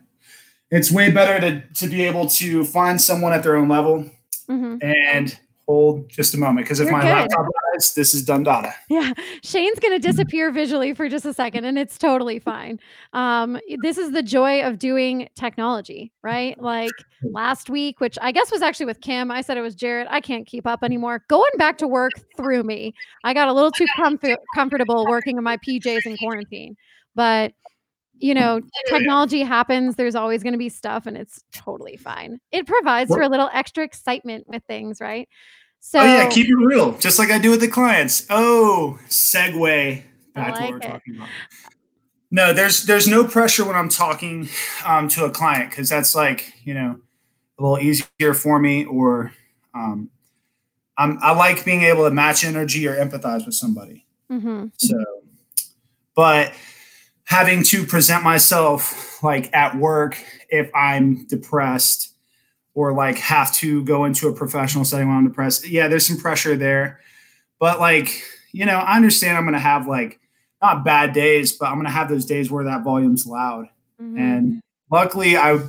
It's 0.71 0.91
way 0.91 1.11
better 1.11 1.39
to, 1.39 1.61
to 1.75 1.87
be 1.87 2.03
able 2.03 2.27
to 2.27 2.65
find 2.65 2.99
someone 2.99 3.33
at 3.33 3.43
their 3.43 3.55
own 3.55 3.69
level 3.69 4.09
mm-hmm. 4.49 4.77
and 4.81 5.37
hold 5.67 6.07
just 6.09 6.33
a 6.33 6.37
moment 6.37 6.65
because 6.65 6.79
if 6.79 6.85
You're 6.85 6.97
my 6.97 7.01
good. 7.03 7.09
laptop 7.09 7.45
dies, 7.73 7.93
this 7.93 8.13
is 8.13 8.23
done 8.23 8.43
data. 8.43 8.73
Yeah, 8.89 9.13
Shane's 9.43 9.79
gonna 9.79 9.99
disappear 9.99 10.51
visually 10.51 10.93
for 10.93 11.09
just 11.09 11.25
a 11.25 11.33
second, 11.33 11.65
and 11.65 11.77
it's 11.77 11.97
totally 11.97 12.39
fine. 12.39 12.79
Um, 13.13 13.59
this 13.81 13.97
is 13.97 14.11
the 14.11 14.23
joy 14.23 14.61
of 14.61 14.79
doing 14.79 15.27
technology, 15.35 16.11
right? 16.23 16.59
Like 16.61 16.91
last 17.23 17.69
week, 17.69 17.99
which 17.99 18.17
I 18.21 18.31
guess 18.31 18.51
was 18.51 18.61
actually 18.61 18.85
with 18.87 19.01
Kim. 19.01 19.31
I 19.31 19.41
said 19.41 19.57
it 19.57 19.61
was 19.61 19.75
Jarrett. 19.75 20.07
I 20.09 20.21
can't 20.21 20.45
keep 20.45 20.67
up 20.67 20.83
anymore. 20.83 21.23
Going 21.27 21.51
back 21.57 21.77
to 21.79 21.87
work 21.87 22.11
threw 22.37 22.63
me. 22.63 22.93
I 23.23 23.33
got 23.33 23.47
a 23.47 23.53
little 23.53 23.71
too 23.71 23.87
comfortable 24.55 25.05
working 25.07 25.37
in 25.37 25.43
my 25.43 25.57
PJs 25.57 26.05
in 26.05 26.17
quarantine, 26.17 26.75
but 27.15 27.53
you 28.19 28.33
know, 28.33 28.61
technology 28.87 29.41
happens. 29.41 29.95
There's 29.95 30.15
always 30.15 30.43
going 30.43 30.53
to 30.53 30.59
be 30.59 30.69
stuff, 30.69 31.05
and 31.05 31.17
it's 31.17 31.43
totally 31.51 31.97
fine. 31.97 32.39
It 32.51 32.67
provides 32.67 33.11
for 33.13 33.21
a 33.21 33.29
little 33.29 33.49
extra 33.53 33.83
excitement 33.83 34.47
with 34.47 34.63
things, 34.63 35.01
right? 35.01 35.27
So, 35.79 35.99
oh 35.99 36.03
yeah, 36.03 36.29
keep 36.29 36.47
it 36.47 36.55
real, 36.55 36.97
just 36.97 37.19
like 37.19 37.29
I 37.29 37.37
do 37.37 37.51
with 37.51 37.61
the 37.61 37.67
clients. 37.67 38.25
Oh, 38.29 38.97
segue 39.07 40.01
back 40.33 40.51
like 40.51 40.55
to 40.55 40.63
what 40.63 40.71
we're 40.71 40.77
it. 40.77 40.81
talking 40.81 41.15
about. 41.15 41.29
No, 42.31 42.53
there's 42.53 42.85
there's 42.85 43.07
no 43.07 43.23
pressure 43.23 43.63
when 43.65 43.75
I'm 43.75 43.89
talking 43.89 44.49
um, 44.85 45.07
to 45.09 45.25
a 45.25 45.29
client 45.29 45.69
because 45.69 45.87
that's 45.87 46.15
like 46.15 46.53
you 46.63 46.73
know 46.73 46.99
a 47.59 47.61
little 47.61 47.79
easier 47.79 48.33
for 48.33 48.59
me, 48.59 48.85
or 48.85 49.31
um, 49.73 50.09
I'm 50.97 51.19
I 51.21 51.33
like 51.33 51.63
being 51.63 51.83
able 51.83 52.03
to 52.05 52.11
match 52.11 52.43
energy 52.43 52.87
or 52.87 52.95
empathize 52.95 53.45
with 53.45 53.55
somebody. 53.55 54.05
Mm-hmm. 54.31 54.67
So, 54.77 54.97
but 56.15 56.51
having 57.25 57.63
to 57.63 57.85
present 57.85 58.23
myself 58.23 59.21
like 59.23 59.53
at 59.53 59.75
work 59.75 60.17
if 60.49 60.69
I'm 60.73 61.25
depressed 61.25 62.13
or 62.73 62.93
like 62.93 63.17
have 63.17 63.53
to 63.55 63.83
go 63.83 64.05
into 64.05 64.27
a 64.27 64.33
professional 64.33 64.85
setting 64.85 65.07
when 65.07 65.17
I'm 65.17 65.27
depressed. 65.27 65.67
Yeah, 65.67 65.87
there's 65.87 66.05
some 66.05 66.17
pressure 66.17 66.55
there. 66.55 66.99
But 67.59 67.79
like, 67.79 68.23
you 68.51 68.65
know, 68.65 68.77
I 68.77 68.95
understand 68.95 69.37
I'm 69.37 69.43
going 69.43 69.53
to 69.53 69.59
have 69.59 69.87
like 69.87 70.19
not 70.61 70.83
bad 70.83 71.13
days, 71.13 71.53
but 71.53 71.67
I'm 71.67 71.75
going 71.75 71.85
to 71.85 71.91
have 71.91 72.09
those 72.09 72.25
days 72.25 72.51
where 72.51 72.65
that 72.65 72.83
volume's 72.83 73.25
loud. 73.25 73.69
Mm-hmm. 74.01 74.17
And 74.17 74.61
luckily 74.91 75.37
I 75.37 75.59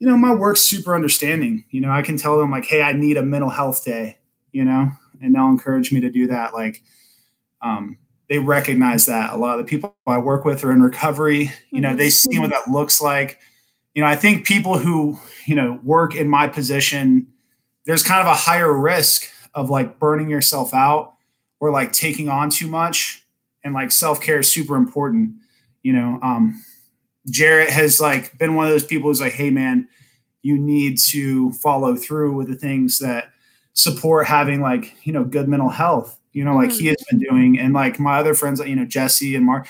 you 0.00 0.10
know, 0.10 0.16
my 0.18 0.34
work's 0.34 0.60
super 0.60 0.94
understanding. 0.94 1.64
You 1.70 1.80
know, 1.80 1.90
I 1.90 2.02
can 2.02 2.18
tell 2.18 2.36
them 2.36 2.50
like, 2.50 2.66
"Hey, 2.66 2.82
I 2.82 2.92
need 2.92 3.16
a 3.16 3.22
mental 3.22 3.48
health 3.48 3.84
day," 3.84 4.18
you 4.52 4.64
know, 4.64 4.90
and 5.22 5.34
they'll 5.34 5.48
encourage 5.48 5.92
me 5.92 6.00
to 6.00 6.10
do 6.10 6.26
that 6.26 6.52
like 6.52 6.82
um 7.62 7.96
they 8.28 8.38
recognize 8.38 9.06
that 9.06 9.32
a 9.32 9.36
lot 9.36 9.58
of 9.58 9.66
the 9.66 9.70
people 9.70 9.96
I 10.06 10.18
work 10.18 10.44
with 10.44 10.64
are 10.64 10.72
in 10.72 10.82
recovery. 10.82 11.52
You 11.70 11.80
know, 11.80 11.94
they 11.94 12.10
see 12.10 12.38
what 12.38 12.50
that 12.50 12.68
looks 12.70 13.00
like. 13.00 13.38
You 13.94 14.02
know, 14.02 14.08
I 14.08 14.16
think 14.16 14.46
people 14.46 14.78
who, 14.78 15.18
you 15.46 15.54
know, 15.54 15.78
work 15.82 16.14
in 16.14 16.28
my 16.28 16.48
position, 16.48 17.26
there's 17.86 18.02
kind 18.02 18.20
of 18.20 18.26
a 18.26 18.34
higher 18.34 18.72
risk 18.72 19.28
of 19.54 19.70
like 19.70 19.98
burning 19.98 20.30
yourself 20.30 20.72
out 20.74 21.14
or 21.60 21.70
like 21.70 21.92
taking 21.92 22.28
on 22.28 22.50
too 22.50 22.66
much. 22.66 23.22
And 23.62 23.72
like 23.72 23.92
self 23.92 24.20
care 24.20 24.40
is 24.40 24.50
super 24.50 24.76
important. 24.76 25.34
You 25.82 25.92
know, 25.92 26.18
um, 26.22 26.62
Jarrett 27.30 27.70
has 27.70 28.00
like 28.00 28.36
been 28.38 28.54
one 28.54 28.66
of 28.66 28.72
those 28.72 28.84
people 28.84 29.10
who's 29.10 29.20
like, 29.20 29.32
hey 29.32 29.50
man, 29.50 29.88
you 30.42 30.58
need 30.58 30.98
to 30.98 31.52
follow 31.52 31.96
through 31.96 32.34
with 32.34 32.48
the 32.48 32.56
things 32.56 32.98
that 32.98 33.30
support 33.74 34.26
having 34.26 34.60
like, 34.60 34.94
you 35.06 35.12
know, 35.12 35.24
good 35.24 35.48
mental 35.48 35.70
health 35.70 36.18
you 36.34 36.44
know, 36.44 36.54
like 36.54 36.72
he 36.72 36.80
mm-hmm. 36.80 36.88
has 36.88 37.04
been 37.08 37.18
doing. 37.20 37.58
And 37.58 37.72
like 37.72 37.98
my 37.98 38.18
other 38.18 38.34
friends, 38.34 38.60
you 38.60 38.76
know, 38.76 38.84
Jesse 38.84 39.34
and 39.34 39.46
Mark, 39.46 39.66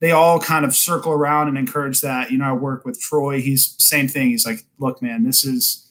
they 0.00 0.12
all 0.12 0.38
kind 0.38 0.64
of 0.64 0.74
circle 0.74 1.12
around 1.12 1.48
and 1.48 1.58
encourage 1.58 2.00
that. 2.02 2.30
You 2.30 2.38
know, 2.38 2.44
I 2.44 2.52
work 2.52 2.84
with 2.84 3.00
Troy. 3.00 3.40
He's 3.40 3.74
same 3.78 4.06
thing. 4.06 4.28
He's 4.28 4.46
like, 4.46 4.64
look, 4.78 5.02
man, 5.02 5.24
this 5.24 5.44
is 5.44 5.88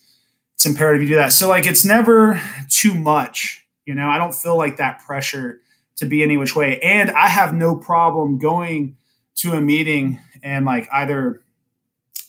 it's 0.55 0.65
imperative 0.65 1.01
you 1.01 1.09
do 1.09 1.15
that. 1.15 1.33
So 1.33 1.49
like 1.49 1.65
it's 1.65 1.83
never 1.83 2.41
too 2.69 2.93
much. 2.93 3.65
You 3.85 3.95
know, 3.95 4.07
I 4.07 4.17
don't 4.17 4.33
feel 4.33 4.57
like 4.57 4.77
that 4.77 4.99
pressure 4.99 5.59
to 5.97 6.05
be 6.05 6.23
any 6.23 6.37
which 6.37 6.55
way. 6.55 6.79
And 6.79 7.09
I 7.11 7.27
have 7.27 7.53
no 7.53 7.75
problem 7.75 8.37
going 8.37 8.95
to 9.37 9.53
a 9.53 9.61
meeting 9.61 10.19
and 10.43 10.65
like 10.65 10.87
either 10.93 11.41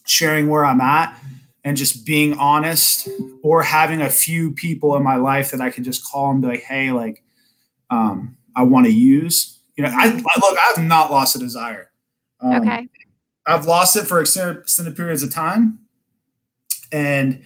sharing 0.07 0.49
where 0.49 0.65
I'm 0.65 0.81
at 0.81 1.19
and 1.65 1.77
just 1.77 2.07
being 2.07 2.35
honest 2.39 3.09
or 3.43 3.63
having 3.63 4.01
a 4.01 4.09
few 4.09 4.53
people 4.53 4.97
in 4.97 5.03
my 5.03 5.17
life 5.17 5.51
that 5.51 5.61
I 5.61 5.71
can 5.71 5.85
just 5.85 6.05
call 6.05 6.31
and 6.31 6.41
be 6.41 6.49
like, 6.49 6.63
hey, 6.63 6.91
like 6.91 7.23
um, 7.93 8.37
I 8.57 8.63
want 8.63 8.87
to 8.87 8.93
use. 8.93 9.59
You 9.77 9.85
know, 9.85 9.91
I, 9.93 10.07
I 10.07 10.41
look, 10.41 10.59
I've 10.59 10.83
not 10.83 11.11
lost 11.11 11.37
a 11.37 11.39
desire. 11.39 11.91
Um, 12.41 12.63
okay. 12.63 12.89
I've 13.47 13.67
lost 13.67 13.97
it 13.97 14.05
for 14.05 14.21
extended 14.21 14.97
periods 14.97 15.23
of 15.23 15.33
time. 15.33 15.79
And, 16.91 17.43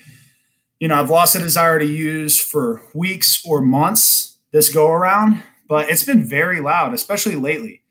you 0.81 0.89
know, 0.89 0.97
I've 0.97 1.11
lost 1.11 1.37
a 1.37 1.39
desire 1.39 1.79
to 1.79 1.87
use 1.87 2.39
for 2.39 2.83
weeks 2.95 3.45
or 3.47 3.61
months 3.61 4.37
this 4.53 4.73
go 4.73 4.91
around, 4.91 5.43
but 5.69 5.89
it's 5.91 6.05
been 6.05 6.25
very 6.25 6.61
loud, 6.61 6.95
especially 6.95 7.37
lately, 7.37 7.83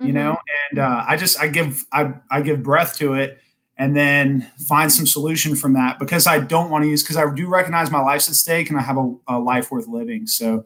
mm-hmm. 0.00 0.06
you 0.06 0.12
know, 0.12 0.38
and 0.70 0.78
uh, 0.78 1.04
I 1.06 1.16
just, 1.16 1.40
I 1.40 1.48
give, 1.48 1.84
I, 1.92 2.14
I 2.30 2.42
give 2.42 2.62
breath 2.62 2.96
to 2.98 3.14
it 3.14 3.38
and 3.76 3.96
then 3.96 4.50
find 4.66 4.90
some 4.90 5.06
solution 5.06 5.54
from 5.54 5.74
that 5.74 5.98
because 5.98 6.26
I 6.26 6.40
don't 6.40 6.70
want 6.70 6.84
to 6.84 6.88
use, 6.88 7.02
because 7.02 7.16
I 7.16 7.32
do 7.32 7.46
recognize 7.46 7.90
my 7.90 8.00
life's 8.00 8.28
at 8.28 8.34
stake 8.34 8.70
and 8.70 8.78
I 8.78 8.82
have 8.82 8.96
a, 8.96 9.14
a 9.28 9.38
life 9.38 9.70
worth 9.70 9.86
living. 9.86 10.26
So, 10.26 10.64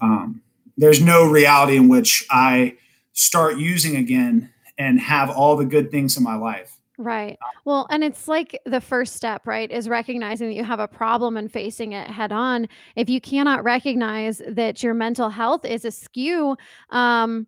um, 0.00 0.42
there's 0.80 1.02
no 1.02 1.24
reality 1.24 1.76
in 1.76 1.88
which 1.88 2.26
I 2.30 2.76
start 3.12 3.58
using 3.58 3.96
again 3.96 4.50
and 4.78 4.98
have 4.98 5.28
all 5.28 5.54
the 5.54 5.66
good 5.66 5.90
things 5.90 6.16
in 6.16 6.22
my 6.22 6.36
life. 6.36 6.78
Right. 6.96 7.38
Well, 7.66 7.86
and 7.90 8.02
it's 8.02 8.28
like 8.28 8.58
the 8.64 8.80
first 8.80 9.14
step, 9.14 9.46
right, 9.46 9.70
is 9.70 9.88
recognizing 9.88 10.48
that 10.48 10.54
you 10.54 10.64
have 10.64 10.80
a 10.80 10.88
problem 10.88 11.36
and 11.36 11.52
facing 11.52 11.92
it 11.92 12.08
head 12.08 12.32
on. 12.32 12.66
If 12.96 13.10
you 13.10 13.20
cannot 13.20 13.62
recognize 13.62 14.40
that 14.48 14.82
your 14.82 14.94
mental 14.94 15.28
health 15.28 15.66
is 15.66 15.84
askew, 15.84 16.56
um, 16.90 17.46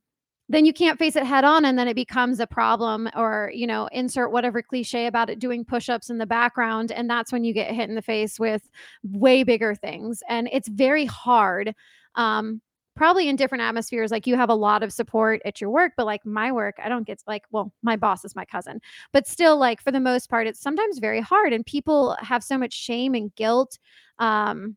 then 0.48 0.66
you 0.66 0.72
can't 0.74 0.98
face 0.98 1.16
it 1.16 1.24
head 1.24 1.44
on 1.44 1.64
and 1.64 1.78
then 1.78 1.88
it 1.88 1.94
becomes 1.94 2.38
a 2.38 2.46
problem 2.46 3.08
or 3.16 3.50
you 3.54 3.66
know 3.66 3.88
insert 3.92 4.30
whatever 4.32 4.60
cliche 4.60 5.06
about 5.06 5.30
it 5.30 5.38
doing 5.38 5.64
push-ups 5.64 6.10
in 6.10 6.18
the 6.18 6.26
background 6.26 6.92
and 6.92 7.08
that's 7.08 7.32
when 7.32 7.44
you 7.44 7.54
get 7.54 7.74
hit 7.74 7.88
in 7.88 7.94
the 7.94 8.02
face 8.02 8.38
with 8.38 8.68
way 9.02 9.44
bigger 9.44 9.74
things 9.74 10.22
and 10.28 10.50
it's 10.52 10.68
very 10.68 11.06
hard 11.06 11.74
um, 12.16 12.60
probably 12.94 13.28
in 13.28 13.36
different 13.36 13.62
atmospheres 13.62 14.10
like 14.10 14.26
you 14.26 14.36
have 14.36 14.50
a 14.50 14.54
lot 14.54 14.82
of 14.82 14.92
support 14.92 15.40
at 15.44 15.60
your 15.60 15.70
work 15.70 15.92
but 15.96 16.06
like 16.06 16.24
my 16.26 16.52
work 16.52 16.76
i 16.82 16.88
don't 16.88 17.06
get 17.06 17.22
like 17.26 17.44
well 17.50 17.72
my 17.82 17.96
boss 17.96 18.24
is 18.24 18.36
my 18.36 18.44
cousin 18.44 18.80
but 19.12 19.26
still 19.26 19.56
like 19.56 19.80
for 19.80 19.90
the 19.90 20.00
most 20.00 20.28
part 20.28 20.46
it's 20.46 20.60
sometimes 20.60 20.98
very 20.98 21.20
hard 21.20 21.52
and 21.52 21.64
people 21.66 22.16
have 22.20 22.44
so 22.44 22.58
much 22.58 22.72
shame 22.72 23.14
and 23.14 23.34
guilt 23.34 23.78
um 24.18 24.76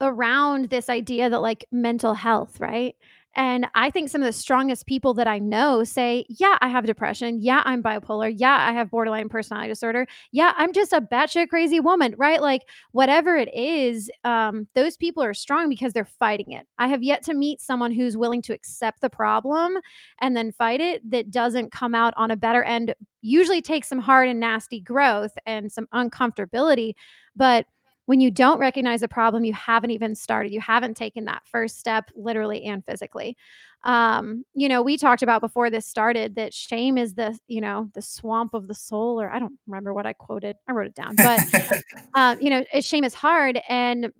around 0.00 0.68
this 0.70 0.88
idea 0.88 1.30
that 1.30 1.40
like 1.42 1.64
mental 1.70 2.14
health 2.14 2.60
right 2.60 2.96
and 3.34 3.66
I 3.74 3.90
think 3.90 4.10
some 4.10 4.20
of 4.20 4.26
the 4.26 4.32
strongest 4.32 4.86
people 4.86 5.14
that 5.14 5.26
I 5.26 5.38
know 5.38 5.84
say, 5.84 6.26
Yeah, 6.28 6.58
I 6.60 6.68
have 6.68 6.84
depression. 6.84 7.38
Yeah, 7.40 7.62
I'm 7.64 7.82
bipolar. 7.82 8.32
Yeah, 8.36 8.56
I 8.58 8.72
have 8.72 8.90
borderline 8.90 9.28
personality 9.28 9.68
disorder. 9.70 10.06
Yeah, 10.32 10.52
I'm 10.56 10.72
just 10.72 10.92
a 10.92 11.00
batshit 11.00 11.48
crazy 11.48 11.80
woman, 11.80 12.14
right? 12.18 12.42
Like, 12.42 12.62
whatever 12.92 13.36
it 13.36 13.52
is, 13.54 14.10
um, 14.24 14.68
those 14.74 14.96
people 14.96 15.22
are 15.22 15.34
strong 15.34 15.68
because 15.68 15.92
they're 15.94 16.04
fighting 16.04 16.52
it. 16.52 16.66
I 16.78 16.88
have 16.88 17.02
yet 17.02 17.22
to 17.24 17.34
meet 17.34 17.60
someone 17.60 17.92
who's 17.92 18.16
willing 18.16 18.42
to 18.42 18.52
accept 18.52 19.00
the 19.00 19.10
problem 19.10 19.78
and 20.20 20.36
then 20.36 20.52
fight 20.52 20.80
it 20.80 21.10
that 21.10 21.30
doesn't 21.30 21.72
come 21.72 21.94
out 21.94 22.12
on 22.16 22.30
a 22.30 22.36
better 22.36 22.62
end, 22.62 22.94
usually 23.22 23.62
takes 23.62 23.88
some 23.88 24.00
hard 24.00 24.28
and 24.28 24.40
nasty 24.40 24.80
growth 24.80 25.32
and 25.46 25.72
some 25.72 25.86
uncomfortability. 25.94 26.94
But 27.34 27.66
when 28.06 28.20
you 28.20 28.30
don't 28.30 28.58
recognize 28.58 29.02
a 29.02 29.08
problem, 29.08 29.44
you 29.44 29.52
haven't 29.52 29.90
even 29.90 30.14
started. 30.14 30.52
You 30.52 30.60
haven't 30.60 30.96
taken 30.96 31.24
that 31.26 31.42
first 31.44 31.78
step, 31.78 32.10
literally 32.14 32.64
and 32.64 32.84
physically. 32.84 33.36
Um, 33.84 34.44
you 34.54 34.68
know, 34.68 34.82
we 34.82 34.96
talked 34.96 35.22
about 35.22 35.40
before 35.40 35.70
this 35.70 35.86
started 35.86 36.36
that 36.36 36.54
shame 36.54 36.96
is 36.96 37.14
the, 37.14 37.38
you 37.48 37.60
know, 37.60 37.90
the 37.94 38.02
swamp 38.02 38.54
of 38.54 38.68
the 38.68 38.74
soul, 38.74 39.20
or 39.20 39.30
I 39.30 39.38
don't 39.38 39.58
remember 39.66 39.92
what 39.92 40.06
I 40.06 40.12
quoted. 40.12 40.56
I 40.68 40.72
wrote 40.72 40.86
it 40.86 40.94
down, 40.94 41.16
but, 41.16 41.82
um, 42.14 42.40
you 42.40 42.50
know, 42.50 42.64
shame 42.80 43.04
is 43.04 43.14
hard. 43.14 43.60
And 43.68 44.12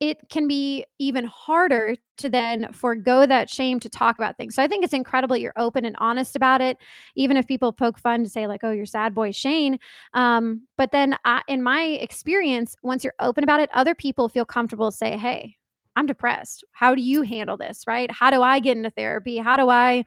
it 0.00 0.18
can 0.28 0.48
be 0.48 0.84
even 0.98 1.24
harder 1.24 1.96
to 2.18 2.28
then 2.28 2.72
forego 2.72 3.26
that 3.26 3.48
shame 3.50 3.80
to 3.80 3.88
talk 3.88 4.16
about 4.18 4.36
things. 4.36 4.54
So 4.54 4.62
I 4.62 4.68
think 4.68 4.84
it's 4.84 4.92
incredible 4.92 5.36
you're 5.36 5.52
open 5.56 5.84
and 5.84 5.96
honest 5.98 6.36
about 6.36 6.60
it, 6.60 6.78
even 7.16 7.36
if 7.36 7.46
people 7.46 7.72
poke 7.72 7.98
fun 7.98 8.24
to 8.24 8.30
say 8.30 8.46
like, 8.46 8.62
"Oh, 8.64 8.70
you're 8.72 8.86
sad 8.86 9.14
boy 9.14 9.32
Shane." 9.32 9.78
Um, 10.14 10.62
but 10.76 10.92
then, 10.92 11.16
I, 11.24 11.42
in 11.48 11.62
my 11.62 11.82
experience, 11.84 12.76
once 12.82 13.04
you're 13.04 13.14
open 13.20 13.44
about 13.44 13.60
it, 13.60 13.70
other 13.74 13.94
people 13.94 14.28
feel 14.28 14.44
comfortable 14.44 14.90
to 14.90 14.96
say, 14.96 15.16
"Hey, 15.16 15.56
I'm 15.96 16.06
depressed. 16.06 16.64
How 16.72 16.94
do 16.94 17.02
you 17.02 17.22
handle 17.22 17.56
this? 17.56 17.82
Right? 17.86 18.10
How 18.10 18.30
do 18.30 18.42
I 18.42 18.60
get 18.60 18.76
into 18.76 18.90
therapy? 18.90 19.38
How 19.38 19.56
do 19.56 19.68
I?" 19.70 20.04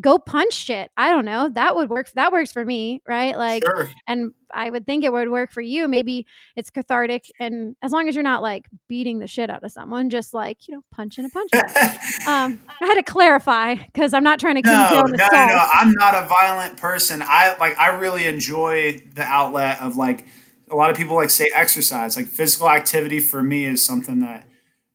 Go 0.00 0.18
punch 0.18 0.52
shit. 0.52 0.90
I 0.96 1.10
don't 1.10 1.24
know. 1.24 1.48
That 1.48 1.74
would 1.74 1.88
work. 1.88 2.10
That 2.12 2.32
works 2.32 2.52
for 2.52 2.64
me, 2.64 3.02
right? 3.08 3.36
Like, 3.36 3.64
sure. 3.64 3.90
and 4.06 4.32
I 4.52 4.70
would 4.70 4.86
think 4.86 5.04
it 5.04 5.12
would 5.12 5.30
work 5.30 5.50
for 5.50 5.60
you. 5.60 5.88
Maybe 5.88 6.26
it's 6.54 6.70
cathartic, 6.70 7.30
and 7.40 7.76
as 7.82 7.92
long 7.92 8.08
as 8.08 8.14
you're 8.14 8.24
not 8.24 8.42
like 8.42 8.66
beating 8.88 9.18
the 9.18 9.26
shit 9.26 9.50
out 9.50 9.64
of 9.64 9.72
someone, 9.72 10.10
just 10.10 10.34
like 10.34 10.68
you 10.68 10.74
know, 10.74 10.82
punching 10.92 11.24
a 11.24 11.28
punch. 11.28 11.50
um, 12.26 12.60
I 12.80 12.86
had 12.86 12.94
to 12.94 13.02
clarify 13.02 13.74
because 13.74 14.12
I'm 14.12 14.24
not 14.24 14.38
trying 14.38 14.62
to 14.62 14.62
no, 14.62 14.72
no, 14.72 15.02
no, 15.02 15.16
no. 15.16 15.68
I'm 15.72 15.92
not 15.92 16.14
a 16.14 16.26
violent 16.26 16.76
person. 16.76 17.22
I 17.22 17.56
like. 17.58 17.76
I 17.78 17.96
really 17.96 18.26
enjoy 18.26 19.02
the 19.14 19.22
outlet 19.22 19.80
of 19.80 19.96
like. 19.96 20.26
A 20.68 20.74
lot 20.74 20.90
of 20.90 20.96
people 20.96 21.14
like 21.14 21.30
say 21.30 21.48
exercise, 21.54 22.16
like 22.16 22.26
physical 22.26 22.68
activity 22.68 23.20
for 23.20 23.40
me 23.40 23.66
is 23.66 23.84
something 23.84 24.18
that 24.22 24.48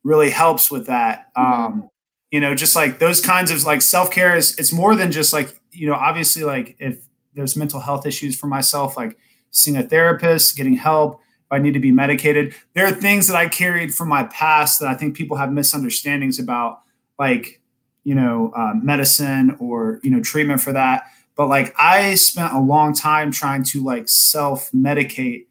really 0.03 0.29
helps 0.29 0.69
with 0.69 0.87
that. 0.87 1.33
Mm-hmm. 1.37 1.63
Um, 1.63 1.89
you 2.32 2.39
know, 2.39 2.55
just 2.55 2.75
like 2.75 2.99
those 2.99 3.21
kinds 3.21 3.51
of 3.51 3.63
like 3.63 3.82
self 3.82 4.09
care 4.09 4.36
is 4.36 4.57
it's 4.57 4.71
more 4.73 4.95
than 4.95 5.11
just 5.11 5.34
like 5.34 5.59
you 5.71 5.88
know, 5.88 5.93
obviously 5.93 6.43
like 6.43 6.75
if 6.79 7.05
there's 7.34 7.55
mental 7.55 7.79
health 7.79 8.05
issues 8.05 8.38
for 8.38 8.47
myself, 8.47 8.97
like 8.97 9.17
seeing 9.51 9.77
a 9.77 9.84
therapist, 9.84 10.55
getting 10.57 10.75
help. 10.75 11.15
If 11.15 11.51
I 11.51 11.59
need 11.59 11.73
to 11.73 11.79
be 11.79 11.91
medicated, 11.91 12.55
there 12.73 12.88
are 12.88 12.91
things 12.91 13.27
that 13.27 13.36
I 13.36 13.47
carried 13.47 13.93
from 13.93 14.07
my 14.07 14.23
past 14.23 14.79
that 14.79 14.88
I 14.88 14.95
think 14.95 15.15
people 15.15 15.38
have 15.38 15.51
misunderstandings 15.51 16.39
about, 16.39 16.82
like 17.19 17.59
you 18.03 18.15
know, 18.15 18.51
uh, 18.55 18.73
medicine 18.82 19.55
or 19.59 19.99
you 20.01 20.09
know, 20.09 20.21
treatment 20.21 20.61
for 20.61 20.71
that. 20.73 21.03
But 21.36 21.47
like 21.47 21.75
I 21.77 22.15
spent 22.15 22.53
a 22.53 22.59
long 22.59 22.93
time 22.93 23.32
trying 23.32 23.63
to 23.65 23.84
like 23.84 24.07
self 24.07 24.71
medicate 24.71 25.47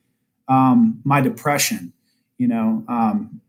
um, 0.49 1.01
my 1.05 1.21
depression. 1.21 1.93
You 2.39 2.49
know, 2.49 2.85
um, 2.89 3.43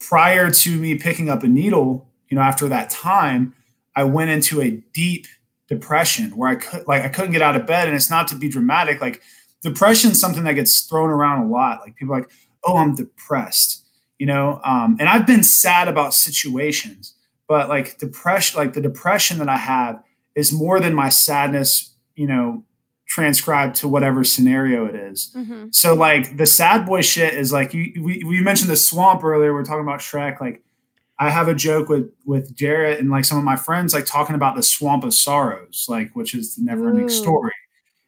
prior 0.00 0.50
to 0.50 0.78
me 0.78 0.94
picking 0.94 1.28
up 1.28 1.42
a 1.42 1.46
needle, 1.46 2.07
you 2.28 2.36
know, 2.36 2.42
after 2.42 2.68
that 2.68 2.90
time, 2.90 3.54
I 3.96 4.04
went 4.04 4.30
into 4.30 4.60
a 4.60 4.70
deep 4.92 5.26
depression 5.68 6.36
where 6.36 6.50
I 6.50 6.54
could 6.56 6.86
like 6.86 7.04
I 7.04 7.08
couldn't 7.08 7.32
get 7.32 7.42
out 7.42 7.56
of 7.56 7.66
bed. 7.66 7.88
And 7.88 7.96
it's 7.96 8.10
not 8.10 8.28
to 8.28 8.34
be 8.34 8.48
dramatic, 8.48 9.00
like 9.00 9.22
depression 9.62 10.12
is 10.12 10.20
something 10.20 10.44
that 10.44 10.54
gets 10.54 10.80
thrown 10.82 11.10
around 11.10 11.44
a 11.44 11.48
lot. 11.48 11.80
Like 11.80 11.96
people 11.96 12.14
like, 12.14 12.30
oh, 12.64 12.76
I'm 12.76 12.94
depressed, 12.94 13.84
you 14.18 14.26
know. 14.26 14.60
Um, 14.64 14.96
and 14.98 15.08
I've 15.08 15.26
been 15.26 15.42
sad 15.42 15.88
about 15.88 16.14
situations, 16.14 17.14
but 17.48 17.68
like 17.68 17.98
depression, 17.98 18.58
like 18.58 18.72
the 18.72 18.80
depression 18.80 19.38
that 19.38 19.48
I 19.48 19.56
have 19.56 20.02
is 20.34 20.52
more 20.52 20.80
than 20.80 20.94
my 20.94 21.08
sadness, 21.08 21.92
you 22.14 22.26
know, 22.26 22.64
transcribed 23.06 23.74
to 23.76 23.88
whatever 23.88 24.22
scenario 24.22 24.86
it 24.86 24.94
is. 24.94 25.32
Mm-hmm. 25.34 25.68
So 25.72 25.94
like 25.94 26.36
the 26.36 26.46
sad 26.46 26.86
boy 26.86 27.00
shit 27.00 27.34
is 27.34 27.52
like 27.52 27.74
you 27.74 28.02
we, 28.02 28.22
we 28.24 28.42
mentioned 28.42 28.70
the 28.70 28.76
swamp 28.76 29.24
earlier. 29.24 29.54
We 29.54 29.60
are 29.60 29.64
talking 29.64 29.82
about 29.82 30.00
Shrek. 30.00 30.40
Like 30.40 30.62
I 31.18 31.30
have 31.30 31.48
a 31.48 31.54
joke 31.54 31.88
with 31.88 32.12
with 32.24 32.54
Jarrett 32.54 33.00
and 33.00 33.10
like 33.10 33.24
some 33.24 33.38
of 33.38 33.44
my 33.44 33.56
friends 33.56 33.92
like 33.92 34.06
talking 34.06 34.36
about 34.36 34.56
the 34.56 34.62
swamp 34.62 35.04
of 35.04 35.14
sorrows, 35.14 35.86
like 35.88 36.14
which 36.14 36.34
is 36.34 36.54
the 36.54 36.62
never 36.62 36.88
ending 36.88 37.08
story. 37.08 37.52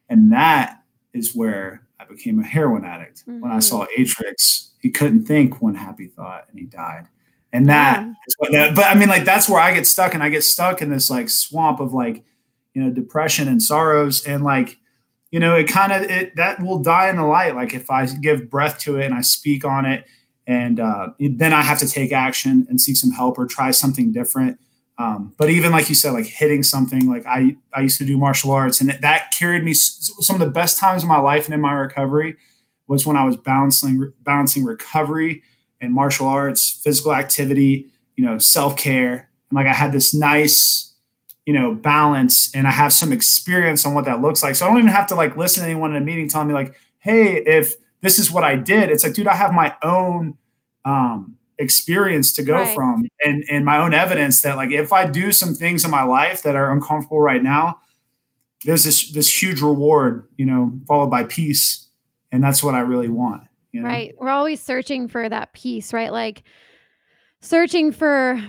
And 0.09 0.31
that 0.31 0.81
is 1.13 1.35
where 1.35 1.85
I 1.99 2.05
became 2.05 2.39
a 2.39 2.43
heroin 2.43 2.85
addict. 2.85 3.21
Mm-hmm. 3.21 3.41
When 3.41 3.51
I 3.51 3.59
saw 3.59 3.85
mm-hmm. 3.85 4.01
Artax, 4.01 4.69
he 4.81 4.89
couldn't 4.89 5.25
think 5.25 5.61
one 5.61 5.75
happy 5.75 6.07
thought 6.07 6.47
and 6.49 6.59
he 6.59 6.65
died. 6.65 7.07
And 7.53 7.67
that 7.67 8.01
yeah. 8.01 8.13
is 8.27 8.35
what 8.37 8.51
that, 8.53 8.75
but 8.75 8.85
I 8.85 8.95
mean, 8.95 9.09
like 9.09 9.25
that's 9.25 9.49
where 9.49 9.59
I 9.59 9.73
get 9.73 9.85
stuck 9.85 10.13
and 10.13 10.23
I 10.23 10.29
get 10.29 10.43
stuck 10.43 10.81
in 10.81 10.89
this 10.89 11.09
like 11.09 11.29
swamp 11.29 11.81
of 11.81 11.93
like, 11.93 12.23
you 12.73 12.81
know, 12.81 12.89
depression 12.89 13.49
and 13.49 13.61
sorrows. 13.61 14.23
And 14.25 14.43
like 14.43 14.77
you 15.31 15.39
know, 15.39 15.55
it 15.55 15.67
kind 15.67 15.93
of 15.93 16.03
it 16.03 16.35
that 16.35 16.61
will 16.61 16.79
die 16.79 17.09
in 17.09 17.15
the 17.15 17.25
light. 17.25 17.55
Like 17.55 17.73
if 17.73 17.89
I 17.89 18.05
give 18.05 18.49
breath 18.49 18.79
to 18.79 18.99
it 18.99 19.05
and 19.05 19.13
I 19.13 19.21
speak 19.21 19.63
on 19.65 19.85
it, 19.85 20.05
and 20.47 20.79
uh, 20.79 21.09
then 21.19 21.53
I 21.53 21.61
have 21.61 21.79
to 21.79 21.87
take 21.87 22.11
action 22.11 22.65
and 22.69 22.81
seek 22.81 22.97
some 22.97 23.11
help 23.11 23.37
or 23.37 23.45
try 23.45 23.71
something 23.71 24.11
different. 24.11 24.59
Um, 24.97 25.33
but 25.37 25.49
even 25.49 25.71
like 25.71 25.89
you 25.89 25.95
said, 25.95 26.11
like 26.11 26.25
hitting 26.25 26.63
something, 26.63 27.09
like 27.09 27.25
I 27.25 27.55
I 27.73 27.81
used 27.81 27.97
to 27.99 28.05
do 28.05 28.17
martial 28.17 28.51
arts, 28.51 28.81
and 28.81 28.89
that 28.89 29.31
carried 29.31 29.63
me. 29.63 29.73
Some 29.73 30.35
of 30.35 30.39
the 30.39 30.51
best 30.51 30.77
times 30.79 31.03
of 31.03 31.09
my 31.09 31.19
life 31.19 31.45
and 31.45 31.53
in 31.53 31.61
my 31.61 31.73
recovery 31.73 32.37
was 32.87 33.05
when 33.05 33.15
I 33.15 33.25
was 33.25 33.37
balancing 33.37 34.11
balancing 34.21 34.63
recovery 34.63 35.43
and 35.79 35.93
martial 35.93 36.27
arts, 36.27 36.69
physical 36.69 37.13
activity, 37.13 37.87
you 38.15 38.25
know, 38.25 38.37
self 38.37 38.77
care, 38.77 39.29
and 39.49 39.55
like 39.55 39.67
I 39.67 39.73
had 39.73 39.91
this 39.91 40.13
nice 40.13 40.91
you 41.45 41.53
know, 41.53 41.73
balance 41.73 42.53
and 42.53 42.67
I 42.67 42.71
have 42.71 42.93
some 42.93 43.11
experience 43.11 43.85
on 43.85 43.93
what 43.93 44.05
that 44.05 44.21
looks 44.21 44.43
like. 44.43 44.55
So 44.55 44.65
I 44.65 44.69
don't 44.69 44.77
even 44.77 44.91
have 44.91 45.07
to 45.07 45.15
like 45.15 45.35
listen 45.35 45.63
to 45.63 45.69
anyone 45.69 45.95
in 45.95 46.01
a 46.01 46.05
meeting 46.05 46.29
telling 46.29 46.47
me 46.47 46.53
like, 46.53 46.75
hey, 46.99 47.37
if 47.37 47.73
this 48.01 48.19
is 48.19 48.31
what 48.31 48.43
I 48.43 48.55
did, 48.55 48.89
it's 48.89 49.03
like, 49.03 49.13
dude, 49.13 49.27
I 49.27 49.35
have 49.35 49.53
my 49.53 49.75
own 49.83 50.37
um 50.83 51.37
experience 51.59 52.33
to 52.33 52.43
go 52.43 52.55
right. 52.55 52.75
from 52.75 53.07
and 53.23 53.43
and 53.49 53.63
my 53.63 53.77
own 53.77 53.93
evidence 53.93 54.41
that 54.41 54.57
like 54.57 54.71
if 54.71 54.91
I 54.91 55.05
do 55.05 55.31
some 55.31 55.53
things 55.53 55.85
in 55.85 55.91
my 55.91 56.03
life 56.03 56.41
that 56.43 56.55
are 56.55 56.71
uncomfortable 56.71 57.19
right 57.19 57.43
now, 57.43 57.79
there's 58.65 58.83
this 58.83 59.11
this 59.11 59.41
huge 59.41 59.61
reward, 59.61 60.27
you 60.37 60.45
know, 60.45 60.73
followed 60.87 61.11
by 61.11 61.23
peace. 61.23 61.87
And 62.31 62.43
that's 62.43 62.63
what 62.63 62.75
I 62.75 62.79
really 62.79 63.09
want. 63.09 63.43
You 63.71 63.81
know? 63.81 63.87
Right. 63.87 64.15
We're 64.17 64.29
always 64.29 64.61
searching 64.61 65.07
for 65.07 65.27
that 65.27 65.53
peace, 65.53 65.93
right? 65.93 66.11
Like 66.11 66.43
searching 67.41 67.91
for 67.91 68.41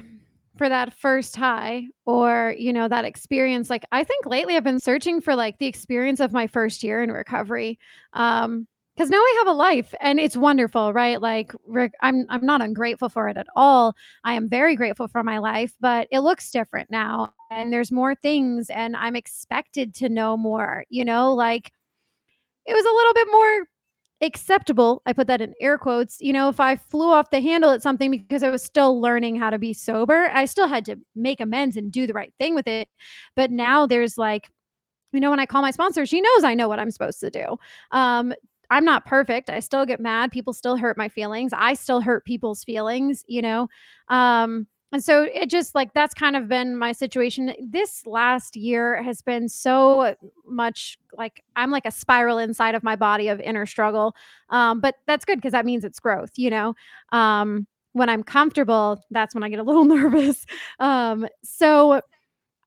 for 0.57 0.69
that 0.69 0.93
first 0.95 1.35
high 1.35 1.87
or 2.05 2.55
you 2.59 2.73
know 2.73 2.87
that 2.87 3.07
experience 3.07 3.71
like 3.71 3.85
i 3.91 4.05
think 4.05 4.27
lately 4.27 4.55
i've 4.55 4.63
been 4.63 4.79
searching 4.79 5.21
for 5.21 5.35
like 5.35 5.59
the 5.59 5.67
experience 5.67 6.21
of 6.21 6.31
my 6.33 6.47
first 6.47 6.83
year 6.85 7.03
in 7.03 7.11
recovery 7.11 7.79
um 8.13 8.67
because 8.97 9.09
now 9.09 9.19
I 9.19 9.37
have 9.39 9.47
a 9.47 9.53
life 9.53 9.95
and 10.01 10.21
it's 10.21 10.37
wonderful, 10.37 10.93
right? 10.93 11.21
Like 11.21 11.53
I'm 12.01 12.27
I'm 12.29 12.45
not 12.45 12.61
ungrateful 12.61 13.09
for 13.09 13.29
it 13.29 13.37
at 13.37 13.47
all. 13.57 13.95
I 14.25 14.35
am 14.35 14.49
very 14.49 14.77
grateful 14.77 15.09
for 15.09 15.23
my 15.23 15.39
life, 15.39 15.73
but 15.81 16.09
it 16.11 16.21
looks 16.21 16.51
different 16.51 16.91
now 16.91 17.33
and 17.51 17.73
there's 17.73 17.91
more 17.91 18.15
things 18.15 18.69
and 18.71 18.97
I'm 18.97 19.17
expected 19.17 19.95
to 19.97 20.09
know 20.09 20.37
more, 20.37 20.85
you 20.91 21.05
know, 21.05 21.33
like 21.33 21.73
it 22.67 22.75
was 22.75 22.85
a 22.85 22.95
little 22.95 23.15
bit 23.15 23.29
more 23.31 23.67
acceptable. 24.23 25.03
I 25.07 25.13
put 25.13 25.27
that 25.27 25.41
in 25.41 25.55
air 25.61 25.79
quotes. 25.79 26.19
You 26.21 26.33
know, 26.33 26.49
if 26.49 26.61
I 26.61 26.77
flew 26.77 27.11
off 27.11 27.31
the 27.31 27.41
handle 27.41 27.71
at 27.71 27.83
something 27.83 28.11
because 28.11 28.43
I 28.43 28.51
was 28.51 28.63
still 28.63 29.01
learning 29.01 29.37
how 29.37 29.51
to 29.51 29.59
be 29.59 29.73
sober, 29.73 30.31
I 30.33 30.45
still 30.45 30.69
had 30.69 30.85
to 30.87 30.97
make 31.17 31.41
amends 31.41 31.77
and 31.77 31.91
do 31.91 32.07
the 32.07 32.13
right 32.13 32.33
thing 32.39 32.55
with 32.55 32.69
it. 32.69 32.89
But 33.37 33.51
now 33.51 33.87
there's 33.87 34.17
like, 34.17 34.49
you 35.13 35.21
know, 35.21 35.31
when 35.31 35.41
I 35.41 35.47
call 35.47 35.63
my 35.63 35.73
sponsor, 35.73 36.07
she 36.07 36.21
knows 36.21 36.45
I 36.45 36.55
know 36.55 36.69
what 36.69 36.79
I'm 36.79 36.91
supposed 36.91 37.21
to 37.21 37.31
do. 37.31 37.59
Um, 37.91 38.33
I'm 38.73 38.87
not 38.87 39.05
perfect. 39.05 39.51
I 39.51 39.61
still 39.61 39.85
get 39.85 40.01
mad. 40.01 40.33
People 40.33 40.55
still 40.55 40.77
hurt 40.77 40.97
my 40.97 41.09
feelings. 41.09 41.53
I 41.55 41.75
still 41.75 42.01
hurt 42.01 42.25
people's 42.25 42.65
feelings, 42.65 43.23
you 43.29 43.43
know. 43.43 43.69
Um, 44.09 44.67
and 44.93 45.05
so 45.05 45.25
it 45.25 45.51
just 45.51 45.75
like 45.75 45.93
that's 45.93 46.15
kind 46.15 46.37
of 46.37 46.49
been 46.49 46.77
my 46.77 46.93
situation. 46.93 47.55
This 47.61 48.07
last 48.07 48.57
year 48.57 49.03
has 49.03 49.21
been 49.21 49.49
so 49.49 50.15
much 50.47 50.99
like 51.13 51.43
I'm 51.55 51.71
like 51.71 51.85
a 51.85 51.91
spiral 51.91 52.39
inside 52.39 52.75
of 52.75 52.83
my 52.83 52.97
body 52.97 53.29
of 53.29 53.41
inner 53.41 53.67
struggle. 53.67 54.15
Um, 54.49 54.81
but 54.81 54.97
that's 55.07 55.27
good 55.27 55.37
because 55.37 55.53
that 55.53 55.67
means 55.67 55.85
it's 55.85 56.01
growth, 56.01 56.33
you 56.37 56.49
know. 56.49 56.75
Um, 57.11 57.67
when 57.93 58.09
I'm 58.09 58.23
comfortable, 58.23 59.03
that's 59.11 59.35
when 59.35 59.45
I 59.45 59.51
get 59.51 59.59
a 59.59 59.65
little 59.65 59.85
nervous. 59.85 60.47
Um, 60.79 61.27
so 61.45 62.01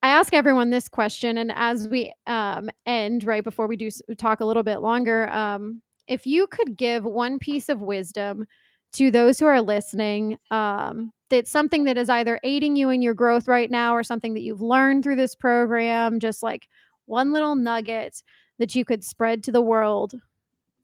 I 0.04 0.10
ask 0.10 0.36
everyone 0.36 0.70
this 0.70 0.88
question, 0.88 1.40
and 1.40 1.52
as 1.56 1.88
we 1.88 2.14
um, 2.28 2.70
end 2.86 3.24
right 3.24 3.44
before 3.44 3.66
we 3.66 3.76
do 3.76 3.90
talk 4.18 4.40
a 4.40 4.46
little 4.46 4.62
bit 4.62 4.78
longer, 4.82 5.28
um, 5.30 5.82
if 6.08 6.26
you 6.26 6.48
could 6.48 6.78
give 6.78 7.04
one 7.04 7.40
piece 7.40 7.70
of 7.70 7.82
wisdom 7.82 8.46
to 8.94 9.12
those 9.12 9.40
who 9.40 9.46
are 9.46 9.62
listening 9.62 10.38
um, 10.52 11.12
that's 11.30 11.52
something 11.52 11.86
that 11.86 11.98
is 11.98 12.10
either 12.10 12.40
aiding 12.44 12.76
you 12.76 12.90
in 12.90 13.02
your 13.02 13.14
growth 13.14 13.48
right 13.48 13.72
now 13.72 13.96
or 13.96 14.04
something 14.04 14.34
that 14.34 14.42
you've 14.42 14.62
learned 14.62 15.04
through 15.04 15.16
this 15.16 15.36
program 15.36 16.20
just 16.20 16.44
like 16.44 16.68
one 17.06 17.34
little 17.34 17.56
nugget 17.56 18.22
that 18.58 18.76
you 18.76 18.86
could 18.86 19.04
spread 19.04 19.44
to 19.44 19.52
the 19.52 19.62
world 19.62 20.14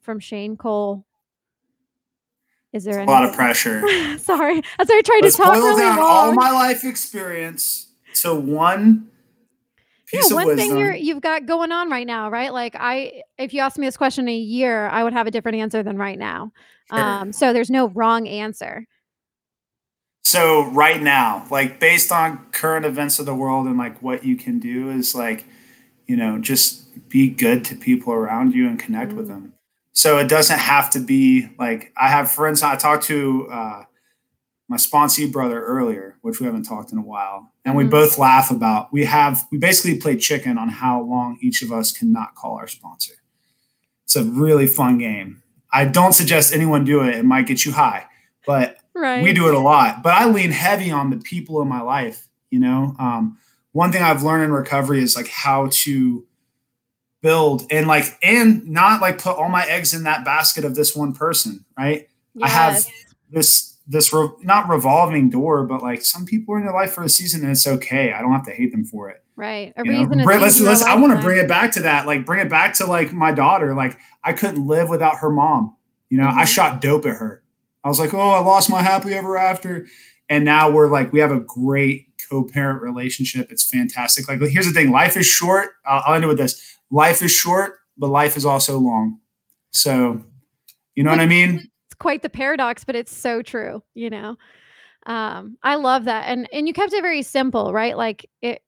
from 0.01 0.19
shane 0.19 0.57
cole 0.57 1.05
is 2.73 2.83
there 2.83 3.01
a 3.01 3.05
lot 3.05 3.25
of 3.25 3.35
pressure 3.35 3.81
sorry 4.17 4.61
as 4.79 4.89
i 4.89 5.01
tried 5.01 5.21
Let's 5.21 5.35
to 5.35 5.43
talk 5.43 5.53
really 5.53 5.81
down 5.81 5.97
long. 5.97 6.07
all 6.07 6.33
my 6.33 6.51
life 6.51 6.83
experience 6.83 7.87
to 8.15 8.35
one 8.35 9.10
yeah, 10.13 10.33
one 10.33 10.55
thing 10.55 10.77
you're 10.77 10.93
you've 10.93 11.21
got 11.21 11.45
going 11.45 11.71
on 11.71 11.89
right 11.89 12.07
now, 12.07 12.29
right? 12.29 12.51
Like 12.53 12.75
I 12.77 13.23
if 13.37 13.53
you 13.53 13.61
asked 13.61 13.77
me 13.77 13.87
this 13.87 13.97
question 13.97 14.27
a 14.27 14.35
year, 14.35 14.87
I 14.87 15.03
would 15.03 15.13
have 15.13 15.27
a 15.27 15.31
different 15.31 15.57
answer 15.57 15.83
than 15.83 15.97
right 15.97 16.17
now. 16.17 16.51
Sure. 16.89 16.99
Um, 16.99 17.33
so 17.33 17.53
there's 17.53 17.69
no 17.69 17.89
wrong 17.89 18.27
answer. 18.27 18.85
So 20.23 20.69
right 20.71 21.01
now, 21.01 21.45
like 21.49 21.79
based 21.79 22.11
on 22.11 22.45
current 22.51 22.85
events 22.85 23.19
of 23.19 23.25
the 23.25 23.35
world 23.35 23.67
and 23.67 23.77
like 23.77 24.01
what 24.01 24.23
you 24.23 24.35
can 24.35 24.59
do 24.59 24.89
is 24.89 25.15
like, 25.15 25.45
you 26.05 26.15
know, 26.15 26.37
just 26.37 27.09
be 27.09 27.29
good 27.29 27.65
to 27.65 27.75
people 27.75 28.13
around 28.13 28.53
you 28.53 28.67
and 28.67 28.79
connect 28.79 29.11
mm. 29.11 29.17
with 29.17 29.27
them. 29.27 29.53
So 29.93 30.19
it 30.19 30.29
doesn't 30.29 30.59
have 30.59 30.89
to 30.91 30.99
be 30.99 31.49
like 31.59 31.91
I 31.97 32.07
have 32.07 32.31
friends 32.31 32.63
I 32.63 32.75
talked 32.75 33.03
to 33.05 33.49
uh, 33.51 33.83
my 34.71 34.77
sponsee 34.77 35.29
brother 35.29 35.61
earlier, 35.61 36.15
which 36.21 36.39
we 36.39 36.45
haven't 36.45 36.63
talked 36.63 36.93
in 36.93 36.97
a 36.97 37.01
while, 37.01 37.51
and 37.65 37.75
we 37.75 37.83
mm-hmm. 37.83 37.91
both 37.91 38.17
laugh 38.17 38.51
about. 38.51 38.91
We 38.93 39.03
have 39.03 39.45
we 39.51 39.57
basically 39.57 39.99
play 39.99 40.15
chicken 40.15 40.57
on 40.57 40.69
how 40.69 41.01
long 41.01 41.37
each 41.41 41.61
of 41.61 41.73
us 41.73 41.91
cannot 41.91 42.35
call 42.35 42.55
our 42.55 42.69
sponsor. 42.69 43.15
It's 44.05 44.15
a 44.15 44.23
really 44.23 44.67
fun 44.67 44.97
game. 44.97 45.43
I 45.73 45.83
don't 45.83 46.13
suggest 46.13 46.53
anyone 46.53 46.85
do 46.85 47.01
it; 47.01 47.15
it 47.15 47.25
might 47.25 47.47
get 47.47 47.65
you 47.65 47.73
high, 47.73 48.05
but 48.45 48.77
right. 48.95 49.21
we 49.21 49.33
do 49.33 49.49
it 49.49 49.53
a 49.53 49.59
lot. 49.59 50.03
But 50.03 50.13
I 50.13 50.29
lean 50.29 50.51
heavy 50.51 50.89
on 50.89 51.09
the 51.09 51.17
people 51.17 51.61
in 51.61 51.67
my 51.67 51.81
life. 51.81 52.29
You 52.49 52.61
know, 52.61 52.95
um, 52.97 53.37
one 53.73 53.91
thing 53.91 54.01
I've 54.01 54.23
learned 54.23 54.45
in 54.45 54.53
recovery 54.53 55.03
is 55.03 55.17
like 55.17 55.27
how 55.27 55.67
to 55.69 56.25
build 57.21 57.67
and 57.69 57.87
like 57.87 58.17
and 58.23 58.65
not 58.69 59.01
like 59.01 59.21
put 59.21 59.35
all 59.35 59.49
my 59.49 59.65
eggs 59.65 59.93
in 59.93 60.03
that 60.03 60.23
basket 60.23 60.63
of 60.63 60.75
this 60.75 60.95
one 60.95 61.11
person. 61.11 61.65
Right? 61.77 62.07
Yes. 62.35 62.45
I 62.45 62.47
have 62.47 62.85
this 63.29 63.70
this 63.91 64.13
re- 64.13 64.29
not 64.41 64.69
revolving 64.69 65.29
door, 65.29 65.63
but 65.65 65.83
like 65.83 66.03
some 66.03 66.25
people 66.25 66.55
are 66.55 66.57
in 66.57 66.65
their 66.65 66.73
life 66.73 66.93
for 66.93 67.03
a 67.03 67.09
season 67.09 67.41
and 67.41 67.51
it's 67.51 67.67
okay. 67.67 68.13
I 68.13 68.21
don't 68.21 68.31
have 68.31 68.45
to 68.45 68.51
hate 68.51 68.71
them 68.71 68.85
for 68.85 69.09
it. 69.09 69.23
Right. 69.35 69.73
A 69.75 69.83
you 69.85 69.91
reason. 69.91 70.17
Know? 70.17 70.25
Let's, 70.25 70.59
let's, 70.61 70.81
I 70.81 70.95
want 70.95 71.15
to 71.17 71.21
bring 71.21 71.37
it 71.37 71.47
back 71.47 71.71
to 71.73 71.81
that. 71.81 72.05
Like 72.05 72.25
bring 72.25 72.39
it 72.39 72.49
back 72.49 72.73
to 72.75 72.85
like 72.85 73.11
my 73.11 73.31
daughter. 73.31 73.75
Like 73.75 73.97
I 74.23 74.33
couldn't 74.33 74.65
live 74.65 74.89
without 74.89 75.17
her 75.17 75.29
mom. 75.29 75.75
You 76.09 76.17
know, 76.17 76.27
mm-hmm. 76.27 76.39
I 76.39 76.45
shot 76.45 76.81
dope 76.81 77.05
at 77.05 77.17
her. 77.17 77.43
I 77.83 77.89
was 77.89 77.99
like, 77.99 78.13
oh, 78.13 78.19
I 78.19 78.39
lost 78.39 78.69
my 78.69 78.81
happy 78.81 79.13
ever 79.13 79.37
after. 79.37 79.87
and 80.29 80.45
now 80.45 80.69
we're 80.69 80.89
like 80.89 81.11
we 81.11 81.19
have 81.19 81.31
a 81.31 81.41
great 81.41 82.07
co-parent 82.29 82.81
relationship. 82.81 83.51
It's 83.51 83.69
fantastic. 83.69 84.27
Like 84.27 84.39
here's 84.41 84.65
the 84.65 84.73
thing: 84.73 84.91
life 84.91 85.17
is 85.17 85.25
short. 85.25 85.71
I'll, 85.85 86.03
I'll 86.05 86.15
end 86.15 86.23
it 86.23 86.27
with 86.27 86.37
this: 86.37 86.77
life 86.89 87.21
is 87.21 87.31
short, 87.31 87.79
but 87.97 88.07
life 88.07 88.37
is 88.37 88.45
also 88.45 88.79
long. 88.79 89.19
So, 89.71 90.23
you 90.95 91.03
know 91.03 91.11
what 91.11 91.19
I 91.19 91.25
mean? 91.25 91.70
Quite 92.01 92.23
the 92.23 92.29
paradox, 92.29 92.83
but 92.83 92.95
it's 92.95 93.15
so 93.15 93.43
true. 93.43 93.83
You 93.93 94.09
know, 94.09 94.35
um, 95.05 95.55
I 95.61 95.75
love 95.75 96.05
that, 96.05 96.23
and 96.27 96.49
and 96.51 96.67
you 96.67 96.73
kept 96.73 96.93
it 96.93 97.03
very 97.03 97.21
simple, 97.21 97.71
right? 97.71 97.95
Like 97.95 98.27
it, 98.41 98.63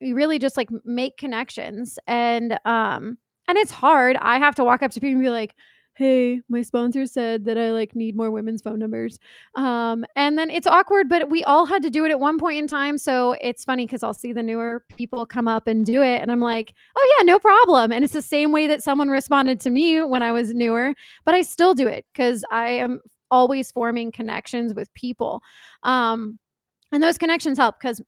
you 0.00 0.14
really 0.14 0.38
just 0.38 0.58
like 0.58 0.68
make 0.84 1.16
connections, 1.16 1.98
and 2.06 2.58
um, 2.66 3.16
and 3.48 3.56
it's 3.56 3.70
hard. 3.70 4.18
I 4.20 4.38
have 4.38 4.54
to 4.56 4.64
walk 4.64 4.82
up 4.82 4.90
to 4.90 5.00
people 5.00 5.14
and 5.14 5.22
be 5.22 5.30
like, 5.30 5.54
hey, 5.96 6.40
my 6.48 6.60
sponsor 6.62 7.06
said 7.06 7.44
that 7.44 7.56
I 7.56 7.70
like 7.70 7.94
need 7.94 8.16
more 8.16 8.30
women's 8.30 8.62
phone 8.62 8.80
numbers. 8.80 9.18
Um, 9.54 10.04
and 10.16 10.36
then 10.36 10.50
it's 10.50 10.66
awkward, 10.66 11.08
but 11.08 11.30
we 11.30 11.44
all 11.44 11.66
had 11.66 11.82
to 11.82 11.90
do 11.90 12.04
it 12.04 12.10
at 12.10 12.18
one 12.18 12.38
point 12.38 12.58
in 12.58 12.66
time. 12.66 12.98
So 12.98 13.36
it's 13.40 13.64
funny 13.64 13.86
because 13.86 14.02
I'll 14.02 14.14
see 14.14 14.32
the 14.32 14.42
newer 14.42 14.84
people 14.96 15.24
come 15.24 15.46
up 15.46 15.68
and 15.68 15.86
do 15.86 16.02
it. 16.02 16.20
And 16.20 16.32
I'm 16.32 16.40
like, 16.40 16.74
oh, 16.96 17.16
yeah, 17.16 17.24
no 17.24 17.38
problem. 17.38 17.92
And 17.92 18.04
it's 18.04 18.12
the 18.12 18.22
same 18.22 18.50
way 18.50 18.66
that 18.66 18.82
someone 18.82 19.08
responded 19.08 19.60
to 19.60 19.70
me 19.70 20.02
when 20.02 20.22
I 20.22 20.32
was 20.32 20.52
newer, 20.52 20.94
but 21.24 21.34
I 21.34 21.42
still 21.42 21.74
do 21.74 21.86
it 21.86 22.04
because 22.12 22.44
I 22.50 22.70
am 22.70 23.00
always 23.30 23.70
forming 23.70 24.10
connections 24.10 24.74
with 24.74 24.92
people. 24.94 25.42
Um, 25.84 26.38
and 26.90 27.02
those 27.02 27.18
connections 27.18 27.58
help 27.58 27.76
because 27.80 28.00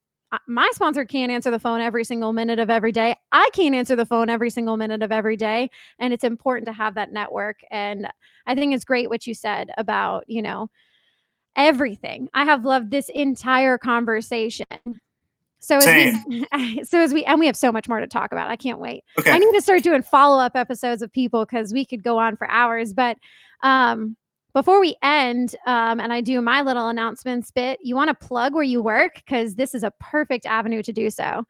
my 0.47 0.69
sponsor 0.73 1.05
can't 1.05 1.31
answer 1.31 1.51
the 1.51 1.59
phone 1.59 1.79
every 1.79 2.03
single 2.03 2.33
minute 2.33 2.59
of 2.59 2.69
every 2.69 2.91
day. 2.91 3.15
I 3.31 3.49
can't 3.53 3.75
answer 3.75 3.95
the 3.95 4.05
phone 4.05 4.29
every 4.29 4.49
single 4.49 4.77
minute 4.77 5.01
of 5.01 5.11
every 5.11 5.37
day. 5.37 5.69
And 5.99 6.13
it's 6.13 6.23
important 6.23 6.67
to 6.67 6.73
have 6.73 6.95
that 6.95 7.13
network. 7.13 7.59
And 7.71 8.07
I 8.45 8.55
think 8.55 8.73
it's 8.73 8.85
great 8.85 9.09
what 9.09 9.25
you 9.25 9.33
said 9.33 9.71
about, 9.77 10.25
you 10.27 10.41
know, 10.41 10.69
everything. 11.55 12.29
I 12.33 12.43
have 12.45 12.65
loved 12.65 12.91
this 12.91 13.09
entire 13.09 13.77
conversation. 13.77 14.65
So 15.59 15.77
as 15.77 16.15
we, 16.27 16.45
so 16.83 16.99
as 16.99 17.13
we 17.13 17.25
and 17.25 17.39
we 17.39 17.47
have 17.47 17.57
so 17.57 17.71
much 17.71 17.87
more 17.87 17.99
to 17.99 18.07
talk 18.07 18.31
about. 18.31 18.49
I 18.49 18.55
can't 18.55 18.79
wait. 18.79 19.03
Okay. 19.17 19.31
I 19.31 19.37
need 19.37 19.53
to 19.53 19.61
start 19.61 19.83
doing 19.83 20.03
follow-up 20.03 20.55
episodes 20.55 21.01
of 21.01 21.11
people 21.11 21.45
because 21.45 21.73
we 21.73 21.85
could 21.85 22.03
go 22.03 22.17
on 22.17 22.37
for 22.37 22.49
hours. 22.49 22.93
But 22.93 23.17
um 23.63 24.17
before 24.57 24.81
we 24.81 24.95
end, 25.03 25.55
um, 25.67 25.99
and 25.99 26.11
I 26.11 26.19
do 26.19 26.41
my 26.41 26.63
little 26.63 26.89
announcements 26.89 27.51
bit, 27.51 27.77
you 27.83 27.95
want 27.95 28.07
to 28.07 28.15
plug 28.15 28.55
where 28.55 28.63
you 28.63 28.81
work 28.81 29.13
because 29.13 29.53
this 29.53 29.75
is 29.75 29.83
a 29.83 29.91
perfect 29.99 30.47
avenue 30.47 30.81
to 30.81 30.91
do 30.91 31.11
so. 31.11 31.43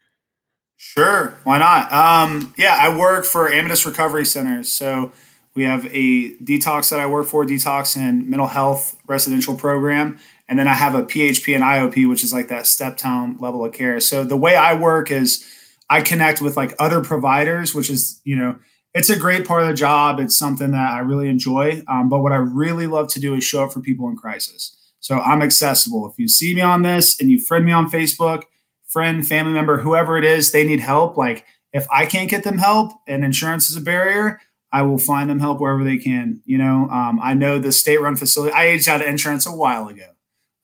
Sure, 0.76 1.40
why 1.46 1.58
not? 1.58 1.90
Um, 1.94 2.54
yeah, 2.58 2.78
I 2.78 2.98
work 2.98 3.24
for 3.24 3.50
Amethyst 3.50 3.86
Recovery 3.86 4.26
Centers. 4.26 4.70
So 4.70 5.14
we 5.56 5.64
have 5.64 5.86
a 5.86 6.34
detox 6.40 6.90
that 6.90 7.00
I 7.00 7.06
work 7.06 7.28
for, 7.28 7.46
detox 7.46 7.96
and 7.96 8.28
mental 8.28 8.48
health 8.48 8.98
residential 9.08 9.56
program. 9.56 10.20
And 10.50 10.60
then 10.60 10.68
I 10.68 10.74
have 10.74 10.94
a 10.94 11.04
PHP 11.04 11.56
and 11.56 11.64
IOP, 11.64 12.10
which 12.10 12.26
is 12.26 12.34
like 12.34 12.50
that 12.50 12.68
step 12.68 12.98
down 12.98 13.38
level 13.40 13.64
of 13.64 13.72
care. 13.72 14.02
So 14.02 14.26
the 14.26 14.36
way 14.36 14.58
I 14.58 14.74
work 14.74 15.12
is 15.12 15.50
I 15.90 16.02
connect 16.02 16.42
with 16.42 16.58
like 16.58 16.76
other 16.78 17.02
providers, 17.02 17.74
which 17.74 17.90
is, 17.90 18.20
you 18.26 18.36
know, 18.36 18.60
it's 18.98 19.12
a 19.12 19.16
great 19.16 19.48
part 19.48 19.62
of 19.62 19.68
the 19.68 19.76
job. 19.76 20.20
It's 20.20 20.36
something 20.36 20.72
that 20.72 20.92
I 20.92 21.00
really 21.00 21.30
enjoy. 21.30 21.84
Um, 21.88 22.10
but 22.10 22.20
what 22.20 22.32
I 22.32 22.38
really 22.38 22.88
love 22.88 23.08
to 23.10 23.20
do 23.20 23.36
is 23.36 23.44
show 23.44 23.64
up 23.64 23.72
for 23.72 23.80
people 23.80 24.10
in 24.10 24.16
crisis. 24.16 24.76
So 25.00 25.20
I'm 25.20 25.44
accessible. 25.44 26.10
If 26.10 26.18
you 26.18 26.28
see 26.28 26.56
me 26.56 26.62
on 26.62 26.82
this 26.82 27.20
and 27.22 27.30
you 27.30 27.40
friend 27.40 27.64
me 27.64 27.72
on 27.72 27.92
Facebook, 27.92 28.44
friend, 28.88 29.26
family 29.26 29.54
member, 29.54 29.78
whoever 29.78 30.18
it 30.18 30.26
is, 30.26 30.52
they 30.52 30.66
need 30.66 30.80
help. 30.80 31.16
Like 31.16 31.46
if 31.74 31.86
I 31.92 32.08
can't 32.08 32.30
get 32.30 32.44
them 32.44 32.58
help 32.58 32.92
and 33.08 33.24
insurance 33.24 33.70
is 33.70 33.76
a 33.76 33.82
barrier, 33.82 34.42
I 34.72 34.82
will 34.82 34.98
find 34.98 35.30
them 35.30 35.40
help 35.40 35.60
wherever 35.62 35.84
they 35.84 35.98
can. 35.98 36.42
You 36.46 36.58
know, 36.58 36.90
um, 36.90 37.20
I 37.22 37.36
know 37.36 37.60
the 37.60 37.72
state-run 37.72 38.16
facility. 38.16 38.54
I 38.54 38.66
aged 38.66 38.90
out 38.90 39.02
of 39.02 39.08
insurance 39.08 39.46
a 39.46 39.52
while 39.52 39.88
ago. 39.88 40.08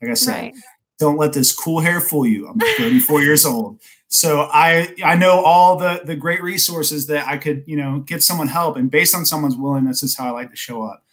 Like 0.01 0.09
I 0.11 0.15
said, 0.15 0.31
right. 0.31 0.55
don't 0.97 1.17
let 1.17 1.33
this 1.33 1.55
cool 1.55 1.79
hair 1.81 2.01
fool 2.01 2.25
you. 2.25 2.47
I'm 2.47 2.59
34 2.59 3.21
years 3.21 3.45
old. 3.45 3.79
So 4.13 4.47
I 4.53 4.93
I 5.03 5.15
know 5.15 5.43
all 5.43 5.75
the 5.75 6.01
the 6.05 6.15
great 6.15 6.43
resources 6.43 7.07
that 7.07 7.27
I 7.27 7.37
could 7.37 7.63
you 7.65 7.75
know 7.75 8.01
get 8.01 8.21
someone 8.21 8.47
help, 8.47 8.77
and 8.77 8.91
based 8.91 9.15
on 9.15 9.25
someone's 9.25 9.55
willingness 9.55 10.03
is 10.03 10.15
how 10.15 10.27
I 10.27 10.29
like 10.29 10.51
to 10.51 10.55
show 10.55 10.83
up. 10.83 11.03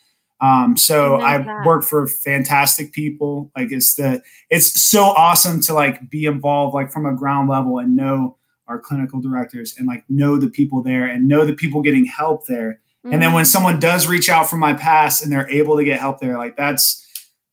Um, 0.43 0.77
so 0.77 1.17
I, 1.17 1.37
I 1.37 1.67
work 1.67 1.83
for 1.83 2.07
fantastic 2.07 2.93
people. 2.93 3.51
Like 3.57 3.73
it's 3.73 3.95
the 3.95 4.23
it's 4.51 4.83
so 4.83 5.05
awesome 5.05 5.63
to 5.63 5.73
like 5.73 6.11
be 6.11 6.27
involved 6.27 6.75
like 6.75 6.93
from 6.93 7.07
a 7.07 7.15
ground 7.15 7.49
level 7.49 7.79
and 7.79 7.97
know 7.97 8.37
our 8.69 8.79
clinical 8.79 9.19
directors 9.19 9.75
and 9.79 9.87
like 9.87 10.05
know 10.11 10.37
the 10.37 10.51
people 10.51 10.83
there 10.83 11.07
and 11.07 11.27
know 11.27 11.47
the 11.47 11.55
people 11.55 11.81
getting 11.81 12.05
help 12.05 12.47
there. 12.47 12.81
Mm-hmm. 13.05 13.15
And 13.15 13.23
then 13.23 13.33
when 13.33 13.45
mm-hmm. 13.45 13.51
someone 13.51 13.81
does 13.81 14.09
reach 14.09 14.29
out 14.29 14.49
from 14.51 14.61
my 14.61 14.75
past 14.75 15.23
and 15.23 15.33
they're 15.33 15.49
able 15.49 15.79
to 15.79 15.85
get 15.85 16.01
help 16.01 16.21
there, 16.21 16.37
like 16.37 16.55
that's 16.55 17.07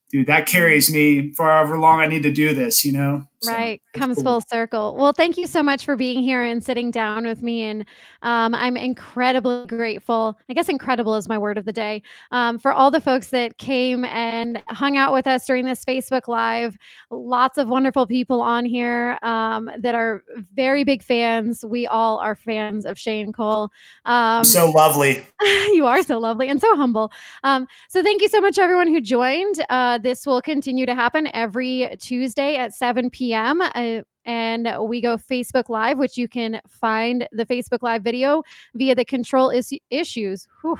dude, 0.09 0.27
that 0.27 0.45
carries 0.45 0.91
me 0.91 1.33
for 1.33 1.45
however 1.45 1.79
long 1.79 1.99
I 1.99 2.07
need 2.07 2.23
to 2.23 2.31
do 2.31 2.53
this, 2.53 2.85
you 2.85 2.91
know? 2.91 3.27
So 3.41 3.51
right. 3.51 3.79
Comes 3.93 4.15
cool. 4.15 4.23
full 4.23 4.41
circle. 4.41 4.95
Well, 4.95 5.13
thank 5.13 5.37
you 5.37 5.45
so 5.45 5.61
much 5.61 5.85
for 5.85 5.95
being 5.95 6.23
here 6.23 6.41
and 6.41 6.63
sitting 6.63 6.89
down 6.89 7.25
with 7.25 7.43
me. 7.43 7.63
And 7.63 7.85
um, 8.23 8.55
I'm 8.55 8.75
incredibly 8.75 9.67
grateful. 9.67 10.39
I 10.49 10.53
guess 10.53 10.69
incredible 10.69 11.13
is 11.15 11.29
my 11.29 11.37
word 11.37 11.59
of 11.59 11.65
the 11.65 11.73
day 11.73 12.01
um, 12.31 12.57
for 12.57 12.73
all 12.73 12.89
the 12.89 12.99
folks 12.99 13.27
that 13.27 13.59
came 13.59 14.05
and 14.05 14.61
hung 14.69 14.97
out 14.97 15.13
with 15.13 15.27
us 15.27 15.45
during 15.45 15.65
this 15.65 15.85
Facebook 15.85 16.27
Live. 16.27 16.77
Lots 17.11 17.59
of 17.59 17.67
wonderful 17.67 18.07
people 18.07 18.41
on 18.41 18.65
here 18.65 19.19
um, 19.21 19.69
that 19.77 19.93
are 19.93 20.23
very 20.55 20.83
big 20.83 21.03
fans. 21.03 21.63
We 21.63 21.85
all 21.85 22.17
are 22.17 22.35
fans 22.35 22.87
of 22.87 22.97
Shane 22.97 23.31
Cole. 23.33 23.69
Um, 24.05 24.43
so 24.45 24.71
lovely. 24.71 25.23
you 25.41 25.85
are 25.85 26.01
so 26.01 26.17
lovely 26.17 26.49
and 26.49 26.59
so 26.59 26.75
humble. 26.75 27.11
Um, 27.43 27.67
so 27.87 28.01
thank 28.01 28.23
you 28.23 28.29
so 28.29 28.41
much, 28.41 28.57
everyone 28.57 28.87
who 28.87 28.99
joined. 28.99 29.63
Uh, 29.69 29.99
this 29.99 30.25
will 30.25 30.41
continue 30.41 30.87
to 30.87 30.95
happen 30.95 31.29
every 31.35 31.95
Tuesday 31.99 32.55
at 32.55 32.73
7 32.73 33.11
p.m 33.11 33.26
p.m. 33.27 33.61
Uh, 33.61 34.01
and 34.25 34.69
we 34.87 35.01
go 35.01 35.17
Facebook 35.17 35.69
Live, 35.69 35.97
which 35.97 36.17
you 36.17 36.27
can 36.27 36.61
find 36.69 37.27
the 37.31 37.45
Facebook 37.45 37.81
Live 37.81 38.03
video 38.03 38.43
via 38.75 38.95
the 38.95 39.05
Control 39.05 39.49
is- 39.49 39.73
Issues. 39.89 40.47
Whew. 40.61 40.79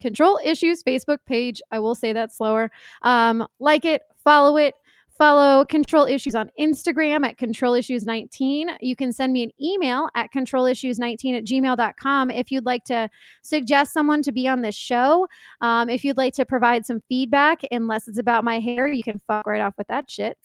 Control 0.00 0.38
Issues 0.44 0.82
Facebook 0.82 1.18
page. 1.26 1.60
I 1.70 1.78
will 1.78 1.94
say 1.94 2.12
that 2.12 2.32
slower. 2.32 2.70
Um, 3.02 3.46
like 3.58 3.84
it, 3.84 4.02
follow 4.24 4.56
it, 4.56 4.74
follow 5.18 5.64
Control 5.66 6.06
Issues 6.06 6.34
on 6.34 6.50
Instagram 6.58 7.26
at 7.26 7.36
Control 7.36 7.74
Issues 7.74 8.06
19. 8.06 8.70
You 8.80 8.96
can 8.96 9.12
send 9.12 9.32
me 9.32 9.42
an 9.42 9.50
email 9.60 10.08
at 10.14 10.30
Control 10.30 10.64
Issues 10.64 10.98
19 10.98 11.34
at 11.34 11.44
gmail.com 11.44 12.30
if 12.30 12.50
you'd 12.50 12.64
like 12.66 12.84
to 12.84 13.08
suggest 13.42 13.92
someone 13.92 14.22
to 14.22 14.32
be 14.32 14.48
on 14.48 14.62
this 14.62 14.74
show. 14.74 15.28
Um, 15.60 15.90
if 15.90 16.02
you'd 16.04 16.16
like 16.16 16.34
to 16.34 16.46
provide 16.46 16.86
some 16.86 17.02
feedback, 17.08 17.60
unless 17.70 18.08
it's 18.08 18.18
about 18.18 18.42
my 18.42 18.58
hair, 18.58 18.88
you 18.88 19.02
can 19.02 19.20
fuck 19.26 19.46
right 19.46 19.60
off 19.60 19.74
with 19.76 19.88
that 19.88 20.10
shit. 20.10 20.38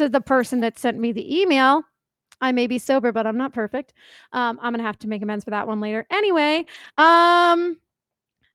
To 0.00 0.08
the 0.08 0.20
person 0.20 0.60
that 0.60 0.78
sent 0.78 0.98
me 0.98 1.12
the 1.12 1.40
email. 1.40 1.82
I 2.40 2.52
may 2.52 2.66
be 2.66 2.78
sober, 2.78 3.12
but 3.12 3.26
I'm 3.26 3.36
not 3.36 3.52
perfect. 3.52 3.92
Um, 4.32 4.58
I'm 4.62 4.72
gonna 4.72 4.82
have 4.82 4.98
to 5.00 5.08
make 5.08 5.20
amends 5.20 5.44
for 5.44 5.50
that 5.50 5.66
one 5.66 5.78
later. 5.78 6.06
Anyway, 6.10 6.64
um, 6.96 7.76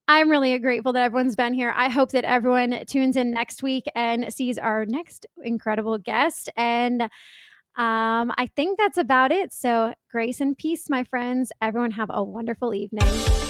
I'm 0.08 0.30
really 0.30 0.58
grateful 0.58 0.92
that 0.94 1.04
everyone's 1.04 1.36
been 1.36 1.54
here. 1.54 1.72
I 1.76 1.90
hope 1.90 2.12
that 2.12 2.24
everyone 2.24 2.84
tunes 2.88 3.16
in 3.16 3.30
next 3.30 3.62
week 3.62 3.86
and 3.94 4.34
sees 4.34 4.58
our 4.58 4.88
next 4.88 5.28
incredible 5.44 6.00
guest. 6.00 6.50
And 6.58 7.04
um, 7.04 8.32
I 8.38 8.50
think 8.56 8.80
that's 8.80 8.98
about 8.98 9.32
it. 9.32 9.54
So, 9.54 9.94
grace 10.12 10.42
and 10.42 10.58
peace, 10.58 10.90
my 10.90 11.04
friends. 11.04 11.52
Everyone 11.62 11.92
have 11.92 12.10
a 12.12 12.24
wonderful 12.24 12.74
evening. 12.74 13.45